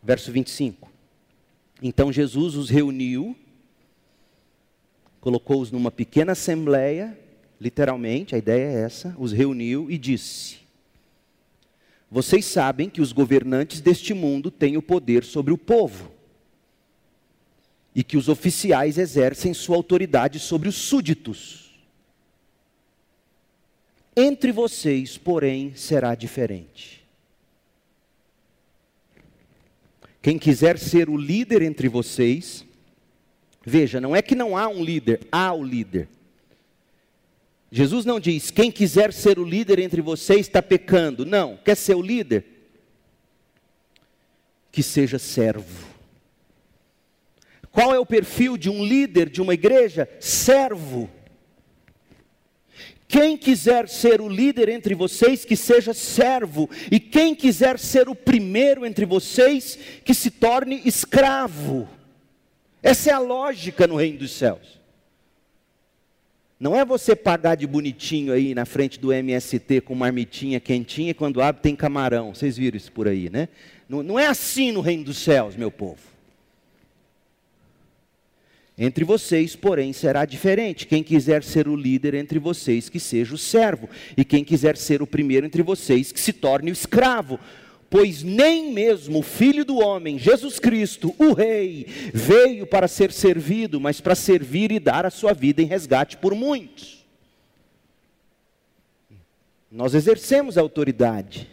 Verso 0.00 0.30
25. 0.30 0.88
Então 1.82 2.12
Jesus 2.12 2.54
os 2.54 2.70
reuniu, 2.70 3.34
colocou-os 5.20 5.72
numa 5.72 5.90
pequena 5.90 6.30
assembleia, 6.30 7.18
literalmente, 7.60 8.36
a 8.36 8.38
ideia 8.38 8.68
é 8.68 8.82
essa, 8.82 9.16
os 9.18 9.32
reuniu 9.32 9.90
e 9.90 9.98
disse: 9.98 10.58
Vocês 12.08 12.44
sabem 12.44 12.88
que 12.88 13.00
os 13.00 13.10
governantes 13.10 13.80
deste 13.80 14.14
mundo 14.14 14.48
têm 14.48 14.76
o 14.76 14.82
poder 14.82 15.24
sobre 15.24 15.52
o 15.52 15.58
povo, 15.58 16.12
e 17.92 18.04
que 18.04 18.16
os 18.16 18.28
oficiais 18.28 18.96
exercem 18.96 19.52
sua 19.52 19.74
autoridade 19.74 20.38
sobre 20.38 20.68
os 20.68 20.76
súditos. 20.76 21.65
Entre 24.16 24.50
vocês, 24.50 25.18
porém, 25.18 25.74
será 25.74 26.14
diferente. 26.14 27.04
Quem 30.22 30.38
quiser 30.38 30.78
ser 30.78 31.10
o 31.10 31.16
líder 31.16 31.60
entre 31.60 31.86
vocês, 31.86 32.64
veja, 33.64 34.00
não 34.00 34.16
é 34.16 34.22
que 34.22 34.34
não 34.34 34.56
há 34.56 34.66
um 34.66 34.82
líder, 34.82 35.20
há 35.30 35.52
o 35.52 35.62
líder. 35.62 36.08
Jesus 37.70 38.04
não 38.04 38.18
diz, 38.18 38.50
quem 38.50 38.70
quiser 38.70 39.12
ser 39.12 39.38
o 39.38 39.44
líder 39.44 39.78
entre 39.78 40.00
vocês 40.00 40.40
está 40.40 40.62
pecando. 40.62 41.26
Não, 41.26 41.58
quer 41.58 41.76
ser 41.76 41.94
o 41.94 42.02
líder? 42.02 42.44
Que 44.72 44.82
seja 44.82 45.18
servo. 45.18 45.86
Qual 47.70 47.94
é 47.94 47.98
o 47.98 48.06
perfil 48.06 48.56
de 48.56 48.70
um 48.70 48.82
líder 48.82 49.28
de 49.28 49.42
uma 49.42 49.52
igreja? 49.52 50.08
Servo. 50.18 51.10
Quem 53.08 53.36
quiser 53.36 53.88
ser 53.88 54.20
o 54.20 54.28
líder 54.28 54.68
entre 54.68 54.94
vocês, 54.94 55.44
que 55.44 55.54
seja 55.54 55.94
servo, 55.94 56.68
e 56.90 56.98
quem 56.98 57.34
quiser 57.34 57.78
ser 57.78 58.08
o 58.08 58.14
primeiro 58.14 58.84
entre 58.84 59.04
vocês, 59.04 59.78
que 60.04 60.12
se 60.12 60.30
torne 60.30 60.82
escravo. 60.84 61.88
Essa 62.82 63.10
é 63.10 63.12
a 63.12 63.18
lógica 63.18 63.86
no 63.86 63.96
reino 63.96 64.18
dos 64.18 64.32
céus. 64.32 64.80
Não 66.58 66.74
é 66.74 66.84
você 66.84 67.14
pagar 67.14 67.54
de 67.54 67.66
bonitinho 67.66 68.32
aí 68.32 68.54
na 68.54 68.64
frente 68.64 68.98
do 68.98 69.12
MST 69.12 69.82
com 69.82 69.94
marmitinha 69.94 70.58
quentinha, 70.58 71.14
quando 71.14 71.42
abre 71.42 71.62
tem 71.62 71.76
camarão. 71.76 72.34
Vocês 72.34 72.56
viram 72.56 72.76
isso 72.76 72.90
por 72.90 73.06
aí, 73.06 73.28
né? 73.28 73.48
Não, 73.88 74.02
não 74.02 74.18
é 74.18 74.26
assim 74.26 74.72
no 74.72 74.80
reino 74.80 75.04
dos 75.04 75.18
céus, 75.18 75.54
meu 75.54 75.70
povo. 75.70 76.15
Entre 78.78 79.04
vocês, 79.04 79.56
porém, 79.56 79.92
será 79.92 80.26
diferente. 80.26 80.86
Quem 80.86 81.02
quiser 81.02 81.42
ser 81.42 81.66
o 81.66 81.74
líder 81.74 82.12
entre 82.12 82.38
vocês, 82.38 82.90
que 82.90 83.00
seja 83.00 83.34
o 83.34 83.38
servo. 83.38 83.88
E 84.16 84.24
quem 84.24 84.44
quiser 84.44 84.76
ser 84.76 85.00
o 85.00 85.06
primeiro 85.06 85.46
entre 85.46 85.62
vocês, 85.62 86.12
que 86.12 86.20
se 86.20 86.32
torne 86.32 86.70
o 86.70 86.74
escravo. 86.74 87.40
Pois 87.88 88.22
nem 88.22 88.72
mesmo 88.72 89.20
o 89.20 89.22
Filho 89.22 89.64
do 89.64 89.78
Homem, 89.78 90.18
Jesus 90.18 90.58
Cristo, 90.58 91.14
o 91.18 91.32
Rei, 91.32 91.86
veio 92.12 92.66
para 92.66 92.88
ser 92.88 93.12
servido, 93.12 93.80
mas 93.80 94.00
para 94.00 94.14
servir 94.14 94.72
e 94.72 94.80
dar 94.80 95.06
a 95.06 95.10
sua 95.10 95.32
vida 95.32 95.62
em 95.62 95.66
resgate 95.66 96.16
por 96.16 96.34
muitos. 96.34 97.06
Nós 99.70 99.94
exercemos 99.94 100.58
a 100.58 100.60
autoridade 100.60 101.48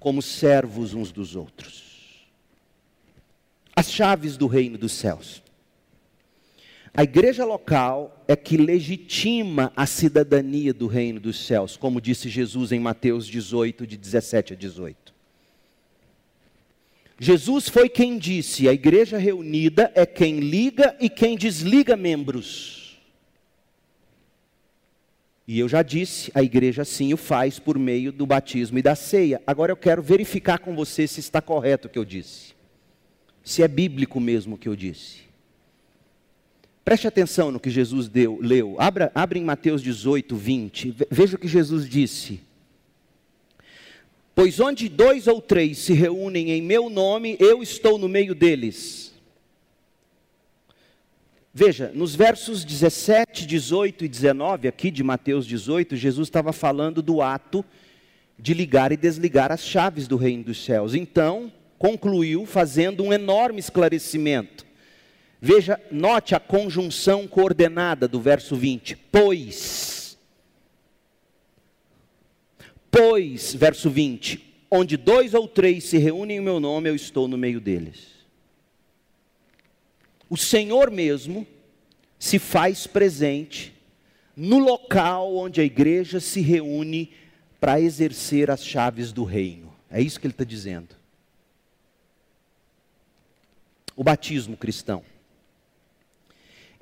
como 0.00 0.20
servos 0.20 0.92
uns 0.92 1.10
dos 1.10 1.36
outros. 1.36 2.26
As 3.74 3.90
chaves 3.90 4.36
do 4.36 4.46
reino 4.46 4.76
dos 4.76 4.92
céus. 4.92 5.43
A 6.96 7.02
igreja 7.02 7.44
local 7.44 8.24
é 8.28 8.36
que 8.36 8.56
legitima 8.56 9.72
a 9.74 9.84
cidadania 9.84 10.72
do 10.72 10.86
reino 10.86 11.18
dos 11.18 11.44
céus, 11.44 11.76
como 11.76 12.00
disse 12.00 12.28
Jesus 12.28 12.70
em 12.70 12.78
Mateus 12.78 13.26
18, 13.26 13.84
de 13.84 13.96
17 13.96 14.52
a 14.52 14.56
18. 14.56 15.12
Jesus 17.18 17.68
foi 17.68 17.88
quem 17.88 18.16
disse: 18.16 18.68
a 18.68 18.72
igreja 18.72 19.18
reunida 19.18 19.90
é 19.96 20.06
quem 20.06 20.38
liga 20.38 20.96
e 21.00 21.10
quem 21.10 21.36
desliga 21.36 21.96
membros. 21.96 23.00
E 25.46 25.58
eu 25.58 25.68
já 25.68 25.82
disse, 25.82 26.30
a 26.34 26.42
igreja 26.42 26.84
sim 26.84 27.12
o 27.12 27.16
faz 27.16 27.58
por 27.58 27.78
meio 27.78 28.12
do 28.12 28.24
batismo 28.24 28.78
e 28.78 28.82
da 28.82 28.94
ceia. 28.94 29.42
Agora 29.46 29.70
eu 29.70 29.76
quero 29.76 30.00
verificar 30.00 30.58
com 30.58 30.74
você 30.74 31.06
se 31.06 31.20
está 31.20 31.42
correto 31.42 31.86
o 31.86 31.90
que 31.90 31.98
eu 31.98 32.04
disse. 32.04 32.54
Se 33.42 33.62
é 33.62 33.68
bíblico 33.68 34.18
mesmo 34.20 34.54
o 34.54 34.58
que 34.58 34.68
eu 34.68 34.74
disse. 34.74 35.23
Preste 36.84 37.06
atenção 37.06 37.50
no 37.50 37.58
que 37.58 37.70
Jesus 37.70 38.08
deu, 38.08 38.38
leu. 38.42 38.76
Abra, 38.78 39.10
abra 39.14 39.38
em 39.38 39.44
Mateus 39.44 39.80
18, 39.82 40.36
20. 40.36 40.96
Veja 41.10 41.36
o 41.36 41.38
que 41.38 41.48
Jesus 41.48 41.88
disse. 41.88 42.40
Pois 44.34 44.60
onde 44.60 44.88
dois 44.88 45.26
ou 45.26 45.40
três 45.40 45.78
se 45.78 45.94
reúnem 45.94 46.50
em 46.50 46.60
meu 46.60 46.90
nome, 46.90 47.36
eu 47.40 47.62
estou 47.62 47.96
no 47.96 48.08
meio 48.08 48.34
deles. 48.34 49.14
Veja, 51.54 51.92
nos 51.94 52.16
versos 52.16 52.64
17, 52.64 53.46
18 53.46 54.04
e 54.04 54.08
19, 54.08 54.66
aqui 54.66 54.90
de 54.90 55.04
Mateus 55.04 55.46
18, 55.46 55.94
Jesus 55.94 56.26
estava 56.26 56.52
falando 56.52 57.00
do 57.00 57.22
ato 57.22 57.64
de 58.36 58.52
ligar 58.52 58.90
e 58.90 58.96
desligar 58.96 59.52
as 59.52 59.64
chaves 59.64 60.08
do 60.08 60.16
reino 60.16 60.44
dos 60.44 60.62
céus. 60.62 60.94
Então, 60.94 61.52
concluiu 61.78 62.44
fazendo 62.44 63.04
um 63.04 63.12
enorme 63.12 63.60
esclarecimento. 63.60 64.66
Veja, 65.46 65.78
note 65.90 66.34
a 66.34 66.40
conjunção 66.40 67.28
coordenada 67.28 68.08
do 68.08 68.18
verso 68.18 68.56
20. 68.56 68.96
Pois. 68.96 70.16
Pois, 72.90 73.54
verso 73.54 73.90
20. 73.90 74.42
Onde 74.70 74.96
dois 74.96 75.34
ou 75.34 75.46
três 75.46 75.84
se 75.84 75.98
reúnem 75.98 76.38
em 76.38 76.40
meu 76.40 76.58
nome, 76.58 76.88
eu 76.88 76.94
estou 76.94 77.28
no 77.28 77.36
meio 77.36 77.60
deles. 77.60 78.24
O 80.30 80.36
Senhor 80.38 80.90
mesmo 80.90 81.46
se 82.18 82.38
faz 82.38 82.86
presente 82.86 83.74
no 84.34 84.58
local 84.58 85.36
onde 85.36 85.60
a 85.60 85.64
igreja 85.64 86.20
se 86.20 86.40
reúne 86.40 87.12
para 87.60 87.78
exercer 87.78 88.50
as 88.50 88.64
chaves 88.64 89.12
do 89.12 89.24
reino. 89.24 89.70
É 89.90 90.00
isso 90.00 90.18
que 90.18 90.26
ele 90.26 90.32
está 90.32 90.42
dizendo. 90.42 90.96
O 93.94 94.02
batismo 94.02 94.56
cristão. 94.56 95.04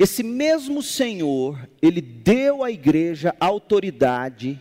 Esse 0.02 0.24
mesmo 0.24 0.82
Senhor, 0.82 1.68
ele 1.80 2.00
deu 2.00 2.64
à 2.64 2.72
igreja 2.72 3.36
autoridade 3.38 4.60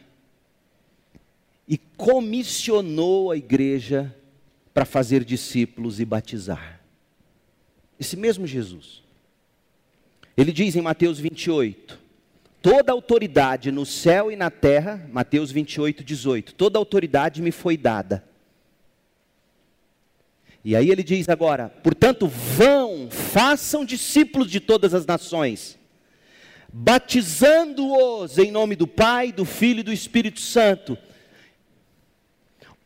e 1.68 1.80
comissionou 1.80 3.32
a 3.32 3.36
igreja 3.36 4.16
para 4.72 4.86
fazer 4.86 5.26
discípulos 5.26 6.00
e 6.00 6.06
batizar. 6.06 6.80
Esse 8.00 8.16
mesmo 8.16 8.46
Jesus. 8.46 9.02
Ele 10.38 10.52
diz 10.52 10.76
em 10.76 10.82
Mateus 10.82 11.20
28: 11.20 11.98
Toda 12.62 12.92
autoridade 12.92 13.72
no 13.72 13.84
céu 13.84 14.32
e 14.32 14.36
na 14.36 14.52
terra, 14.52 15.10
Mateus 15.12 15.50
28, 15.50 16.04
18: 16.04 16.54
Toda 16.54 16.78
autoridade 16.78 17.42
me 17.42 17.52
foi 17.52 17.76
dada. 17.76 18.24
E 20.64 20.76
aí 20.76 20.90
ele 20.90 21.04
diz 21.04 21.28
agora: 21.28 21.70
portanto, 21.84 22.28
vão, 22.28 23.10
façam 23.10 23.84
discípulos 23.84 24.50
de 24.50 24.60
todas 24.60 24.94
as 24.94 25.06
nações, 25.06 25.78
batizando-os 26.72 28.38
em 28.38 28.52
nome 28.52 28.76
do 28.76 28.88
Pai, 28.88 29.32
do 29.32 29.44
Filho 29.44 29.80
e 29.80 29.84
do 29.84 29.94
Espírito 29.94 30.40
Santo, 30.40 30.98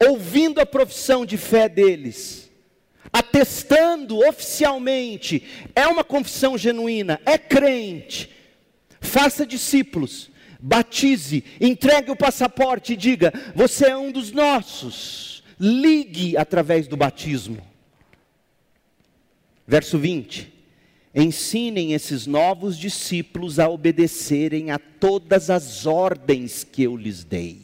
ouvindo 0.08 0.60
a 0.60 0.66
profissão 0.66 1.26
de 1.26 1.38
fé 1.38 1.68
deles, 1.68 2.50
atestando 3.12 4.20
oficialmente, 4.20 5.44
é 5.76 5.86
uma 5.86 6.04
confissão 6.04 6.58
genuína, 6.58 7.20
é 7.26 7.38
crente, 7.38 8.30
faça 9.02 9.46
discípulos, 9.46 10.32
batize, 10.62 11.44
entregue 11.60 12.10
o 12.10 12.16
passaporte 12.16 12.94
e 12.94 12.98
diga: 12.98 13.34
você 13.54 13.88
é 13.88 13.98
um 13.98 14.14
dos 14.14 14.32
nossos 14.32 15.35
ligue 15.60 16.38
através 16.38 16.88
do 16.88 16.98
batismo. 16.98 17.62
Verso 19.68 19.98
20: 19.98 20.54
Ensinem 21.14 21.94
esses 21.94 22.28
novos 22.28 22.78
discípulos 22.78 23.60
a 23.60 23.70
obedecerem 23.70 24.72
a 24.72 24.78
todas 24.78 25.50
as 25.50 25.86
ordens 25.86 26.64
que 26.64 26.84
eu 26.84 26.96
lhes 26.96 27.24
dei. 27.24 27.62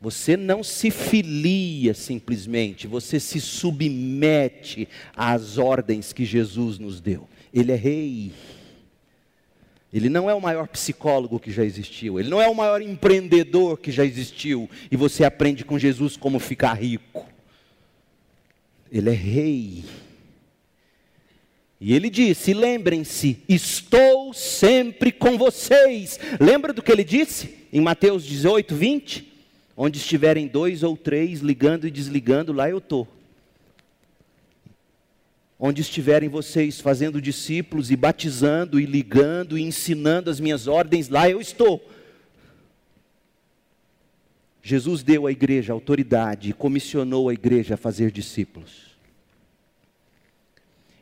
Você 0.00 0.34
não 0.34 0.64
se 0.64 0.90
filia 0.90 1.92
simplesmente, 1.92 2.86
você 2.86 3.20
se 3.20 3.38
submete 3.38 4.88
às 5.14 5.58
ordens 5.58 6.12
que 6.12 6.24
Jesus 6.24 6.78
nos 6.78 7.00
deu. 7.00 7.28
Ele 7.52 7.72
é 7.72 7.76
rei. 7.76 8.32
Ele 9.92 10.08
não 10.08 10.30
é 10.30 10.34
o 10.34 10.40
maior 10.40 10.68
psicólogo 10.68 11.40
que 11.40 11.50
já 11.50 11.64
existiu, 11.64 12.20
ele 12.20 12.28
não 12.28 12.40
é 12.40 12.48
o 12.48 12.54
maior 12.54 12.80
empreendedor 12.80 13.78
que 13.78 13.90
já 13.90 14.04
existiu, 14.04 14.70
e 14.90 14.96
você 14.96 15.24
aprende 15.24 15.64
com 15.64 15.78
Jesus 15.78 16.16
como 16.16 16.38
ficar 16.38 16.74
rico. 16.74 17.28
Ele 18.90 19.10
é 19.10 19.14
rei. 19.14 19.84
E 21.80 21.94
ele 21.94 22.10
disse: 22.10 22.52
lembrem-se, 22.52 23.42
estou 23.48 24.32
sempre 24.34 25.10
com 25.10 25.38
vocês. 25.38 26.20
Lembra 26.38 26.72
do 26.72 26.82
que 26.82 26.92
ele 26.92 27.04
disse 27.04 27.66
em 27.72 27.80
Mateus 27.80 28.24
18, 28.24 28.74
20? 28.74 29.32
Onde 29.76 29.98
estiverem 29.98 30.46
dois 30.46 30.82
ou 30.82 30.96
três 30.96 31.40
ligando 31.40 31.86
e 31.86 31.90
desligando, 31.90 32.52
lá 32.52 32.68
eu 32.68 32.78
estou 32.78 33.08
onde 35.62 35.82
estiverem 35.82 36.26
vocês 36.26 36.80
fazendo 36.80 37.20
discípulos 37.20 37.90
e 37.90 37.96
batizando 37.96 38.80
e 38.80 38.86
ligando 38.86 39.58
e 39.58 39.62
ensinando 39.62 40.30
as 40.30 40.40
minhas 40.40 40.66
ordens, 40.66 41.10
lá 41.10 41.28
eu 41.28 41.38
estou. 41.38 41.86
Jesus 44.62 45.02
deu 45.02 45.26
à 45.26 45.32
igreja 45.32 45.74
autoridade 45.74 46.48
e 46.48 46.54
comissionou 46.54 47.28
a 47.28 47.34
igreja 47.34 47.74
a 47.74 47.76
fazer 47.76 48.10
discípulos. 48.10 48.90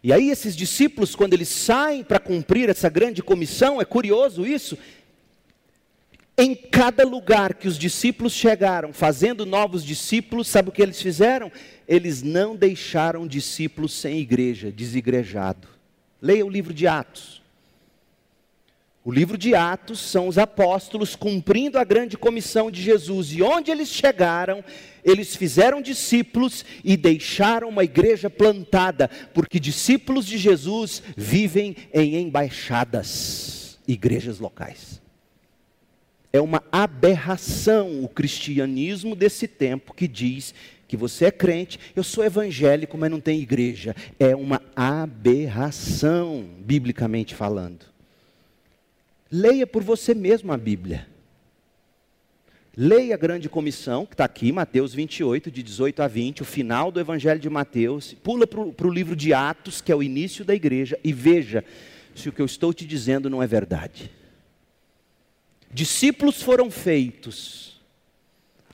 E 0.02 0.12
aí, 0.12 0.28
esses 0.28 0.56
discípulos, 0.56 1.14
quando 1.14 1.34
eles 1.34 1.48
saem 1.48 2.02
para 2.02 2.18
cumprir 2.18 2.68
essa 2.68 2.88
grande 2.88 3.22
comissão, 3.22 3.80
é 3.80 3.84
curioso 3.84 4.44
isso, 4.44 4.76
em 6.38 6.54
cada 6.54 7.04
lugar 7.04 7.54
que 7.54 7.66
os 7.66 7.76
discípulos 7.76 8.32
chegaram, 8.32 8.92
fazendo 8.92 9.44
novos 9.44 9.84
discípulos, 9.84 10.46
sabe 10.46 10.68
o 10.68 10.72
que 10.72 10.80
eles 10.80 11.02
fizeram? 11.02 11.50
Eles 11.88 12.22
não 12.22 12.54
deixaram 12.54 13.26
discípulos 13.26 13.92
sem 13.92 14.20
igreja, 14.20 14.70
desigrejado. 14.70 15.66
Leia 16.22 16.46
o 16.46 16.48
livro 16.48 16.72
de 16.72 16.86
Atos. 16.86 17.42
O 19.04 19.10
livro 19.10 19.36
de 19.36 19.52
Atos 19.52 19.98
são 19.98 20.28
os 20.28 20.38
apóstolos 20.38 21.16
cumprindo 21.16 21.76
a 21.76 21.82
grande 21.82 22.16
comissão 22.16 22.70
de 22.70 22.82
Jesus, 22.82 23.32
e 23.32 23.42
onde 23.42 23.72
eles 23.72 23.88
chegaram, 23.88 24.62
eles 25.02 25.34
fizeram 25.34 25.82
discípulos 25.82 26.64
e 26.84 26.96
deixaram 26.96 27.68
uma 27.68 27.82
igreja 27.82 28.30
plantada, 28.30 29.10
porque 29.34 29.58
discípulos 29.58 30.24
de 30.24 30.38
Jesus 30.38 31.02
vivem 31.16 31.74
em 31.92 32.16
embaixadas, 32.16 33.76
igrejas 33.88 34.38
locais. 34.38 35.07
É 36.32 36.40
uma 36.40 36.62
aberração 36.70 38.04
o 38.04 38.08
cristianismo 38.08 39.16
desse 39.16 39.48
tempo 39.48 39.94
que 39.94 40.06
diz 40.06 40.54
que 40.86 40.96
você 40.96 41.26
é 41.26 41.30
crente, 41.30 41.78
eu 41.94 42.02
sou 42.02 42.24
evangélico, 42.24 42.96
mas 42.96 43.10
não 43.10 43.20
tem 43.20 43.40
igreja. 43.40 43.94
É 44.18 44.34
uma 44.34 44.62
aberração, 44.74 46.48
biblicamente 46.60 47.34
falando. 47.34 47.84
Leia 49.30 49.66
por 49.66 49.82
você 49.82 50.14
mesmo 50.14 50.50
a 50.50 50.56
Bíblia. 50.56 51.06
Leia 52.74 53.14
a 53.14 53.18
grande 53.18 53.48
comissão, 53.48 54.06
que 54.06 54.14
está 54.14 54.24
aqui, 54.24 54.52
Mateus 54.52 54.94
28, 54.94 55.50
de 55.50 55.62
18 55.62 56.00
a 56.00 56.08
20, 56.08 56.42
o 56.42 56.44
final 56.44 56.90
do 56.90 57.00
Evangelho 57.00 57.40
de 57.40 57.50
Mateus. 57.50 58.14
Pula 58.14 58.46
para 58.46 58.86
o 58.86 58.90
livro 58.90 59.16
de 59.16 59.34
Atos, 59.34 59.80
que 59.80 59.92
é 59.92 59.96
o 59.96 60.02
início 60.02 60.44
da 60.44 60.54
igreja, 60.54 60.98
e 61.02 61.12
veja 61.12 61.64
se 62.14 62.28
o 62.28 62.32
que 62.32 62.40
eu 62.40 62.46
estou 62.46 62.72
te 62.72 62.86
dizendo 62.86 63.28
não 63.28 63.42
é 63.42 63.46
verdade. 63.46 64.10
Discípulos 65.72 66.42
foram 66.42 66.70
feitos, 66.70 67.78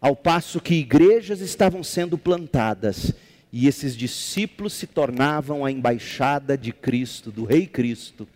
ao 0.01 0.15
passo 0.15 0.61
que 0.61 0.75
igrejas 0.75 1.41
estavam 1.41 1.83
sendo 1.83 2.17
plantadas, 2.17 3.13
e 3.53 3.67
esses 3.67 3.97
discípulos 3.97 4.73
se 4.73 4.87
tornavam 4.87 5.65
a 5.65 5.71
embaixada 5.71 6.57
de 6.57 6.73
Cristo, 6.73 7.31
do 7.31 7.45
Rei 7.45 7.67
Cristo, 7.67 8.29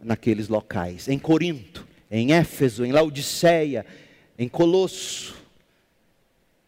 naqueles 0.00 0.48
locais, 0.48 1.08
em 1.08 1.18
Corinto, 1.18 1.86
em 2.10 2.32
Éfeso, 2.32 2.84
em 2.84 2.92
Laodiceia, 2.92 3.84
em 4.38 4.48
Colosso, 4.48 5.36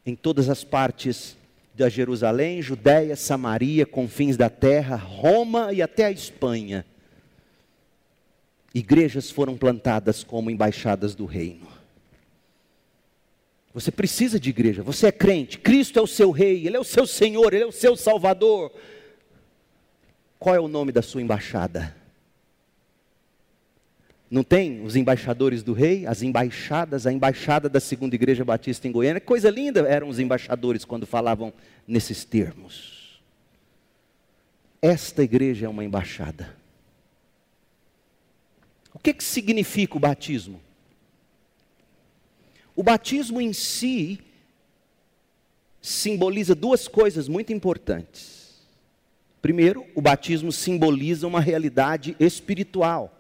em 0.05 0.15
todas 0.15 0.51
as 0.51 0.63
partes 0.63 1.37
da 1.75 1.89
Jerusalém, 1.89 2.61
Judéia, 2.61 3.17
Samaria, 3.17 3.87
confins 3.87 4.37
da 4.37 4.51
terra, 4.51 4.97
Roma 4.97 5.73
e 5.73 5.81
até 5.81 6.07
a 6.07 6.11
Espanha 6.13 6.85
igrejas 8.75 9.31
foram 9.31 9.57
plantadas 9.57 10.25
como 10.25 10.51
embaixadas 10.51 11.15
do 11.15 11.27
reino. 11.27 11.67
Você 13.75 13.91
precisa 13.91 14.39
de 14.39 14.51
igreja, 14.51 14.83
você 14.83 15.07
é 15.07 15.13
crente, 15.13 15.59
Cristo 15.59 15.99
é 15.99 16.03
o 16.03 16.07
seu 16.07 16.31
rei, 16.31 16.67
Ele 16.67 16.77
é 16.77 16.81
o 16.81 16.85
seu 16.85 17.07
Senhor, 17.07 17.55
Ele 17.55 17.65
é 17.65 17.67
o 17.67 17.73
seu 17.73 17.97
Salvador. 17.97 18.73
Qual 20.39 20.55
é 20.55 20.61
o 20.61 20.69
nome 20.69 20.93
da 20.93 21.01
sua 21.01 21.23
embaixada? 21.23 21.97
Não 24.31 24.43
tem 24.43 24.83
os 24.83 24.97
embaixadores 24.97 25.63
do 25.63 25.73
rei, 25.73 26.07
as 26.07 26.23
embaixadas, 26.23 27.07
a 27.07 27.13
embaixada 27.13 27.69
da 27.69 27.79
segunda 27.79 28.15
igreja 28.15 28.45
batista 28.45 28.89
em 28.89 28.93
Goiânia, 28.93 29.21
coisa 29.21 29.51
linda 29.51 29.81
eram 29.81 30.09
os 30.09 30.19
embaixadores 30.19 30.85
quando 30.85 31.07
falavam 31.07 31.53
nesses 31.87 32.25
termos. 32.25 33.21
Esta 34.81 35.23
igreja 35.23 35.67
é 35.67 35.69
uma 35.69 35.85
embaixada. 35.85 36.62
Que, 39.03 39.13
que 39.13 39.25
significa 39.25 39.97
o 39.97 40.01
batismo? 40.01 40.61
O 42.75 42.83
batismo 42.83 43.41
em 43.41 43.53
si 43.53 44.21
simboliza 45.81 46.55
duas 46.55 46.87
coisas 46.87 47.29
muito 47.29 47.53
importantes. 47.53 48.63
Primeiro, 49.43 49.85
o 49.97 50.01
batismo 50.01 50.53
simboliza 50.53 51.27
uma 51.27 51.41
realidade 51.41 52.17
espiritual. 52.21 53.13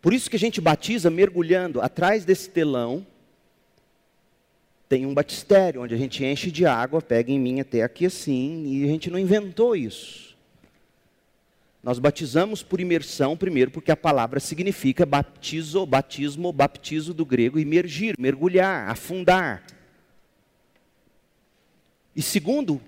Por 0.00 0.14
isso 0.14 0.30
que 0.30 0.36
a 0.36 0.38
gente 0.38 0.60
batiza 0.60 1.10
mergulhando 1.10 1.82
atrás 1.82 2.24
desse 2.24 2.48
telão. 2.48 3.06
Tem 4.88 5.04
um 5.04 5.12
batistério 5.12 5.82
onde 5.82 5.94
a 5.94 5.98
gente 5.98 6.24
enche 6.24 6.50
de 6.50 6.64
água, 6.64 7.02
pega 7.02 7.30
em 7.30 7.38
mim 7.38 7.60
até 7.60 7.82
aqui 7.82 8.06
assim, 8.06 8.64
e 8.66 8.84
a 8.84 8.86
gente 8.86 9.10
não 9.10 9.18
inventou 9.18 9.76
isso. 9.76 10.35
Nós 11.86 12.00
batizamos 12.00 12.64
por 12.64 12.80
imersão, 12.80 13.36
primeiro, 13.36 13.70
porque 13.70 13.92
a 13.92 13.96
palavra 13.96 14.40
significa 14.40 15.06
batizo, 15.06 15.86
batismo, 15.86 16.52
baptizo 16.52 17.14
do 17.14 17.24
grego, 17.24 17.60
imergir, 17.60 18.16
mergulhar, 18.18 18.90
afundar. 18.90 19.62
E 22.16 22.20
segundo, 22.20 22.80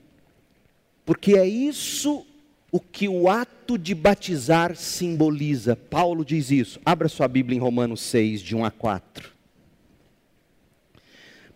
porque 1.06 1.34
é 1.36 1.46
isso 1.46 2.26
o 2.72 2.80
que 2.80 3.08
o 3.08 3.30
ato 3.30 3.78
de 3.78 3.94
batizar 3.94 4.74
simboliza. 4.74 5.76
Paulo 5.76 6.24
diz 6.24 6.50
isso. 6.50 6.80
Abra 6.84 7.08
sua 7.08 7.28
Bíblia 7.28 7.56
em 7.56 7.60
Romanos 7.60 8.00
6, 8.00 8.42
de 8.42 8.56
1 8.56 8.64
a 8.64 8.70
4. 8.72 9.37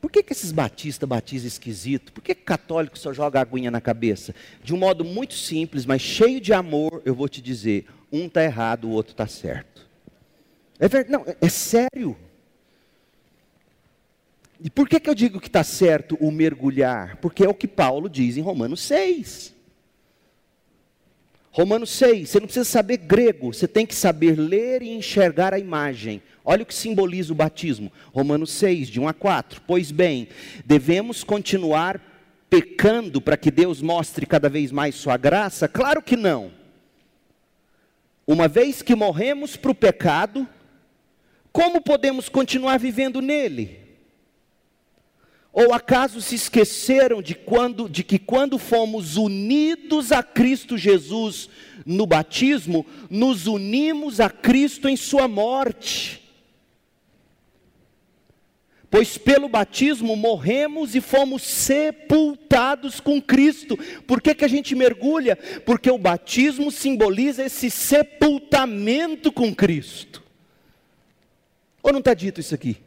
Por 0.03 0.11
que, 0.11 0.21
que 0.21 0.33
esses 0.33 0.51
batistas 0.51 1.09
batizam 1.09 1.47
esquisito? 1.47 2.13
Por 2.13 2.25
que, 2.25 2.35
que 2.35 2.43
católico 2.43 2.99
só 2.99 3.13
joga 3.13 3.41
aguinha 3.41 3.71
na 3.71 3.81
cabeça? 3.81 4.35
De 4.61 4.75
um 4.75 4.77
modo 4.77 5.05
muito 5.05 5.33
simples, 5.33 5.87
mas 5.87 6.03
cheio 6.03 6.41
de 6.41 6.53
amor, 6.53 7.01
eu 7.05 7.15
vou 7.15 7.29
te 7.29 7.41
dizer: 7.41 7.87
um 8.11 8.27
está 8.27 8.43
errado, 8.43 8.89
o 8.89 8.91
outro 8.91 9.13
está 9.13 9.29
certo. 9.29 9.89
É 10.81 10.89
verdade, 10.89 11.13
não, 11.13 11.25
é, 11.25 11.37
é 11.41 11.49
sério. 11.49 12.17
E 14.61 14.69
por 14.69 14.89
que, 14.89 14.99
que 14.99 15.09
eu 15.09 15.15
digo 15.15 15.41
que 15.41 15.47
está 15.47 15.63
certo 15.63 16.17
o 16.21 16.33
mergulhar? 16.33 17.19
Porque 17.19 17.45
é 17.45 17.49
o 17.49 17.55
que 17.55 17.69
Paulo 17.69 18.09
diz 18.09 18.37
em 18.37 18.41
Romanos 18.41 18.81
6. 18.81 19.52
Romanos 21.53 21.91
6, 21.91 22.31
você 22.31 22.41
não 22.41 22.47
precisa 22.47 22.65
saber 22.65 22.97
grego, 22.97 23.53
você 23.53 23.69
tem 23.69 23.85
que 23.85 23.95
saber 23.95 24.39
ler 24.39 24.83
e 24.83 24.89
enxergar 24.89 25.53
a 25.53 25.59
imagem. 25.59 26.23
Olha 26.43 26.63
o 26.63 26.67
que 26.67 26.75
simboliza 26.75 27.31
o 27.31 27.37
batismo. 27.37 27.93
Romanos 28.11 28.51
6, 28.53 28.89
de 28.89 28.99
1 28.99 29.07
a 29.07 29.13
4. 29.13 29.61
Pois 29.67 29.91
bem, 29.91 30.29
devemos 30.65 31.23
continuar 31.23 32.01
pecando 32.49 33.21
para 33.21 33.37
que 33.37 33.51
Deus 33.51 33.83
mostre 33.83 34.25
cada 34.25 34.49
vez 34.49 34.73
mais 34.73 34.95
Sua 34.95 35.19
graça? 35.19 35.69
Claro 35.69 36.01
que 36.01 36.17
não. 36.17 36.51
Uma 38.27 38.49
vez 38.49 38.81
que 38.81 38.95
morremos 38.95 39.55
para 39.55 39.71
o 39.71 39.75
pecado, 39.75 40.49
como 41.53 41.83
podemos 41.83 42.31
continuar 42.31 42.79
vivendo 42.79 43.21
nele? 43.21 43.82
Ou 45.53 45.75
acaso 45.75 46.23
se 46.23 46.35
esqueceram 46.35 47.21
de, 47.21 47.35
quando, 47.35 47.89
de 47.89 48.03
que 48.03 48.19
quando 48.19 48.59
fomos 48.59 49.17
unidos 49.17 50.11
a 50.11 50.23
Cristo 50.23 50.79
Jesus 50.79 51.51
no 51.85 52.07
batismo, 52.07 52.87
nos 53.11 53.47
unimos 53.47 54.19
a 54.19 54.31
Cristo 54.31 54.89
em 54.89 54.97
Sua 54.97 55.29
morte? 55.29 56.23
Pois 58.91 59.19
pelo 59.19 59.49
batismo 59.49 60.17
morremos 60.17 60.95
e 60.95 61.01
fomos 61.01 61.43
sepultados 61.43 62.99
com 63.01 63.21
Cristo. 63.21 63.79
Por 64.07 64.23
que, 64.23 64.35
que 64.35 64.45
a 64.45 64.49
gente 64.49 64.75
mergulha? 64.75 65.37
Porque 65.67 65.91
o 65.91 65.99
batismo 65.99 66.71
simboliza 66.71 67.45
esse 67.45 67.71
sepultamento 67.71 69.33
com 69.33 69.55
Cristo. 69.55 70.23
Ou 71.83 71.91
não 71.91 72.01
está 72.01 72.15
dito 72.15 72.41
isso 72.41 72.55
aqui? 72.55 72.79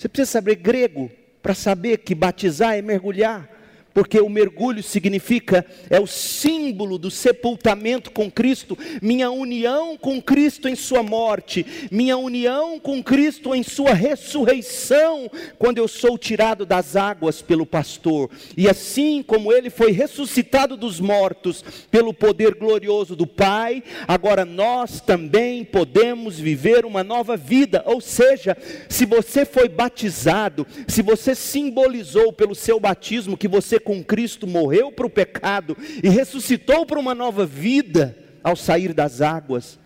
Você 0.00 0.08
precisa 0.08 0.30
saber 0.32 0.54
grego 0.54 1.10
para 1.42 1.52
saber 1.52 1.98
que 1.98 2.14
batizar 2.14 2.74
é 2.74 2.80
mergulhar 2.80 3.46
porque 3.92 4.20
o 4.20 4.28
mergulho 4.28 4.82
significa, 4.82 5.66
é 5.88 5.98
o 5.98 6.06
símbolo 6.06 6.98
do 6.98 7.10
sepultamento 7.10 8.10
com 8.10 8.30
Cristo, 8.30 8.78
minha 9.02 9.30
união 9.30 9.96
com 9.96 10.20
Cristo 10.22 10.68
em 10.68 10.76
Sua 10.76 11.02
morte, 11.02 11.66
minha 11.90 12.16
união 12.16 12.78
com 12.78 13.02
Cristo 13.02 13.54
em 13.54 13.62
Sua 13.62 13.92
ressurreição, 13.92 15.30
quando 15.58 15.78
eu 15.78 15.88
sou 15.88 16.16
tirado 16.16 16.64
das 16.64 16.94
águas 16.96 17.42
pelo 17.42 17.66
pastor, 17.66 18.30
e 18.56 18.68
assim 18.68 19.22
como 19.22 19.52
Ele 19.52 19.70
foi 19.70 19.90
ressuscitado 19.90 20.76
dos 20.76 21.00
mortos 21.00 21.64
pelo 21.90 22.14
poder 22.14 22.54
glorioso 22.54 23.16
do 23.16 23.26
Pai, 23.26 23.82
agora 24.06 24.44
nós 24.44 25.00
também 25.00 25.64
podemos 25.64 26.38
viver 26.38 26.84
uma 26.84 27.02
nova 27.02 27.36
vida, 27.36 27.82
ou 27.86 28.00
seja, 28.00 28.56
se 28.88 29.04
você 29.04 29.44
foi 29.44 29.68
batizado, 29.68 30.66
se 30.86 31.02
você 31.02 31.34
simbolizou 31.34 32.32
pelo 32.32 32.54
seu 32.54 32.78
batismo 32.78 33.36
que 33.36 33.48
você 33.48 33.79
com 33.80 34.04
Cristo 34.04 34.46
morreu 34.46 34.92
para 34.92 35.06
o 35.06 35.10
pecado 35.10 35.76
e 36.02 36.08
ressuscitou 36.08 36.86
para 36.86 36.98
uma 36.98 37.14
nova 37.14 37.44
vida 37.44 38.16
ao 38.42 38.54
sair 38.54 38.92
das 38.92 39.20
águas. 39.20 39.78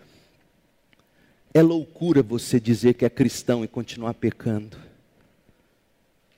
É 1.52 1.62
loucura 1.62 2.22
você 2.22 2.60
dizer 2.60 2.94
que 2.94 3.04
é 3.04 3.10
cristão 3.10 3.64
e 3.64 3.68
continuar 3.68 4.14
pecando. 4.14 4.76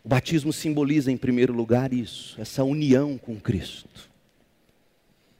O 0.04 0.08
batismo 0.08 0.52
simboliza, 0.52 1.10
em 1.10 1.16
primeiro 1.16 1.52
lugar, 1.52 1.92
isso, 1.92 2.40
essa 2.40 2.62
união 2.62 3.18
com 3.18 3.40
Cristo. 3.40 4.08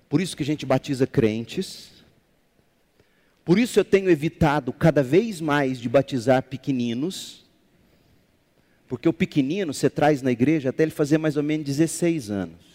Por 0.09 0.21
isso 0.21 0.37
que 0.37 0.43
a 0.43 0.47
gente 0.47 0.67
batiza 0.67 1.07
crentes. 1.07 1.91
Por 3.45 3.59
isso 3.61 3.79
eu 3.79 3.85
tenho 3.85 4.11
evitado 4.11 4.73
cada 4.73 5.03
vez 5.03 5.41
mais 5.41 5.79
de 5.79 5.89
batizar 5.89 6.43
pequeninos 6.43 7.46
porque 8.89 9.09
o 9.09 9.13
pequenino 9.13 9.75
você 9.75 9.91
traz 9.91 10.23
na 10.23 10.31
igreja 10.31 10.71
até 10.71 10.83
ele 10.83 10.93
fazer 10.93 11.19
mais 11.19 11.37
ou 11.37 11.43
menos 11.43 11.67
16 11.67 12.31
anos. 12.31 12.67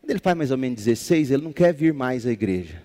Quando 0.00 0.10
ele 0.10 0.20
faz 0.20 0.36
mais 0.36 0.50
ou 0.50 0.58
menos 0.58 0.82
16, 0.82 1.30
ele 1.30 1.42
não 1.42 1.52
quer 1.52 1.72
vir 1.74 1.92
mais 1.92 2.26
à 2.26 2.30
igreja. 2.30 2.82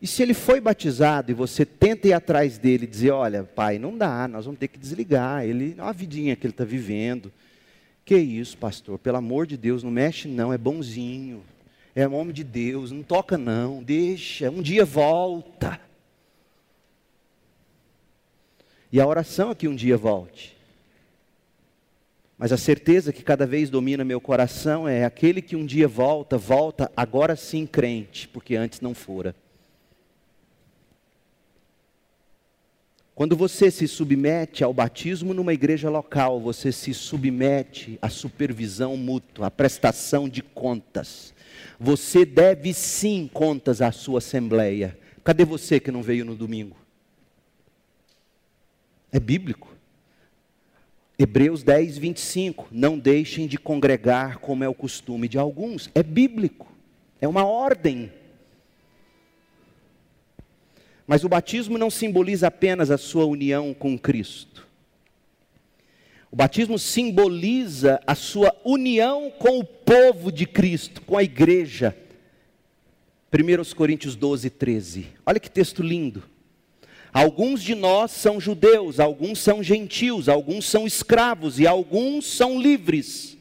E 0.00 0.06
se 0.06 0.22
ele 0.22 0.34
foi 0.34 0.60
batizado 0.60 1.30
e 1.30 1.34
você 1.34 1.64
tenta 1.64 2.06
ir 2.06 2.12
atrás 2.12 2.56
dele 2.56 2.84
e 2.84 2.86
dizer: 2.86 3.10
Olha, 3.10 3.42
pai, 3.42 3.78
não 3.78 3.96
dá, 3.96 4.28
nós 4.28 4.44
vamos 4.44 4.60
ter 4.60 4.68
que 4.68 4.78
desligar. 4.78 5.44
Ele, 5.44 5.74
é 5.76 5.82
uma 5.82 5.92
vidinha 5.92 6.36
que 6.36 6.46
ele 6.46 6.52
está 6.52 6.64
vivendo. 6.64 7.32
Que 8.04 8.16
isso, 8.16 8.56
pastor? 8.56 8.98
Pelo 8.98 9.18
amor 9.18 9.46
de 9.46 9.56
Deus, 9.56 9.82
não 9.82 9.90
mexe 9.90 10.28
não, 10.28 10.52
é 10.52 10.58
bonzinho. 10.58 11.42
É 11.94 12.06
homem 12.06 12.32
de 12.32 12.44
Deus, 12.44 12.92
não 12.92 13.02
toca 13.02 13.36
não, 13.36 13.82
deixa, 13.82 14.48
um 14.50 14.62
dia 14.62 14.84
volta. 14.84 15.80
E 18.90 19.00
a 19.00 19.06
oração 19.06 19.50
é 19.50 19.54
que 19.54 19.68
um 19.68 19.74
dia 19.74 19.96
volte. 19.96 20.56
Mas 22.38 22.52
a 22.52 22.56
certeza 22.56 23.12
que 23.12 23.22
cada 23.22 23.44
vez 23.44 23.68
domina 23.68 24.04
meu 24.04 24.20
coração 24.20 24.88
é 24.88 25.04
aquele 25.04 25.42
que 25.42 25.56
um 25.56 25.66
dia 25.66 25.88
volta, 25.88 26.38
volta 26.38 26.90
agora 26.96 27.34
sim 27.34 27.66
crente, 27.66 28.28
porque 28.28 28.54
antes 28.54 28.80
não 28.80 28.94
fora. 28.94 29.34
Quando 33.18 33.34
você 33.34 33.68
se 33.68 33.88
submete 33.88 34.62
ao 34.62 34.72
batismo 34.72 35.34
numa 35.34 35.52
igreja 35.52 35.90
local, 35.90 36.40
você 36.40 36.70
se 36.70 36.94
submete 36.94 37.98
à 38.00 38.08
supervisão 38.08 38.96
mútua, 38.96 39.48
à 39.48 39.50
prestação 39.50 40.28
de 40.28 40.40
contas. 40.40 41.34
Você 41.80 42.24
deve 42.24 42.72
sim 42.72 43.28
contas 43.34 43.82
à 43.82 43.90
sua 43.90 44.18
assembleia. 44.18 44.96
Cadê 45.24 45.44
você 45.44 45.80
que 45.80 45.90
não 45.90 46.00
veio 46.00 46.24
no 46.24 46.36
domingo? 46.36 46.77
É 49.12 49.18
bíblico. 49.18 49.74
Hebreus 51.18 51.62
10, 51.62 51.98
25. 51.98 52.68
Não 52.70 52.98
deixem 52.98 53.46
de 53.46 53.58
congregar 53.58 54.38
como 54.38 54.62
é 54.62 54.68
o 54.68 54.74
costume 54.74 55.28
de 55.28 55.38
alguns. 55.38 55.90
É 55.94 56.02
bíblico. 56.02 56.72
É 57.20 57.26
uma 57.26 57.44
ordem. 57.44 58.12
Mas 61.06 61.24
o 61.24 61.28
batismo 61.28 61.78
não 61.78 61.90
simboliza 61.90 62.46
apenas 62.46 62.90
a 62.90 62.98
sua 62.98 63.24
união 63.24 63.74
com 63.74 63.98
Cristo. 63.98 64.68
O 66.30 66.36
batismo 66.36 66.78
simboliza 66.78 68.00
a 68.06 68.14
sua 68.14 68.54
união 68.62 69.30
com 69.30 69.58
o 69.58 69.64
povo 69.64 70.30
de 70.30 70.46
Cristo, 70.46 71.00
com 71.00 71.16
a 71.16 71.22
igreja. 71.22 71.96
1 73.32 73.74
Coríntios 73.74 74.14
12, 74.14 74.50
13. 74.50 75.08
Olha 75.24 75.40
que 75.40 75.50
texto 75.50 75.82
lindo. 75.82 76.22
Alguns 77.18 77.64
de 77.64 77.74
nós 77.74 78.12
são 78.12 78.40
judeus, 78.40 79.00
alguns 79.00 79.40
são 79.40 79.60
gentios, 79.60 80.28
alguns 80.28 80.66
são 80.66 80.86
escravos 80.86 81.58
e 81.58 81.66
alguns 81.66 82.24
são 82.24 82.62
livres. 82.62 83.36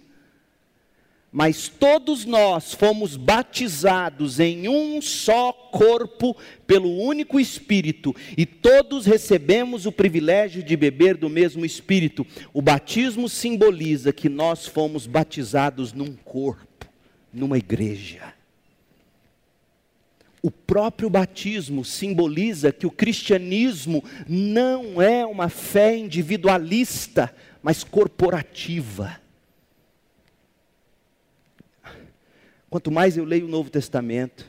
Mas 1.32 1.68
todos 1.68 2.26
nós 2.26 2.74
fomos 2.74 3.16
batizados 3.16 4.40
em 4.40 4.68
um 4.68 5.00
só 5.00 5.54
corpo 5.54 6.36
pelo 6.66 6.92
único 6.92 7.40
Espírito, 7.40 8.16
e 8.36 8.48
todos 8.48 9.06
recebemos 9.06 9.86
o 9.86 9.92
privilégio 9.92 10.64
de 10.64 10.76
beber 10.76 11.16
do 11.16 11.30
mesmo 11.30 11.64
Espírito. 11.64 12.26
O 12.52 12.64
batismo 12.64 13.30
simboliza 13.30 14.12
que 14.12 14.28
nós 14.28 14.66
fomos 14.66 15.06
batizados 15.06 15.94
num 15.94 16.16
corpo, 16.26 16.88
numa 17.32 17.60
igreja. 17.60 18.37
O 20.42 20.52
próprio 20.52 21.10
batismo 21.10 21.84
simboliza 21.84 22.72
que 22.72 22.86
o 22.86 22.92
cristianismo 22.92 24.04
não 24.28 25.02
é 25.02 25.26
uma 25.26 25.50
fé 25.50 25.98
individualista, 25.98 27.34
mas 27.62 27.84
corporativa. 27.84 29.20
Quanto 32.70 32.92
mais 32.92 33.18
eu 33.18 33.26
leio 33.26 33.46
o 33.46 33.50
Novo 33.50 33.70
Testamento 33.70 34.46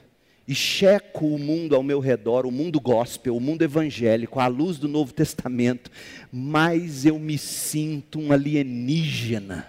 e 0.47 0.55
checo 0.55 1.27
o 1.27 1.39
mundo 1.39 1.77
ao 1.77 1.83
meu 1.83 2.01
redor, 2.01 2.47
o 2.47 2.51
mundo 2.51 2.81
gospel, 2.81 3.37
o 3.37 3.41
mundo 3.41 3.63
evangélico, 3.63 4.41
à 4.41 4.47
luz 4.47 4.79
do 4.79 4.89
Novo 4.89 5.13
Testamento, 5.13 5.91
mais 6.33 7.07
eu 7.07 7.19
me 7.19 7.39
sinto 7.39 8.19
um 8.19 8.33
alienígena. 8.33 9.67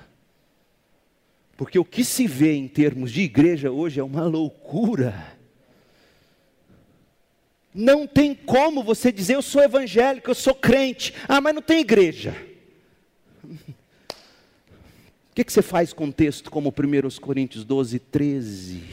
Porque 1.55 1.77
o 1.77 1.85
que 1.85 2.05
se 2.05 2.25
vê 2.25 2.53
em 2.53 2.67
termos 2.67 3.11
de 3.11 3.21
igreja 3.21 3.69
hoje 3.69 3.99
é 3.99 4.03
uma 4.03 4.23
loucura. 4.23 5.38
Não 7.79 8.05
tem 8.05 8.35
como 8.35 8.83
você 8.83 9.09
dizer 9.09 9.35
eu 9.35 9.41
sou 9.41 9.63
evangélico, 9.63 10.29
eu 10.29 10.35
sou 10.35 10.53
crente. 10.53 11.13
Ah, 11.25 11.39
mas 11.39 11.55
não 11.55 11.61
tem 11.61 11.79
igreja. 11.79 12.35
O 13.41 13.55
que, 15.33 15.45
que 15.45 15.53
você 15.53 15.61
faz 15.61 15.93
com 15.93 16.03
um 16.03 16.11
texto 16.11 16.51
como 16.51 16.73
1 16.77 17.21
Coríntios 17.21 17.63
12, 17.63 17.97
13? 17.99 18.83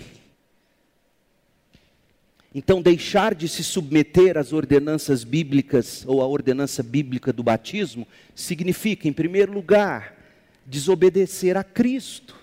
Então, 2.55 2.80
deixar 2.80 3.34
de 3.34 3.49
se 3.49 3.64
submeter 3.64 4.39
às 4.39 4.53
ordenanças 4.53 5.24
bíblicas 5.24 6.05
ou 6.07 6.22
à 6.22 6.26
ordenança 6.28 6.80
bíblica 6.80 7.32
do 7.32 7.43
batismo 7.43 8.07
significa, 8.37 9.09
em 9.09 9.12
primeiro 9.12 9.53
lugar, 9.53 10.16
desobedecer 10.64 11.57
a 11.57 11.64
Cristo. 11.64 12.36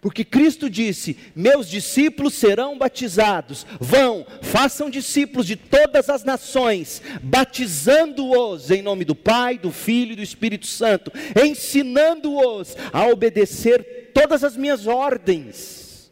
Porque 0.00 0.24
Cristo 0.24 0.70
disse: 0.70 1.16
Meus 1.34 1.68
discípulos 1.68 2.34
serão 2.34 2.78
batizados. 2.78 3.66
Vão, 3.80 4.26
façam 4.42 4.88
discípulos 4.88 5.46
de 5.46 5.56
todas 5.56 6.08
as 6.08 6.22
nações, 6.22 7.02
batizando-os 7.22 8.70
em 8.70 8.80
nome 8.80 9.04
do 9.04 9.14
Pai, 9.14 9.58
do 9.58 9.72
Filho 9.72 10.12
e 10.12 10.16
do 10.16 10.22
Espírito 10.22 10.66
Santo, 10.66 11.10
ensinando-os 11.44 12.76
a 12.92 13.06
obedecer 13.08 14.10
todas 14.14 14.44
as 14.44 14.56
minhas 14.56 14.86
ordens. 14.86 16.10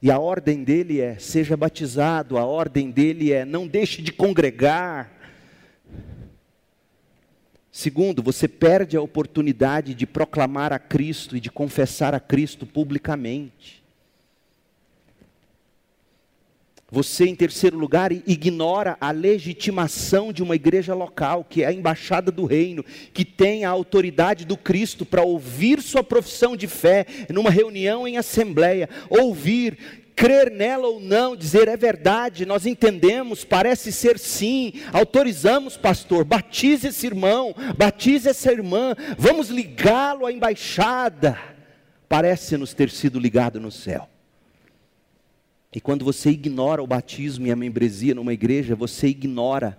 E 0.00 0.10
a 0.10 0.18
ordem 0.18 0.62
dele 0.62 1.00
é: 1.00 1.16
seja 1.18 1.56
batizado, 1.56 2.38
a 2.38 2.44
ordem 2.44 2.90
dele 2.90 3.32
é: 3.32 3.44
não 3.44 3.66
deixe 3.66 4.02
de 4.02 4.12
congregar 4.12 5.11
Segundo, 7.74 8.22
você 8.22 8.46
perde 8.46 8.98
a 8.98 9.00
oportunidade 9.00 9.94
de 9.94 10.06
proclamar 10.06 10.74
a 10.74 10.78
Cristo 10.78 11.34
e 11.34 11.40
de 11.40 11.50
confessar 11.50 12.14
a 12.14 12.20
Cristo 12.20 12.66
publicamente. 12.66 13.82
Você, 16.90 17.24
em 17.24 17.34
terceiro 17.34 17.78
lugar, 17.78 18.12
ignora 18.12 18.98
a 19.00 19.10
legitimação 19.10 20.30
de 20.30 20.42
uma 20.42 20.54
igreja 20.54 20.92
local, 20.92 21.42
que 21.42 21.62
é 21.62 21.66
a 21.66 21.72
embaixada 21.72 22.30
do 22.30 22.44
reino, 22.44 22.84
que 23.14 23.24
tem 23.24 23.64
a 23.64 23.70
autoridade 23.70 24.44
do 24.44 24.58
Cristo 24.58 25.06
para 25.06 25.22
ouvir 25.22 25.80
sua 25.80 26.04
profissão 26.04 26.54
de 26.54 26.66
fé 26.66 27.06
numa 27.30 27.48
reunião 27.48 28.06
em 28.06 28.18
assembleia, 28.18 28.90
ouvir 29.08 30.01
crer 30.14 30.50
nela 30.50 30.86
ou 30.86 31.00
não, 31.00 31.36
dizer 31.36 31.68
é 31.68 31.76
verdade, 31.76 32.46
nós 32.46 32.66
entendemos, 32.66 33.44
parece 33.44 33.90
ser 33.92 34.18
sim, 34.18 34.74
autorizamos, 34.92 35.76
pastor, 35.76 36.24
batize 36.24 36.88
esse 36.88 37.06
irmão, 37.06 37.54
batize 37.76 38.28
essa 38.28 38.52
irmã, 38.52 38.94
vamos 39.18 39.48
ligá-lo 39.48 40.26
à 40.26 40.32
embaixada. 40.32 41.38
Parece-nos 42.08 42.74
ter 42.74 42.90
sido 42.90 43.18
ligado 43.18 43.58
no 43.58 43.70
céu. 43.70 44.08
E 45.74 45.80
quando 45.80 46.04
você 46.04 46.30
ignora 46.30 46.82
o 46.82 46.86
batismo 46.86 47.46
e 47.46 47.50
a 47.50 47.56
membresia 47.56 48.14
numa 48.14 48.34
igreja, 48.34 48.76
você 48.76 49.08
ignora 49.08 49.78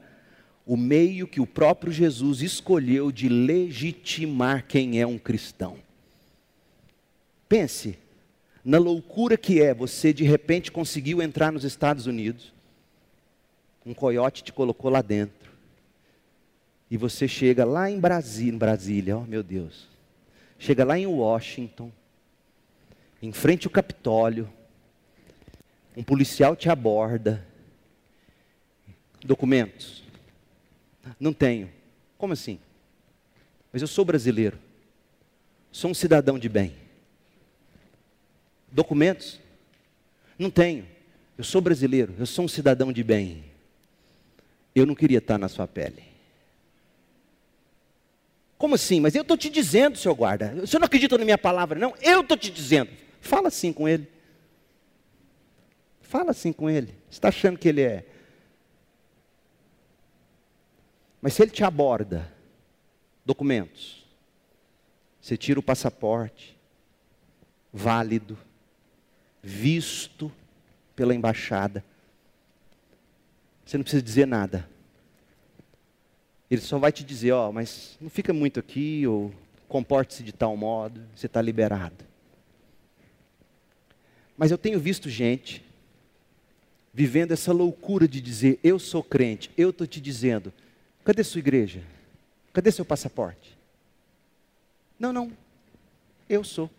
o 0.66 0.76
meio 0.76 1.28
que 1.28 1.40
o 1.40 1.46
próprio 1.46 1.92
Jesus 1.92 2.42
escolheu 2.42 3.12
de 3.12 3.30
legitimar 3.30 4.66
quem 4.68 5.00
é 5.00 5.06
um 5.06 5.20
cristão. 5.20 5.78
Pense, 7.48 8.00
na 8.64 8.78
loucura 8.78 9.38
que 9.38 9.62
é 9.62 9.74
você 9.74 10.14
de 10.14 10.24
repente 10.24 10.72
conseguiu 10.72 11.22
entrar 11.22 11.52
nos 11.52 11.64
Estados 11.64 12.08
Unidos, 12.08 12.54
um 13.86 13.94
coiote 13.94 14.44
te 14.44 14.54
colocou 14.54 14.90
lá 14.90 15.02
dentro, 15.02 15.52
e 16.90 16.96
você 16.96 17.28
chega 17.28 17.66
lá 17.66 17.90
em 17.90 18.00
Brasília, 18.00 18.54
em 18.54 18.58
Brasília, 18.58 19.18
oh 19.18 19.26
meu 19.26 19.44
Deus, 19.44 19.90
chega 20.58 20.86
lá 20.86 20.98
em 20.98 21.06
Washington, 21.06 21.92
em 23.22 23.32
frente 23.34 23.68
ao 23.68 23.72
Capitólio, 23.72 24.50
um 25.98 26.04
policial 26.04 26.56
te 26.56 26.70
aborda, 26.70 27.46
documentos, 29.26 30.04
não 31.20 31.34
tenho, 31.34 31.70
como 32.18 32.32
assim? 32.32 32.60
Mas 33.72 33.82
eu 33.82 33.88
sou 33.88 34.06
brasileiro, 34.06 34.58
sou 35.72 35.92
um 35.92 35.94
cidadão 35.94 36.40
de 36.40 36.48
bem. 36.48 36.83
Documentos? 38.74 39.40
Não 40.38 40.50
tenho. 40.50 40.86
Eu 41.38 41.44
sou 41.44 41.62
brasileiro, 41.62 42.14
eu 42.18 42.26
sou 42.26 42.46
um 42.46 42.48
cidadão 42.48 42.92
de 42.92 43.04
bem. 43.04 43.46
Eu 44.76 44.86
não 44.86 44.96
queria 44.96 45.20
estar 45.20 45.38
na 45.38 45.48
sua 45.48 45.68
pele. 45.68 46.04
Como 48.58 48.76
assim? 48.76 49.00
Mas 49.00 49.14
eu 49.14 49.22
estou 49.22 49.38
te 49.38 49.50
dizendo, 49.50 49.98
senhor 49.98 50.16
guarda. 50.16 50.66
Senhor 50.66 50.80
não 50.80 50.86
acredita 50.86 51.18
na 51.18 51.26
minha 51.26 51.38
palavra, 51.38 51.78
não? 51.78 51.94
Eu 52.02 52.22
estou 52.22 52.36
te 52.36 52.50
dizendo. 52.50 52.90
Fala 53.22 53.50
assim 53.50 53.72
com 53.72 53.88
ele. 53.88 54.08
Fala 56.02 56.32
assim 56.32 56.52
com 56.52 56.70
ele. 56.70 56.96
Você 57.10 57.18
está 57.18 57.28
achando 57.28 57.60
que 57.60 57.68
ele 57.68 57.82
é. 57.82 58.06
Mas 61.22 61.34
se 61.34 61.42
ele 61.42 61.52
te 61.52 61.64
aborda, 61.64 62.32
documentos, 63.26 64.06
você 65.22 65.38
tira 65.38 65.60
o 65.60 65.64
passaporte, 65.64 66.58
válido, 67.72 68.38
visto 69.44 70.32
pela 70.96 71.14
embaixada. 71.14 71.84
Você 73.66 73.78
não 73.78 73.84
precisa 73.84 74.02
dizer 74.02 74.26
nada. 74.26 74.70
Ele 76.50 76.62
só 76.62 76.80
vai 76.80 76.92
te 76.92 77.04
dizer, 77.04 77.34
ó, 77.34 77.50
oh, 77.50 77.52
mas 77.52 77.98
não 78.00 78.10
fica 78.10 78.32
muito 78.32 78.60
aqui, 78.60 79.06
ou 79.06 79.34
comporte-se 79.68 80.24
de 80.24 80.32
tal 80.32 80.56
modo, 80.56 81.02
você 81.16 81.26
está 81.26 81.42
liberado. 81.42 82.06
Mas 84.38 84.52
eu 84.52 84.58
tenho 84.58 84.80
visto 84.80 85.10
gente 85.10 85.64
vivendo 86.94 87.32
essa 87.32 87.52
loucura 87.52 88.08
de 88.08 88.22
dizer, 88.22 88.60
eu 88.64 88.78
sou 88.78 89.04
crente, 89.04 89.50
eu 89.58 89.72
estou 89.72 89.88
te 89.88 90.00
dizendo, 90.00 90.54
cadê 91.04 91.24
sua 91.24 91.40
igreja? 91.40 91.84
Cadê 92.54 92.72
seu 92.72 92.86
passaporte? 92.86 93.58
Não, 95.00 95.12
não, 95.12 95.32
eu 96.30 96.44
sou. 96.44 96.70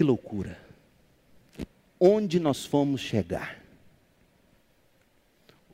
Que 0.00 0.04
loucura. 0.04 0.58
Onde 2.00 2.40
nós 2.40 2.64
fomos 2.64 3.02
chegar? 3.02 3.62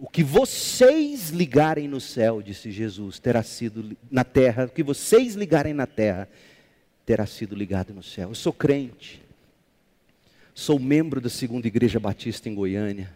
O 0.01 0.11
que 0.11 0.24
vocês 0.24 1.31
ligarem 1.31 1.87
no 1.87 2.01
céu, 2.01 2.43
disse 2.43 2.72
Jesus, 2.72 3.20
terá 3.20 3.45
sido 3.45 3.97
na 4.11 4.24
terra, 4.24 4.64
o 4.64 4.68
que 4.68 4.83
vocês 4.83 5.37
ligarem 5.37 5.72
na 5.72 5.87
terra, 5.87 6.29
terá 7.05 7.24
sido 7.24 7.55
ligado 7.55 7.95
no 7.95 8.03
céu. 8.03 8.31
Eu 8.31 8.35
sou 8.35 8.53
crente, 8.53 9.22
sou 10.53 10.81
membro 10.81 11.20
da 11.20 11.31
Segunda 11.31 11.68
Igreja 11.68 12.01
Batista 12.01 12.49
em 12.49 12.55
Goiânia, 12.57 13.14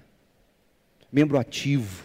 membro 1.11 1.41
ativo. 1.41 2.05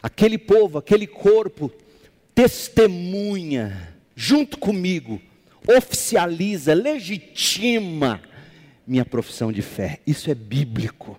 Aquele 0.00 0.38
povo, 0.38 0.78
aquele 0.78 1.08
corpo, 1.08 1.72
testemunha, 2.36 3.96
junto 4.14 4.56
comigo, 4.56 5.20
oficializa, 5.68 6.74
legitima 6.74 8.20
minha 8.86 9.04
profissão 9.04 9.52
de 9.52 9.62
fé. 9.62 10.00
Isso 10.06 10.30
é 10.30 10.34
bíblico. 10.34 11.18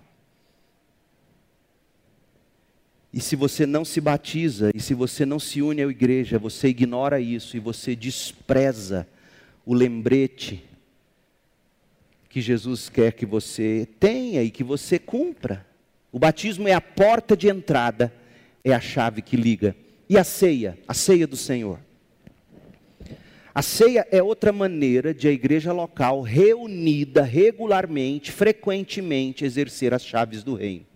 E 3.12 3.20
se 3.20 3.36
você 3.36 3.64
não 3.64 3.84
se 3.84 4.00
batiza, 4.00 4.70
e 4.74 4.80
se 4.80 4.92
você 4.92 5.24
não 5.24 5.38
se 5.38 5.62
une 5.62 5.82
à 5.82 5.86
igreja, 5.86 6.38
você 6.38 6.68
ignora 6.68 7.20
isso 7.20 7.56
e 7.56 7.60
você 7.60 7.94
despreza 7.94 9.06
o 9.64 9.72
lembrete 9.72 10.64
que 12.28 12.40
Jesus 12.40 12.88
quer 12.88 13.12
que 13.12 13.24
você 13.24 13.86
tenha 14.00 14.42
e 14.42 14.50
que 14.50 14.64
você 14.64 14.98
cumpra. 14.98 15.64
O 16.10 16.18
batismo 16.18 16.66
é 16.66 16.72
a 16.72 16.80
porta 16.80 17.36
de 17.36 17.48
entrada, 17.48 18.12
é 18.64 18.74
a 18.74 18.80
chave 18.80 19.22
que 19.22 19.36
liga. 19.36 19.76
E 20.08 20.18
a 20.18 20.24
ceia, 20.24 20.76
a 20.88 20.92
ceia 20.92 21.28
do 21.28 21.36
Senhor. 21.36 21.78
A 23.54 23.62
ceia 23.62 24.06
é 24.10 24.20
outra 24.20 24.52
maneira 24.52 25.14
de 25.14 25.28
a 25.28 25.30
igreja 25.30 25.72
local, 25.72 26.22
reunida 26.22 27.22
regularmente, 27.22 28.32
frequentemente, 28.32 29.44
exercer 29.44 29.94
as 29.94 30.04
chaves 30.04 30.42
do 30.42 30.54
reino. 30.54 30.86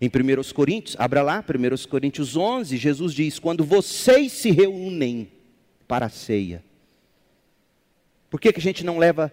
Em 0.00 0.08
1 0.08 0.54
Coríntios, 0.54 0.96
abra 0.98 1.22
lá, 1.22 1.44
1 1.46 1.86
Coríntios 1.88 2.34
11, 2.34 2.78
Jesus 2.78 3.12
diz: 3.12 3.38
Quando 3.38 3.62
vocês 3.62 4.32
se 4.32 4.50
reúnem 4.50 5.28
para 5.86 6.06
a 6.06 6.10
ceia. 6.10 6.64
Por 8.30 8.40
que, 8.40 8.52
que 8.52 8.58
a 8.58 8.62
gente 8.62 8.84
não 8.84 8.98
leva 8.98 9.32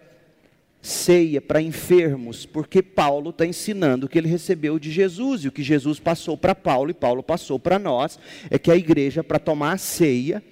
ceia 0.82 1.40
para 1.40 1.62
enfermos? 1.62 2.44
Porque 2.44 2.82
Paulo 2.82 3.30
está 3.30 3.46
ensinando 3.46 4.04
o 4.04 4.08
que 4.08 4.18
ele 4.18 4.28
recebeu 4.28 4.78
de 4.78 4.90
Jesus, 4.90 5.44
e 5.44 5.48
o 5.48 5.52
que 5.52 5.62
Jesus 5.62 5.98
passou 5.98 6.36
para 6.36 6.54
Paulo 6.54 6.90
e 6.90 6.94
Paulo 6.94 7.22
passou 7.22 7.58
para 7.58 7.78
nós, 7.78 8.18
é 8.50 8.58
que 8.58 8.70
a 8.70 8.76
igreja, 8.76 9.24
para 9.24 9.38
tomar 9.38 9.72
a 9.72 9.78
ceia, 9.78 10.42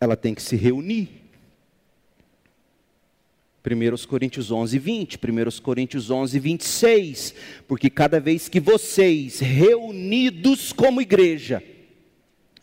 ela 0.00 0.16
tem 0.16 0.34
que 0.34 0.42
se 0.42 0.56
reunir. 0.56 1.08
1 3.66 4.06
Coríntios 4.06 4.50
11, 4.50 4.78
20, 4.78 5.16
1 5.16 5.60
Coríntios 5.62 6.10
11, 6.10 6.38
26, 6.38 7.34
porque 7.66 7.90
cada 7.90 8.18
vez 8.18 8.48
que 8.48 8.60
vocês, 8.60 9.40
reunidos 9.40 10.72
como 10.72 11.02
igreja, 11.02 11.62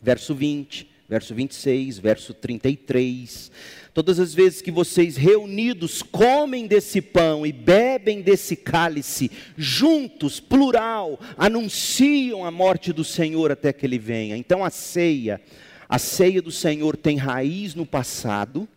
verso 0.02 0.34
20, 0.34 0.88
verso 1.08 1.34
26, 1.34 1.98
verso 1.98 2.34
33, 2.34 3.52
todas 3.94 4.18
as 4.18 4.34
vezes 4.34 4.60
que 4.60 4.72
vocês 4.72 5.16
reunidos 5.16 6.02
comem 6.02 6.66
desse 6.66 7.00
pão 7.00 7.46
e 7.46 7.52
bebem 7.52 8.20
desse 8.20 8.56
cálice, 8.56 9.30
juntos, 9.56 10.40
plural, 10.40 11.20
anunciam 11.36 12.44
a 12.44 12.50
morte 12.50 12.92
do 12.92 13.04
Senhor 13.04 13.52
até 13.52 13.72
que 13.72 13.86
ele 13.86 13.98
venha. 13.98 14.36
Então 14.36 14.64
a 14.64 14.70
ceia, 14.70 15.40
a 15.88 15.98
ceia 15.98 16.42
do 16.42 16.50
Senhor 16.50 16.96
tem 16.96 17.16
raiz 17.16 17.74
no 17.74 17.86
passado, 17.86 18.68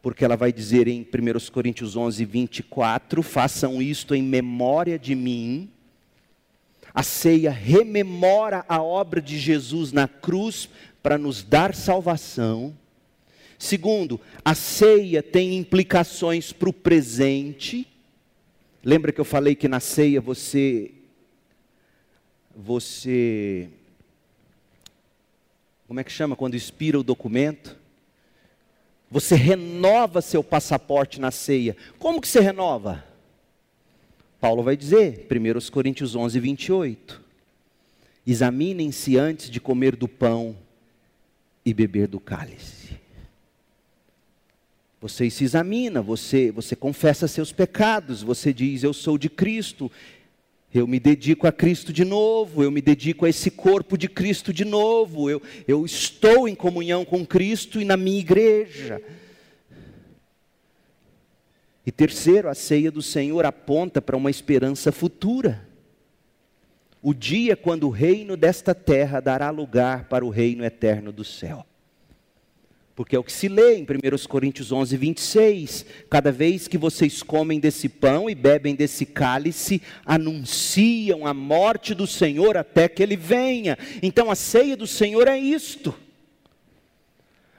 porque 0.00 0.24
ela 0.24 0.36
vai 0.36 0.52
dizer 0.52 0.88
em 0.88 1.02
1 1.02 1.50
Coríntios 1.50 1.96
11, 1.96 2.24
24: 2.24 3.22
façam 3.22 3.82
isto 3.82 4.14
em 4.14 4.22
memória 4.22 4.98
de 4.98 5.14
mim. 5.14 5.68
A 6.94 7.02
ceia 7.02 7.50
rememora 7.50 8.64
a 8.68 8.82
obra 8.82 9.20
de 9.20 9.38
Jesus 9.38 9.92
na 9.92 10.08
cruz 10.08 10.68
para 11.02 11.16
nos 11.16 11.42
dar 11.42 11.74
salvação. 11.74 12.76
Segundo, 13.58 14.20
a 14.44 14.54
ceia 14.54 15.22
tem 15.22 15.56
implicações 15.56 16.52
para 16.52 16.68
o 16.68 16.72
presente. 16.72 17.86
Lembra 18.82 19.12
que 19.12 19.20
eu 19.20 19.24
falei 19.24 19.54
que 19.54 19.68
na 19.68 19.80
ceia 19.80 20.20
você 20.20 20.92
você 22.56 23.68
como 25.90 25.98
é 25.98 26.04
que 26.04 26.12
chama 26.12 26.36
quando 26.36 26.54
expira 26.54 27.00
o 27.00 27.02
documento? 27.02 27.76
Você 29.10 29.34
renova 29.34 30.22
seu 30.22 30.40
passaporte 30.40 31.20
na 31.20 31.32
ceia. 31.32 31.76
Como 31.98 32.20
que 32.20 32.28
você 32.28 32.38
renova? 32.38 33.04
Paulo 34.40 34.62
vai 34.62 34.76
dizer, 34.76 35.26
1 35.28 35.68
Coríntios 35.72 36.14
11, 36.14 36.38
28. 36.38 37.20
Examinem-se 38.24 39.18
antes 39.18 39.50
de 39.50 39.60
comer 39.60 39.96
do 39.96 40.06
pão 40.06 40.56
e 41.66 41.74
beber 41.74 42.06
do 42.06 42.20
cálice. 42.20 42.96
Você 45.00 45.28
se 45.28 45.42
examina, 45.42 46.00
você, 46.00 46.52
você 46.52 46.76
confessa 46.76 47.26
seus 47.26 47.50
pecados, 47.50 48.22
você 48.22 48.52
diz: 48.52 48.84
Eu 48.84 48.92
sou 48.92 49.18
de 49.18 49.28
Cristo, 49.28 49.90
eu 50.72 50.86
me 50.86 51.00
dedico 51.00 51.46
a 51.46 51.52
Cristo 51.52 51.92
de 51.92 52.04
novo, 52.04 52.62
eu 52.62 52.70
me 52.70 52.80
dedico 52.80 53.26
a 53.26 53.28
esse 53.28 53.50
corpo 53.50 53.98
de 53.98 54.08
Cristo 54.08 54.52
de 54.52 54.64
novo, 54.64 55.28
eu, 55.28 55.42
eu 55.66 55.84
estou 55.84 56.48
em 56.48 56.54
comunhão 56.54 57.04
com 57.04 57.26
Cristo 57.26 57.80
e 57.80 57.84
na 57.84 57.96
minha 57.96 58.20
igreja. 58.20 59.02
E 61.84 61.90
terceiro, 61.90 62.48
a 62.48 62.54
ceia 62.54 62.90
do 62.90 63.02
Senhor 63.02 63.44
aponta 63.44 64.00
para 64.00 64.16
uma 64.16 64.30
esperança 64.30 64.92
futura. 64.92 65.66
O 67.02 67.12
dia 67.12 67.56
quando 67.56 67.88
o 67.88 67.90
reino 67.90 68.36
desta 68.36 68.74
terra 68.74 69.18
dará 69.18 69.50
lugar 69.50 70.04
para 70.04 70.24
o 70.24 70.28
reino 70.28 70.64
eterno 70.64 71.10
do 71.10 71.24
céu. 71.24 71.66
Porque 73.00 73.16
é 73.16 73.18
o 73.18 73.24
que 73.24 73.32
se 73.32 73.48
lê 73.48 73.76
em 73.78 73.84
1 73.84 74.28
Coríntios 74.28 74.70
11, 74.70 74.94
26. 74.94 75.86
Cada 76.10 76.30
vez 76.30 76.68
que 76.68 76.76
vocês 76.76 77.22
comem 77.22 77.58
desse 77.58 77.88
pão 77.88 78.28
e 78.28 78.34
bebem 78.34 78.74
desse 78.74 79.06
cálice, 79.06 79.80
anunciam 80.04 81.26
a 81.26 81.32
morte 81.32 81.94
do 81.94 82.06
Senhor 82.06 82.58
até 82.58 82.90
que 82.90 83.02
ele 83.02 83.16
venha. 83.16 83.78
Então 84.02 84.30
a 84.30 84.34
ceia 84.34 84.76
do 84.76 84.86
Senhor 84.86 85.26
é 85.28 85.38
isto. 85.38 85.94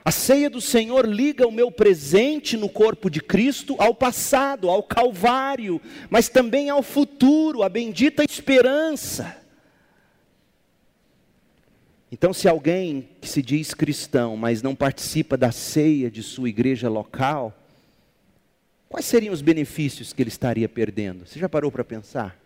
A 0.05 0.11
ceia 0.11 0.47
do 0.47 0.61
Senhor 0.61 1.07
liga 1.07 1.47
o 1.47 1.51
meu 1.51 1.71
presente 1.71 2.55
no 2.55 2.69
corpo 2.69 3.09
de 3.09 3.19
Cristo 3.19 3.75
ao 3.79 3.95
passado, 3.95 4.69
ao 4.69 4.83
Calvário, 4.83 5.81
mas 6.07 6.29
também 6.29 6.69
ao 6.69 6.83
futuro, 6.83 7.63
à 7.63 7.69
bendita 7.69 8.23
esperança. 8.23 9.40
Então, 12.11 12.33
se 12.33 12.49
alguém 12.49 13.07
que 13.21 13.29
se 13.29 13.41
diz 13.41 13.73
cristão, 13.73 14.35
mas 14.35 14.61
não 14.61 14.75
participa 14.75 15.37
da 15.37 15.49
ceia 15.51 16.11
de 16.11 16.21
sua 16.21 16.49
igreja 16.49 16.89
local, 16.89 17.57
quais 18.89 19.05
seriam 19.05 19.33
os 19.33 19.41
benefícios 19.41 20.11
que 20.11 20.21
ele 20.21 20.29
estaria 20.29 20.67
perdendo? 20.67 21.25
Você 21.25 21.39
já 21.39 21.47
parou 21.47 21.71
para 21.71 21.85
pensar? 21.85 22.37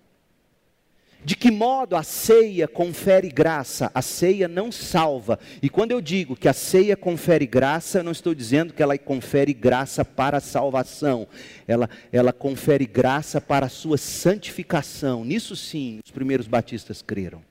De 1.23 1.35
que 1.35 1.49
modo 1.49 1.95
a 1.95 2.03
ceia 2.03 2.67
confere 2.67 3.27
graça? 3.29 3.89
A 3.95 4.03
ceia 4.03 4.47
não 4.47 4.71
salva. 4.71 5.39
E 5.59 5.67
quando 5.67 5.89
eu 5.89 5.99
digo 5.99 6.35
que 6.35 6.47
a 6.47 6.53
ceia 6.53 6.95
confere 6.95 7.47
graça, 7.47 7.97
eu 7.97 8.03
não 8.03 8.11
estou 8.11 8.35
dizendo 8.35 8.71
que 8.71 8.83
ela 8.83 8.95
confere 8.95 9.51
graça 9.51 10.05
para 10.05 10.37
a 10.37 10.41
salvação. 10.41 11.27
Ela, 11.67 11.89
ela 12.11 12.31
confere 12.31 12.85
graça 12.85 13.41
para 13.41 13.65
a 13.65 13.69
sua 13.69 13.97
santificação. 13.97 15.25
Nisso 15.25 15.55
sim, 15.55 15.99
os 16.05 16.11
primeiros 16.11 16.45
batistas 16.45 17.01
creram. 17.01 17.41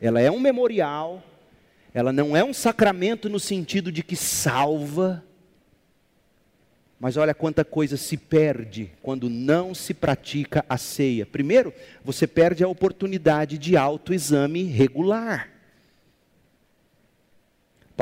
Ela 0.00 0.20
é 0.20 0.30
um 0.30 0.38
memorial 0.38 1.20
ela 1.94 2.12
não 2.12 2.36
é 2.36 2.42
um 2.42 2.54
sacramento 2.54 3.28
no 3.28 3.38
sentido 3.38 3.92
de 3.92 4.02
que 4.02 4.16
salva, 4.16 5.22
mas 6.98 7.16
olha 7.16 7.34
quanta 7.34 7.64
coisa 7.64 7.96
se 7.96 8.16
perde 8.16 8.92
quando 9.02 9.28
não 9.28 9.74
se 9.74 9.92
pratica 9.92 10.64
a 10.68 10.78
ceia. 10.78 11.26
Primeiro, 11.26 11.74
você 12.04 12.26
perde 12.26 12.62
a 12.62 12.68
oportunidade 12.68 13.58
de 13.58 13.76
autoexame 13.76 14.62
regular. 14.62 15.51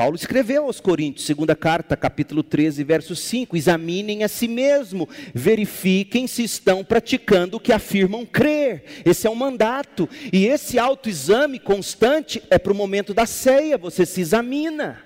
Paulo 0.01 0.15
escreveu 0.15 0.65
aos 0.65 0.79
Coríntios, 0.79 1.27
segunda 1.27 1.55
carta, 1.55 1.95
capítulo 1.95 2.41
13, 2.41 2.83
verso 2.83 3.15
5: 3.15 3.55
examinem 3.55 4.23
a 4.23 4.27
si 4.27 4.47
mesmo, 4.47 5.07
verifiquem 5.31 6.25
se 6.25 6.43
estão 6.43 6.83
praticando 6.83 7.57
o 7.57 7.59
que 7.59 7.71
afirmam 7.71 8.25
crer. 8.25 8.83
Esse 9.05 9.27
é 9.27 9.29
um 9.29 9.35
mandato, 9.35 10.09
e 10.33 10.47
esse 10.47 10.79
autoexame 10.79 11.59
constante 11.59 12.41
é 12.49 12.57
para 12.57 12.73
o 12.73 12.75
momento 12.75 13.13
da 13.13 13.27
ceia, 13.27 13.77
você 13.77 14.03
se 14.03 14.21
examina. 14.21 15.03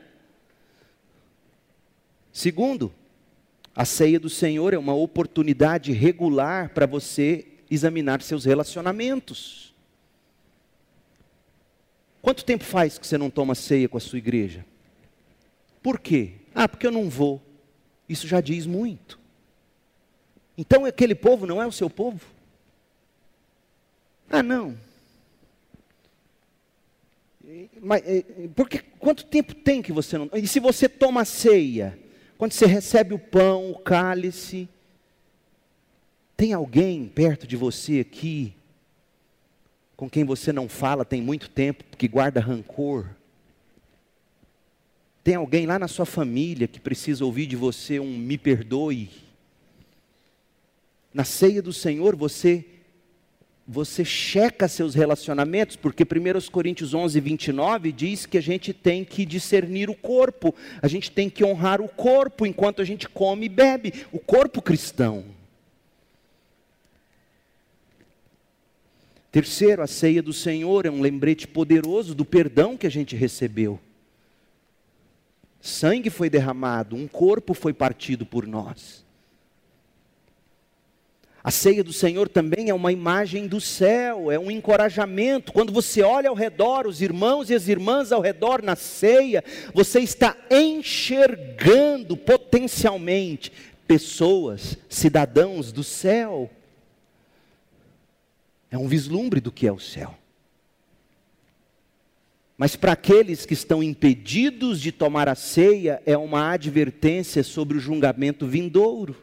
Segundo, 2.31 2.89
a 3.75 3.83
ceia 3.83 4.17
do 4.17 4.29
Senhor 4.29 4.73
é 4.73 4.77
uma 4.77 4.95
oportunidade 4.95 5.91
regular 5.91 6.69
para 6.69 6.85
você 6.85 7.45
examinar 7.69 8.21
seus 8.21 8.45
relacionamentos. 8.45 9.75
Quanto 12.21 12.45
tempo 12.45 12.63
faz 12.63 12.97
que 12.97 13.05
você 13.05 13.17
não 13.17 13.29
toma 13.29 13.55
ceia 13.55 13.89
com 13.89 13.97
a 13.97 13.99
sua 13.99 14.19
igreja? 14.19 14.65
Por 15.85 15.99
quê? 15.99 16.31
Ah, 16.55 16.67
porque 16.67 16.87
eu 16.87 16.91
não 16.91 17.07
vou. 17.07 17.39
Isso 18.09 18.27
já 18.27 18.41
diz 18.41 18.65
muito. 18.65 19.19
Então 20.57 20.83
aquele 20.83 21.13
povo 21.13 21.45
não 21.45 21.61
é 21.61 21.67
o 21.67 21.71
seu 21.71 21.91
povo? 21.91 22.25
Ah, 24.27 24.41
não. 24.41 24.75
Mas, 27.79 28.01
porque 28.55 28.79
quanto 28.97 29.27
tempo 29.27 29.53
tem 29.53 29.83
que 29.83 29.91
você 29.91 30.17
não. 30.17 30.27
E 30.33 30.47
se 30.47 30.59
você 30.59 30.89
toma 30.89 31.23
ceia, 31.23 31.99
quando 32.35 32.53
você 32.53 32.65
recebe 32.65 33.13
o 33.13 33.19
pão, 33.19 33.69
o 33.69 33.77
cálice, 33.77 34.67
tem 36.35 36.51
alguém 36.51 37.07
perto 37.07 37.45
de 37.45 37.55
você 37.55 37.99
aqui 37.99 38.55
com 39.95 40.09
quem 40.09 40.23
você 40.23 40.51
não 40.51 40.67
fala 40.67 41.05
tem 41.05 41.21
muito 41.21 41.47
tempo, 41.47 41.83
que 41.95 42.07
guarda 42.07 42.39
rancor? 42.39 43.07
Tem 45.25 45.33
alguém 45.33 45.65
lá 45.65 45.79
na 45.79 45.87
sua 45.87 46.05
família 46.05 46.67
que 46.67 46.79
precisa 46.79 47.25
ouvir 47.25 47.47
de 47.47 47.55
você 47.55 47.99
um 47.99 48.15
me 48.15 48.37
perdoe? 48.37 49.09
Na 51.11 51.23
ceia 51.23 51.63
do 51.63 51.73
Senhor 51.73 52.15
você 52.15 52.63
você 53.67 54.05
checa 54.05 54.67
seus 54.67 54.93
relacionamentos, 54.93 55.75
porque 55.75 56.03
1 56.03 56.51
Coríntios 56.51 56.93
11, 56.93 57.19
29 57.19 57.91
diz 57.91 58.27
que 58.27 58.37
a 58.37 58.41
gente 58.41 58.71
tem 58.71 59.03
que 59.03 59.25
discernir 59.25 59.89
o 59.89 59.95
corpo, 59.95 60.53
a 60.79 60.87
gente 60.87 61.09
tem 61.09 61.27
que 61.27 61.43
honrar 61.43 61.81
o 61.81 61.89
corpo 61.89 62.45
enquanto 62.45 62.79
a 62.79 62.85
gente 62.85 63.09
come 63.09 63.47
e 63.47 63.49
bebe, 63.49 64.05
o 64.11 64.19
corpo 64.19 64.61
cristão. 64.61 65.25
Terceiro, 69.31 69.81
a 69.81 69.87
ceia 69.87 70.21
do 70.21 70.33
Senhor 70.33 70.85
é 70.85 70.91
um 70.91 71.01
lembrete 71.01 71.47
poderoso 71.47 72.13
do 72.13 72.23
perdão 72.23 72.77
que 72.77 72.85
a 72.85 72.91
gente 72.91 73.15
recebeu 73.15 73.79
sangue 75.67 76.09
foi 76.09 76.29
derramado, 76.29 76.95
um 76.95 77.07
corpo 77.07 77.53
foi 77.53 77.73
partido 77.73 78.25
por 78.25 78.45
nós. 78.45 79.03
A 81.43 81.51
ceia 81.51 81.83
do 81.83 81.93
Senhor 81.93 82.27
também 82.27 82.69
é 82.69 82.73
uma 82.73 82.91
imagem 82.91 83.47
do 83.47 83.61
céu, 83.61 84.31
é 84.31 84.39
um 84.39 84.49
encorajamento. 84.49 85.53
Quando 85.53 85.71
você 85.71 86.01
olha 86.01 86.29
ao 86.29 86.35
redor, 86.35 86.87
os 86.87 87.01
irmãos 87.01 87.51
e 87.51 87.53
as 87.53 87.67
irmãs 87.67 88.11
ao 88.11 88.19
redor 88.19 88.63
na 88.63 88.75
ceia, 88.75 89.43
você 89.71 89.99
está 89.99 90.35
enxergando 90.49 92.17
potencialmente 92.17 93.51
pessoas, 93.87 94.75
cidadãos 94.89 95.71
do 95.71 95.83
céu. 95.83 96.49
É 98.71 98.77
um 98.77 98.87
vislumbre 98.87 99.39
do 99.39 99.51
que 99.51 99.67
é 99.67 99.71
o 99.71 99.79
céu. 99.79 100.17
Mas 102.57 102.75
para 102.75 102.93
aqueles 102.93 103.45
que 103.45 103.53
estão 103.53 103.83
impedidos 103.83 104.79
de 104.79 104.91
tomar 104.91 105.27
a 105.27 105.35
ceia, 105.35 106.01
é 106.05 106.17
uma 106.17 106.51
advertência 106.51 107.43
sobre 107.43 107.77
o 107.77 107.81
julgamento 107.81 108.47
vindouro. 108.47 109.15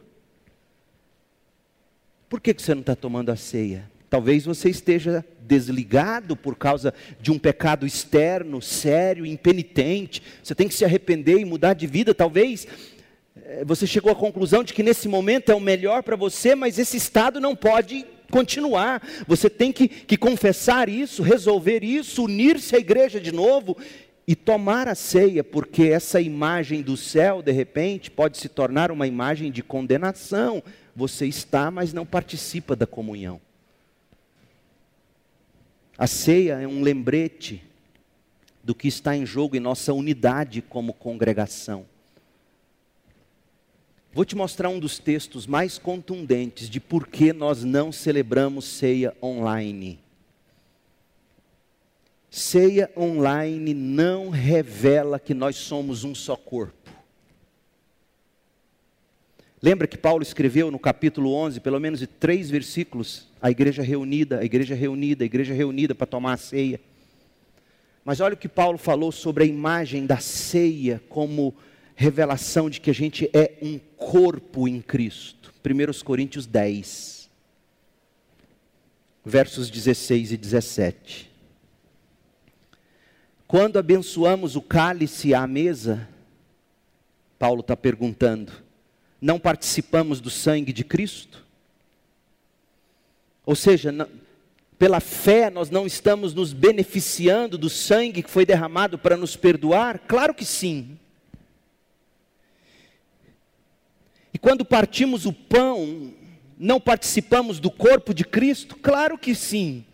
Por 2.29 2.39
que, 2.39 2.53
você 2.53 2.73
não 2.73 2.81
está 2.81 2.95
tomando 2.95 3.31
a 3.31 3.35
ceia? 3.35 3.91
Talvez 4.09 4.45
você 4.45 4.69
esteja 4.69 5.25
desligado 5.41 6.35
por 6.35 6.55
causa 6.55 6.93
de 7.19 7.31
um 7.31 7.39
pecado 7.39 7.85
externo, 7.85 8.61
sério, 8.61 9.25
impenitente. 9.25 10.21
Você 10.43 10.53
tem 10.53 10.67
que 10.67 10.73
se 10.75 10.85
arrepender 10.85 11.39
e 11.39 11.45
mudar 11.45 11.73
de 11.73 11.87
vida. 11.87 12.13
Talvez 12.13 12.67
eh, 13.35 13.63
você 13.65 13.87
chegou 13.87 14.11
à 14.11 14.15
conclusão 14.15 14.63
de 14.63 14.71
que 14.71 14.83
nesse 14.83 15.07
momento 15.07 15.51
é 15.51 15.55
o 15.55 15.59
melhor 15.59 16.03
para 16.03 16.15
você, 16.15 16.53
mas 16.53 16.77
esse 16.77 16.95
estado 16.97 17.39
não 17.39 17.55
pode 17.55 18.05
continuar. 18.33 19.07
Você 19.27 19.47
tem 19.47 19.71
que, 19.71 19.87
que 19.87 20.17
confessar 20.17 20.89
isso, 20.89 21.21
resolver 21.21 21.83
isso, 21.83 22.23
unir-se 22.23 22.75
à 22.75 22.79
igreja 22.79 23.21
de 23.21 23.31
novo 23.31 23.77
e 24.27 24.35
tomar 24.35 24.87
a 24.87 24.95
ceia, 24.95 25.43
porque 25.43 25.83
essa 25.83 26.19
imagem 26.19 26.81
do 26.81 26.97
céu, 26.97 27.43
de 27.43 27.51
repente, 27.51 28.09
pode 28.09 28.39
se 28.39 28.49
tornar 28.49 28.89
uma 28.89 29.05
imagem 29.05 29.51
de 29.51 29.61
condenação. 29.61 30.63
Você 30.95 31.27
está, 31.27 31.69
mas 31.69 31.93
não 31.93 32.05
participa 32.07 32.75
da 32.75 32.87
comunhão. 32.87 33.39
A 35.95 36.07
ceia 36.07 36.59
é 36.59 36.67
um 36.67 36.81
lembrete 36.81 37.61
do 38.63 38.73
que 38.73 38.87
está 38.87 39.15
em 39.15 39.27
jogo 39.27 39.55
em 39.55 39.59
nossa 39.59 39.93
unidade 39.93 40.61
como 40.61 40.93
congregação. 40.93 41.85
Vou 44.13 44.23
te 44.23 44.35
mostrar 44.35 44.69
um 44.69 44.79
dos 44.79 44.99
textos 44.99 45.47
mais 45.47 45.79
contundentes 45.79 46.69
de 46.69 46.79
por 46.79 47.07
que 47.07 47.33
nós 47.33 47.63
não 47.63 47.91
celebramos 47.91 48.65
ceia 48.65 49.11
online. 49.23 49.99
Ceia 52.29 52.91
online 52.95 53.73
não 53.73 54.29
revela 54.29 55.19
que 55.19 55.33
nós 55.33 55.55
somos 55.55 56.03
um 56.03 56.13
só 56.13 56.35
corpo. 56.35 56.91
Lembra 59.59 59.87
que 59.87 59.97
Paulo 59.97 60.21
escreveu 60.21 60.69
no 60.69 60.77
capítulo 60.77 61.33
11, 61.33 61.59
pelo 61.59 61.79
menos 61.79 61.99
de 61.99 62.05
três 62.05 62.51
versículos, 62.51 63.27
a 63.41 63.49
igreja 63.49 63.81
reunida, 63.81 64.41
a 64.41 64.45
igreja 64.45 64.75
reunida, 64.75 65.23
a 65.23 65.25
igreja 65.25 65.55
reunida 65.55 65.95
para 65.95 66.05
tomar 66.05 66.33
a 66.33 66.37
ceia. 66.37 66.79
Mas 68.05 68.19
olha 68.19 68.35
o 68.35 68.37
que 68.37 68.49
Paulo 68.49 68.77
falou 68.77 69.11
sobre 69.11 69.45
a 69.45 69.47
imagem 69.47 70.05
da 70.05 70.17
ceia 70.17 71.01
como 71.09 71.55
revelação 71.95 72.69
de 72.69 72.81
que 72.81 72.89
a 72.89 72.93
gente 72.93 73.29
é 73.33 73.57
um 73.61 73.79
corpo 73.97 74.67
em 74.67 74.81
Cristo. 74.81 75.53
1 75.65 76.03
Coríntios 76.03 76.45
10, 76.45 77.29
versos 79.23 79.69
16 79.69 80.33
e 80.33 80.37
17. 80.37 81.31
Quando 83.47 83.77
abençoamos 83.77 84.55
o 84.55 84.61
cálice 84.61 85.33
à 85.33 85.47
mesa, 85.47 86.09
Paulo 87.39 87.61
está 87.61 87.77
perguntando, 87.77 88.51
não 89.21 89.39
participamos 89.39 90.19
do 90.19 90.29
sangue 90.29 90.73
de 90.73 90.83
Cristo? 90.83 91.45
Ou 93.45 93.55
seja, 93.55 93.91
não, 93.91 94.07
pela 94.77 94.99
fé 94.99 95.49
nós 95.49 95.69
não 95.69 95.85
estamos 95.85 96.33
nos 96.33 96.51
beneficiando 96.51 97.57
do 97.57 97.69
sangue 97.69 98.23
que 98.23 98.29
foi 98.29 98.45
derramado 98.45 98.97
para 98.97 99.15
nos 99.15 99.35
perdoar? 99.35 99.99
Claro 99.99 100.33
que 100.33 100.43
sim. 100.43 100.97
E 104.33 104.37
quando 104.39 104.65
partimos 104.65 105.25
o 105.25 105.31
pão, 105.31 106.13
não 106.57 106.79
participamos 106.79 107.59
do 107.59 107.69
corpo 107.69 108.13
de 108.13 108.23
Cristo? 108.23 108.75
Claro 108.75 109.17
que 109.17 109.35
sim. 109.35 109.85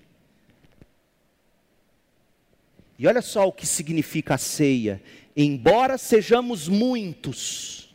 E 2.98 3.08
olha 3.08 3.22
só 3.22 3.48
o 3.48 3.52
que 3.52 3.66
significa 3.66 4.36
a 4.36 4.38
ceia. 4.38 5.02
Embora 5.36 5.98
sejamos 5.98 6.68
muitos, 6.68 7.94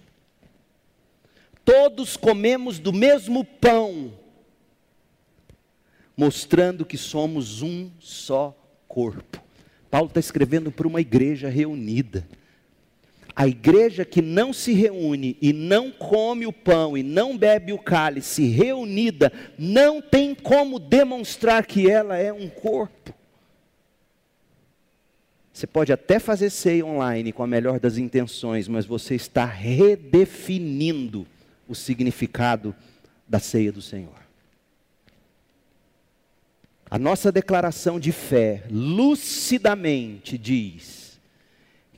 todos 1.65 2.17
comemos 2.17 2.79
do 2.79 2.93
mesmo 2.93 3.45
pão, 3.45 4.13
mostrando 6.17 6.85
que 6.85 6.97
somos 6.97 7.61
um 7.61 7.91
só 8.01 8.57
corpo. 8.87 9.43
Paulo 9.91 10.09
está 10.09 10.21
escrevendo 10.21 10.73
para 10.73 10.89
uma 10.89 11.01
igreja 11.01 11.49
reunida. 11.49 12.27
A 13.37 13.49
igreja 13.49 14.05
que 14.05 14.23
não 14.23 14.53
se 14.53 14.73
reúne 14.73 15.37
e 15.43 15.53
não 15.53 15.91
come 15.91 16.47
o 16.47 16.53
pão 16.53 16.97
e 16.97 17.03
não 17.03 17.37
bebe 17.37 17.73
o 17.73 17.79
cálice, 17.79 18.47
reunida, 18.47 19.33
não 19.59 20.01
tem 20.01 20.35
como 20.35 20.79
demonstrar 20.79 21.67
que 21.67 21.91
ela 21.91 22.17
é 22.17 22.33
um 22.33 22.49
corpo. 22.49 23.13
Você 25.53 25.67
pode 25.67 25.93
até 25.93 26.19
fazer 26.19 26.51
ceia 26.51 26.87
online 26.87 27.33
com 27.33 27.43
a 27.43 27.47
melhor 27.47 27.81
das 27.81 27.97
intenções, 27.97 28.69
mas 28.69 28.87
você 28.87 29.15
está 29.17 29.45
redefinindo 29.45 31.27
o 31.69 31.75
significado 31.75 32.75
da 33.29 33.41
ceia 33.41 33.73
do 33.73 33.83
Senhor. 33.83 34.25
A 36.89 36.99
nossa 36.99 37.33
declaração 37.33 37.99
de 37.99 38.13
fé 38.13 38.65
lucidamente 38.71 40.39
diz 40.39 41.04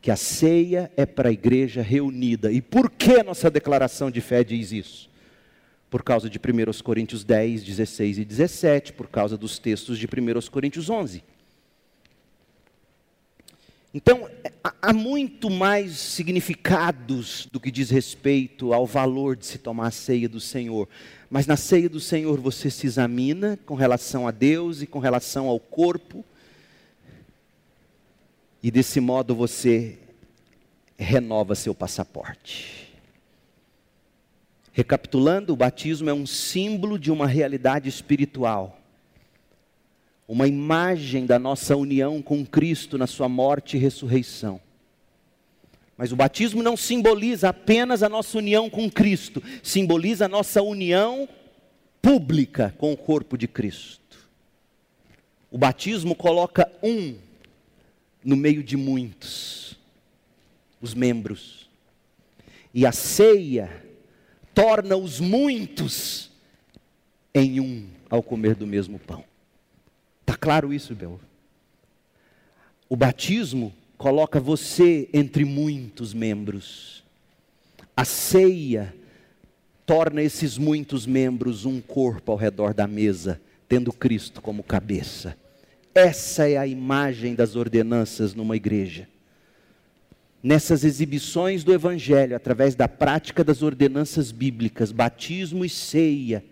que 0.00 0.10
a 0.10 0.16
ceia 0.16 0.90
é 0.96 1.04
para 1.04 1.28
a 1.28 1.32
igreja 1.32 1.82
reunida. 1.82 2.52
E 2.52 2.60
por 2.60 2.90
que 2.90 3.22
nossa 3.22 3.50
declaração 3.50 4.10
de 4.10 4.20
fé 4.20 4.44
diz 4.44 4.72
isso? 4.72 5.10
Por 5.90 6.02
causa 6.02 6.28
de 6.28 6.38
1 6.38 6.82
Coríntios 6.82 7.24
10, 7.24 7.64
16 7.64 8.18
e 8.18 8.24
17, 8.24 8.92
por 8.92 9.08
causa 9.08 9.36
dos 9.36 9.58
textos 9.58 9.98
de 9.98 10.06
1 10.06 10.50
Coríntios 10.50 10.90
11. 10.90 11.22
Então, 13.96 14.28
há 14.62 14.92
muito 14.92 15.48
mais 15.48 15.92
significados 15.92 17.48
do 17.50 17.58
que 17.58 17.70
diz 17.70 17.88
respeito 17.88 18.74
ao 18.74 18.86
valor 18.86 19.34
de 19.34 19.46
se 19.46 19.56
tomar 19.56 19.86
a 19.86 19.90
ceia 19.90 20.28
do 20.28 20.38
Senhor. 20.38 20.86
Mas 21.30 21.46
na 21.46 21.56
ceia 21.56 21.88
do 21.88 21.98
Senhor 21.98 22.38
você 22.38 22.70
se 22.70 22.86
examina 22.86 23.58
com 23.64 23.74
relação 23.74 24.28
a 24.28 24.30
Deus 24.30 24.82
e 24.82 24.86
com 24.86 24.98
relação 24.98 25.48
ao 25.48 25.58
corpo, 25.58 26.22
e 28.66 28.70
desse 28.72 28.98
modo 28.98 29.32
você 29.32 29.96
renova 30.98 31.54
seu 31.54 31.72
passaporte. 31.72 32.92
Recapitulando, 34.72 35.52
o 35.52 35.56
batismo 35.56 36.10
é 36.10 36.12
um 36.12 36.26
símbolo 36.26 36.98
de 36.98 37.12
uma 37.12 37.28
realidade 37.28 37.88
espiritual 37.88 38.80
uma 40.26 40.48
imagem 40.48 41.24
da 41.24 41.38
nossa 41.38 41.76
união 41.76 42.20
com 42.20 42.44
Cristo 42.44 42.98
na 42.98 43.06
sua 43.06 43.28
morte 43.28 43.76
e 43.76 43.80
ressurreição. 43.80 44.60
Mas 45.96 46.10
o 46.10 46.16
batismo 46.16 46.60
não 46.60 46.76
simboliza 46.76 47.50
apenas 47.50 48.02
a 48.02 48.08
nossa 48.08 48.36
união 48.36 48.68
com 48.68 48.90
Cristo, 48.90 49.40
simboliza 49.62 50.24
a 50.24 50.28
nossa 50.28 50.60
união 50.60 51.28
pública 52.02 52.74
com 52.76 52.92
o 52.92 52.96
corpo 52.96 53.38
de 53.38 53.46
Cristo. 53.46 54.28
O 55.52 55.56
batismo 55.56 56.16
coloca 56.16 56.68
um 56.82 57.24
no 58.26 58.34
meio 58.36 58.60
de 58.60 58.76
muitos, 58.76 59.78
os 60.80 60.94
membros. 60.94 61.70
E 62.74 62.84
a 62.84 62.90
ceia 62.90 63.84
torna 64.52 64.96
os 64.96 65.20
muitos 65.20 66.32
em 67.32 67.60
um 67.60 67.86
ao 68.10 68.24
comer 68.24 68.56
do 68.56 68.66
mesmo 68.66 68.98
pão. 68.98 69.22
Está 70.22 70.36
claro 70.36 70.74
isso, 70.74 70.92
Bel? 70.92 71.20
O 72.88 72.96
batismo 72.96 73.72
coloca 73.96 74.40
você 74.40 75.08
entre 75.12 75.44
muitos 75.44 76.12
membros. 76.12 77.04
A 77.96 78.04
ceia 78.04 78.92
torna 79.86 80.20
esses 80.20 80.58
muitos 80.58 81.06
membros 81.06 81.64
um 81.64 81.80
corpo 81.80 82.32
ao 82.32 82.38
redor 82.38 82.74
da 82.74 82.88
mesa, 82.88 83.40
tendo 83.68 83.92
Cristo 83.92 84.42
como 84.42 84.64
cabeça. 84.64 85.36
Essa 85.96 86.46
é 86.46 86.58
a 86.58 86.66
imagem 86.66 87.34
das 87.34 87.56
ordenanças 87.56 88.34
numa 88.34 88.54
igreja. 88.54 89.08
Nessas 90.42 90.84
exibições 90.84 91.64
do 91.64 91.72
Evangelho, 91.72 92.36
através 92.36 92.74
da 92.74 92.86
prática 92.86 93.42
das 93.42 93.62
ordenanças 93.62 94.30
bíblicas, 94.30 94.92
batismo 94.92 95.64
e 95.64 95.70
ceia, 95.70 96.44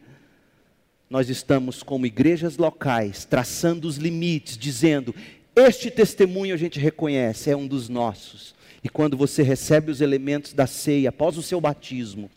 nós 1.11 1.29
estamos 1.29 1.83
como 1.83 2.07
igrejas 2.07 2.57
locais 2.57 3.27
traçando 3.27 3.87
os 3.87 3.99
limites, 3.99 4.57
dizendo: 4.57 5.15
este 5.55 5.91
testemunho 5.91 6.55
a 6.55 6.57
gente 6.59 6.81
reconhece, 6.81 7.51
é 7.51 7.57
um 7.57 7.67
dos 7.67 7.91
nossos. 7.91 8.55
E 8.83 8.89
quando 8.89 9.15
você 9.15 9.43
recebe 9.43 9.91
os 9.91 10.01
elementos 10.01 10.55
da 10.55 10.67
ceia 10.67 11.11
após 11.11 11.37
o 11.37 11.43
seu 11.43 11.61
batismo, 11.61 12.31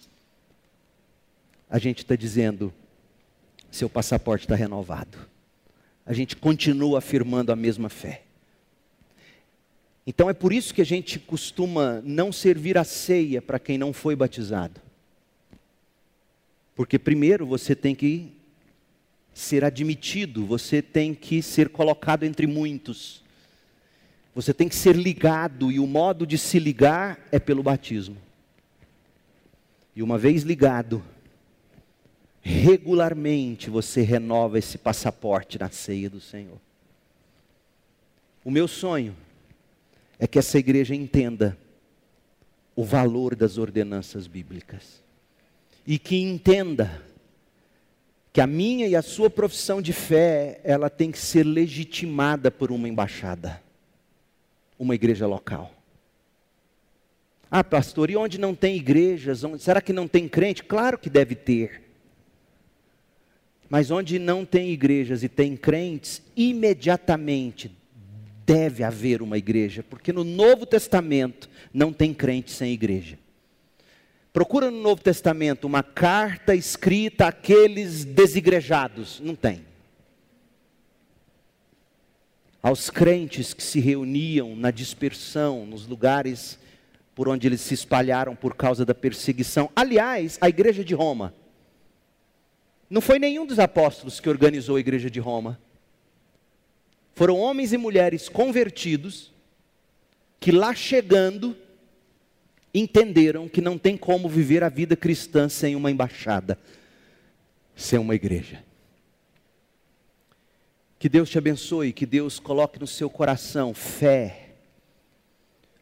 a 1.70 1.80
gente 1.80 2.00
está 2.00 2.18
dizendo: 2.18 2.74
seu 3.72 3.90
passaporte 3.90 4.44
está 4.44 4.56
renovado. 4.56 5.37
A 6.08 6.14
gente 6.14 6.36
continua 6.36 6.98
afirmando 6.98 7.52
a 7.52 7.56
mesma 7.56 7.90
fé. 7.90 8.24
Então 10.08 10.30
é 10.30 10.34
por 10.34 10.54
isso 10.54 10.74
que 10.74 10.82
a 10.82 10.86
gente 10.86 11.20
costuma 11.20 12.02
não 12.02 12.32
servir 12.32 12.78
a 12.78 12.86
ceia 12.86 13.42
para 13.42 13.60
quem 13.60 13.78
não 13.78 13.92
foi 13.92 14.16
batizado. 14.16 14.82
Porque 16.74 16.98
primeiro 16.98 17.46
você 17.46 17.76
tem 17.76 17.94
que 17.94 18.32
ser 19.34 19.66
admitido, 19.66 20.46
você 20.46 20.82
tem 20.82 21.14
que 21.14 21.42
ser 21.42 21.70
colocado 21.70 22.24
entre 22.24 22.48
muitos. 22.48 23.22
Você 24.34 24.54
tem 24.54 24.70
que 24.70 24.76
ser 24.76 24.96
ligado, 24.96 25.72
e 25.72 25.80
o 25.80 25.88
modo 25.88 26.26
de 26.26 26.38
se 26.38 26.58
ligar 26.58 27.20
é 27.32 27.40
pelo 27.40 27.62
batismo. 27.62 28.18
E 29.96 30.02
uma 30.02 30.18
vez 30.18 30.44
ligado, 30.44 31.04
regularmente 32.48 33.70
você 33.70 34.02
renova 34.02 34.58
esse 34.58 34.78
passaporte 34.78 35.60
na 35.60 35.70
ceia 35.70 36.10
do 36.10 36.22
Senhor. 36.22 36.58
O 38.46 38.50
meu 38.50 38.70
sonho 38.70 39.14
é 40.18 40.26
que 40.26 40.40
essa 40.40 40.58
igreja 40.58 40.96
entenda 40.96 41.58
o 42.74 42.86
valor 42.86 43.36
das 43.36 43.58
ordenanças 43.58 44.28
bíblicas 44.28 45.04
e 45.86 46.00
que 46.00 46.16
entenda 46.16 47.04
que 48.32 48.40
a 48.40 48.48
minha 48.48 48.88
e 48.88 48.96
a 48.96 49.02
sua 49.02 49.30
profissão 49.30 49.82
de 49.82 49.92
fé, 49.92 50.62
ela 50.64 50.90
tem 50.90 51.12
que 51.12 51.20
ser 51.20 51.44
legitimada 51.44 52.50
por 52.50 52.72
uma 52.72 52.88
embaixada, 52.88 53.62
uma 54.80 54.96
igreja 54.96 55.28
local. 55.28 55.74
Ah, 57.52 57.64
pastor, 57.64 58.10
e 58.10 58.16
onde 58.16 58.38
não 58.38 58.56
tem 58.56 58.78
igrejas? 58.78 59.44
Onde, 59.44 59.62
será 59.62 59.82
que 59.82 59.92
não 59.92 60.08
tem 60.08 60.30
crente? 60.30 60.64
Claro 60.64 60.98
que 60.98 61.10
deve 61.10 61.36
ter. 61.36 61.87
Mas 63.70 63.92
onde 63.92 64.18
não 64.18 64.46
tem 64.46 64.72
igrejas 64.72 65.24
e 65.24 65.30
tem 65.30 65.58
crentes, 65.58 66.22
imediatamente 66.36 67.72
deve 68.46 68.84
haver 68.84 69.22
uma 69.22 69.38
igreja, 69.38 69.84
porque 69.84 70.14
no 70.14 70.24
Novo 70.24 70.66
Testamento 70.66 71.50
não 71.74 71.92
tem 71.92 72.14
crente 72.14 72.52
sem 72.52 72.72
igreja. 72.72 73.20
Procura 74.32 74.72
no 74.72 74.80
Novo 74.80 75.02
Testamento 75.02 75.66
uma 75.66 75.84
carta 75.84 76.56
escrita 76.56 77.28
àqueles 77.28 78.06
desigrejados, 78.06 79.20
não 79.20 79.36
tem. 79.36 79.66
Aos 82.62 82.90
crentes 82.90 83.54
que 83.54 83.64
se 83.64 83.80
reuniam 83.80 84.56
na 84.56 84.72
dispersão, 84.72 85.66
nos 85.66 85.86
lugares 85.86 86.58
por 87.16 87.28
onde 87.28 87.48
eles 87.48 87.62
se 87.62 87.74
espalharam 87.74 88.36
por 88.36 88.56
causa 88.56 88.86
da 88.86 88.94
perseguição. 88.94 89.70
Aliás, 89.76 90.38
a 90.40 90.48
igreja 90.48 90.86
de 90.86 90.94
Roma, 90.94 91.34
não 92.90 93.02
foi 93.02 93.20
nenhum 93.20 93.46
dos 93.46 93.60
apóstolos 93.60 94.20
que 94.20 94.30
organizou 94.30 94.78
a 94.78 94.80
igreja 94.80 95.10
de 95.10 95.20
Roma. 95.20 95.60
Foram 97.14 97.38
homens 97.38 97.74
e 97.74 97.78
mulheres 97.78 98.30
convertidos 98.30 99.34
que 100.40 100.52
lá 100.52 100.74
chegando 100.74 101.58
entenderam 102.74 103.50
que 103.50 103.60
não 103.60 103.78
tem 103.78 103.98
como 103.98 104.30
viver 104.30 104.64
a 104.64 104.70
vida 104.70 104.96
cristã 104.96 105.50
sem 105.50 105.76
uma 105.76 105.90
embaixada, 105.90 106.60
sem 107.76 107.98
uma 107.98 108.16
igreja. 108.16 108.64
Que 111.00 111.10
Deus 111.10 111.30
te 111.30 111.38
abençoe, 111.38 111.94
que 111.94 112.06
Deus 112.06 112.40
coloque 112.40 112.80
no 112.80 112.88
seu 112.88 113.10
coração 113.10 113.74
fé, 113.74 114.47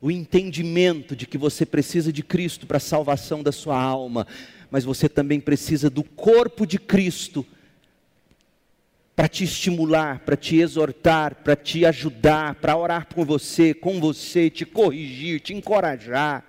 o 0.05 0.11
entendimento 0.11 1.15
de 1.15 1.25
que 1.25 1.35
você 1.35 1.65
precisa 1.65 2.13
de 2.13 2.21
Cristo 2.21 2.67
para 2.67 2.77
a 2.77 2.79
salvação 2.79 3.41
da 3.41 3.51
sua 3.51 3.81
alma, 3.81 4.27
mas 4.69 4.83
você 4.83 5.09
também 5.09 5.39
precisa 5.39 5.89
do 5.89 6.03
corpo 6.03 6.63
de 6.63 6.77
Cristo 6.77 7.43
para 9.15 9.27
te 9.27 9.43
estimular, 9.43 10.19
para 10.19 10.37
te 10.37 10.57
exortar, 10.57 11.37
para 11.37 11.55
te 11.55 11.87
ajudar, 11.87 12.53
para 12.53 12.77
orar 12.77 13.07
por 13.07 13.25
você, 13.25 13.73
com 13.73 13.99
você, 13.99 14.47
te 14.47 14.63
corrigir, 14.63 15.41
te 15.41 15.55
encorajar. 15.55 16.45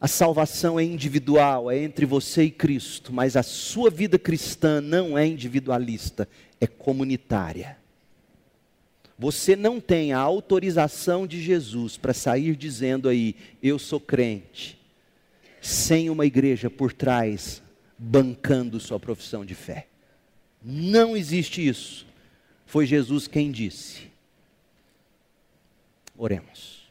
A 0.00 0.08
salvação 0.08 0.80
é 0.80 0.84
individual, 0.84 1.70
é 1.70 1.76
entre 1.76 2.06
você 2.06 2.44
e 2.44 2.50
Cristo, 2.50 3.12
mas 3.12 3.36
a 3.36 3.42
sua 3.42 3.90
vida 3.90 4.18
cristã 4.18 4.80
não 4.80 5.18
é 5.18 5.26
individualista, 5.26 6.26
é 6.58 6.66
comunitária. 6.66 7.76
Você 9.18 9.56
não 9.56 9.80
tem 9.80 10.12
a 10.12 10.18
autorização 10.18 11.26
de 11.26 11.42
Jesus 11.42 11.96
para 11.96 12.14
sair 12.14 12.54
dizendo 12.54 13.08
aí, 13.08 13.34
eu 13.60 13.76
sou 13.76 13.98
crente, 13.98 14.78
sem 15.60 16.08
uma 16.08 16.24
igreja 16.24 16.70
por 16.70 16.92
trás 16.92 17.60
bancando 17.98 18.78
sua 18.78 19.00
profissão 19.00 19.44
de 19.44 19.56
fé. 19.56 19.88
Não 20.62 21.16
existe 21.16 21.66
isso. 21.66 22.06
Foi 22.64 22.86
Jesus 22.86 23.26
quem 23.26 23.50
disse. 23.50 24.08
Oremos. 26.16 26.86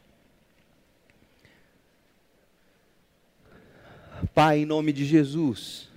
Pai, 4.34 4.60
em 4.60 4.66
nome 4.66 4.92
de 4.92 5.04
Jesus, 5.04 5.88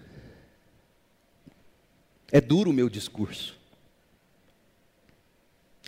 é 2.32 2.40
duro 2.40 2.70
o 2.70 2.74
meu 2.74 2.90
discurso. 2.90 3.61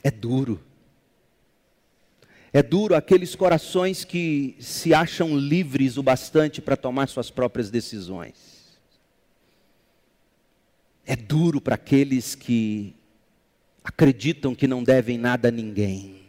É 0.03 0.11
duro. 0.11 0.61
É 2.51 2.61
duro 2.61 2.93
aqueles 2.93 3.33
corações 3.33 4.03
que 4.03 4.55
se 4.59 4.93
acham 4.93 5.35
livres 5.35 5.97
o 5.97 6.03
bastante 6.03 6.61
para 6.61 6.75
tomar 6.75 7.07
suas 7.07 7.31
próprias 7.31 7.71
decisões. 7.71 8.77
É 11.05 11.15
duro 11.15 11.59
para 11.59 11.75
aqueles 11.75 12.35
que 12.35 12.95
acreditam 13.83 14.53
que 14.53 14.67
não 14.67 14.83
devem 14.83 15.17
nada 15.17 15.47
a 15.47 15.51
ninguém. 15.51 16.21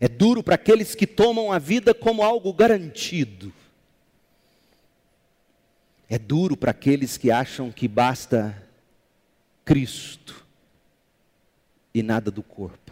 É 0.00 0.08
duro 0.08 0.42
para 0.42 0.54
aqueles 0.54 0.94
que 0.94 1.06
tomam 1.06 1.52
a 1.52 1.58
vida 1.58 1.94
como 1.94 2.22
algo 2.22 2.52
garantido. 2.52 3.52
É 6.08 6.18
duro 6.18 6.56
para 6.56 6.72
aqueles 6.72 7.16
que 7.16 7.30
acham 7.30 7.70
que 7.70 7.86
basta 7.86 8.60
Cristo 9.64 10.39
e 11.94 12.02
nada 12.02 12.30
do 12.30 12.42
corpo. 12.42 12.90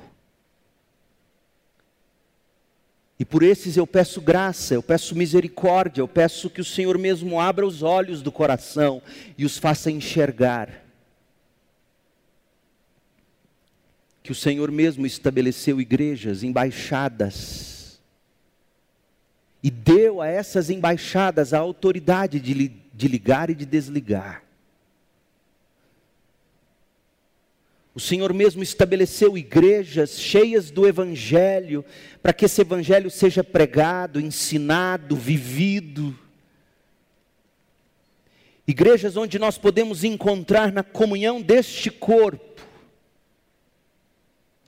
E 3.19 3.25
por 3.25 3.43
esses 3.43 3.77
eu 3.77 3.87
peço 3.87 4.21
graça, 4.21 4.75
eu 4.75 4.83
peço 4.83 5.17
misericórdia, 5.17 6.01
eu 6.01 6.07
peço 6.07 6.49
que 6.49 6.61
o 6.61 6.65
Senhor 6.65 6.97
mesmo 6.97 7.41
abra 7.41 7.67
os 7.67 7.83
olhos 7.83 8.23
do 8.23 8.31
coração 8.31 9.03
e 9.37 9.45
os 9.45 9.59
faça 9.59 9.91
enxergar. 9.91 10.85
Que 14.23 14.31
o 14.31 14.37
Senhor 14.37 14.71
mesmo 14.71 15.05
estabeleceu 15.05 15.81
igrejas, 15.81 16.45
embaixadas, 16.45 17.99
e 19.63 19.71
deu 19.71 20.23
a 20.23 20.29
essas 20.29 20.71
embaixadas 20.71 21.53
a 21.53 21.59
autoridade 21.59 22.39
de, 22.39 22.69
de 22.69 23.09
ligar 23.09 23.51
e 23.51 23.55
de 23.55 23.67
desligar. 23.67 24.45
O 27.99 28.01
Senhor 28.01 28.33
mesmo 28.33 28.63
estabeleceu 28.63 29.37
igrejas 29.37 30.21
cheias 30.21 30.71
do 30.71 30.87
Evangelho, 30.87 31.85
para 32.23 32.33
que 32.33 32.45
esse 32.45 32.61
Evangelho 32.61 33.11
seja 33.11 33.43
pregado, 33.43 34.21
ensinado, 34.21 35.17
vivido. 35.17 36.17
Igrejas 38.69 39.17
onde 39.17 39.37
nós 39.37 39.59
podemos 39.59 40.05
encontrar 40.05 40.71
na 40.71 40.85
comunhão 40.85 41.43
deste 41.43 41.91
corpo 41.91 42.63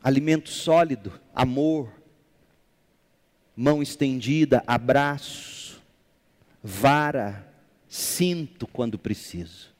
alimento 0.02 0.50
sólido, 0.50 1.12
amor, 1.32 1.88
mão 3.54 3.80
estendida, 3.80 4.64
abraço, 4.66 5.80
vara, 6.64 7.48
cinto 7.88 8.66
quando 8.66 8.98
preciso. 8.98 9.72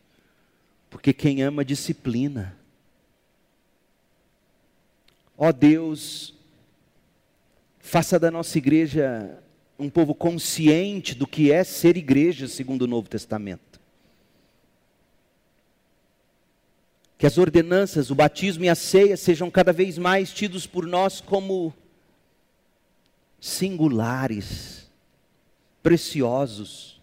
Porque 0.89 1.13
quem 1.13 1.43
ama 1.43 1.65
disciplina. 1.65 2.60
Ó 5.43 5.49
oh 5.49 5.53
Deus, 5.55 6.35
faça 7.79 8.19
da 8.19 8.31
nossa 8.31 8.59
igreja 8.59 9.43
um 9.79 9.89
povo 9.89 10.15
consciente 10.15 11.15
do 11.15 11.27
que 11.27 11.51
é 11.51 11.65
ser 11.65 11.97
igreja 11.97 12.47
segundo 12.47 12.83
o 12.83 12.87
Novo 12.87 13.09
Testamento. 13.09 13.81
Que 17.17 17.27
as 17.27 17.39
ordenanças, 17.39 18.11
o 18.11 18.15
batismo 18.15 18.65
e 18.65 18.69
a 18.69 18.75
ceia 18.75 19.17
sejam 19.17 19.51
cada 19.51 19.73
vez 19.73 19.97
mais 19.97 20.31
tidos 20.31 20.67
por 20.67 20.87
nós 20.87 21.23
como 21.23 21.73
singulares, 23.41 24.91
preciosos, 25.83 27.01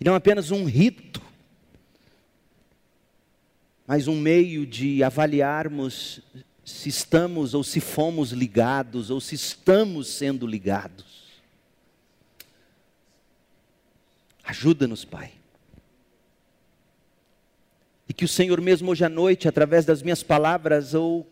e 0.00 0.04
não 0.04 0.16
apenas 0.16 0.50
um 0.50 0.64
rito, 0.64 1.22
mas 3.86 4.08
um 4.08 4.20
meio 4.20 4.66
de 4.66 5.04
avaliarmos 5.04 6.20
se 6.66 6.88
estamos 6.88 7.54
ou 7.54 7.62
se 7.62 7.80
fomos 7.80 8.32
ligados 8.32 9.08
ou 9.08 9.20
se 9.20 9.36
estamos 9.36 10.08
sendo 10.08 10.48
ligados. 10.48 11.40
Ajuda-nos, 14.42 15.04
Pai. 15.04 15.32
E 18.08 18.12
que 18.12 18.24
o 18.24 18.28
Senhor 18.28 18.60
mesmo 18.60 18.90
hoje 18.90 19.04
à 19.04 19.08
noite, 19.08 19.46
através 19.46 19.84
das 19.84 20.02
minhas 20.02 20.24
palavras, 20.24 20.92
ou 20.92 21.24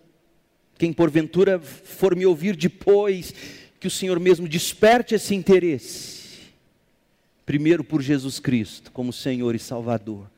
quem 0.79 0.93
porventura 0.93 1.59
for 1.59 2.15
me 2.15 2.25
ouvir 2.25 2.55
depois, 2.55 3.35
que 3.81 3.89
o 3.89 3.91
Senhor 3.91 4.21
mesmo 4.21 4.49
desperte 4.49 5.17
esse 5.17 5.35
interesse. 5.35 6.43
Primeiro 7.45 7.83
por 7.83 8.01
Jesus 8.01 8.39
Cristo, 8.39 8.93
como 8.93 9.13
Senhor 9.13 9.53
e 9.57 9.59
Salvador. 9.59 10.31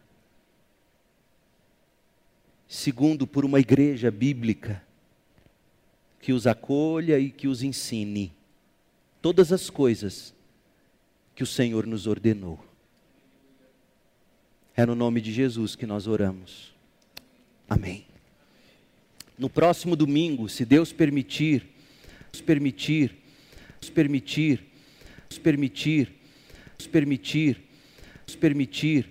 Segundo, 2.66 3.26
por 3.26 3.44
uma 3.44 3.60
igreja 3.60 4.10
bíblica 4.10 4.85
que 6.26 6.32
os 6.32 6.44
acolha 6.44 7.20
e 7.20 7.30
que 7.30 7.46
os 7.46 7.62
ensine 7.62 8.32
todas 9.22 9.52
as 9.52 9.70
coisas 9.70 10.34
que 11.36 11.44
o 11.44 11.46
Senhor 11.46 11.86
nos 11.86 12.08
ordenou. 12.08 12.58
É 14.74 14.84
no 14.84 14.96
nome 14.96 15.20
de 15.20 15.32
Jesus 15.32 15.76
que 15.76 15.86
nós 15.86 16.08
oramos. 16.08 16.74
Amém. 17.68 18.08
No 19.38 19.48
próximo 19.48 19.94
domingo, 19.94 20.48
se 20.48 20.64
Deus 20.64 20.92
permitir, 20.92 21.64
nos 22.32 22.42
permitir, 22.42 23.16
nos 23.80 23.88
permitir, 23.88 24.66
nos 25.30 25.38
permitir, 25.38 26.12
nos 26.76 26.88
permitir, 26.88 27.62
nos 28.26 28.34
permitir, 28.34 29.10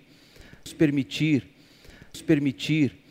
nos 0.66 0.74
permitir, 0.74 1.48
nos 2.12 2.22
permitir 2.22 3.05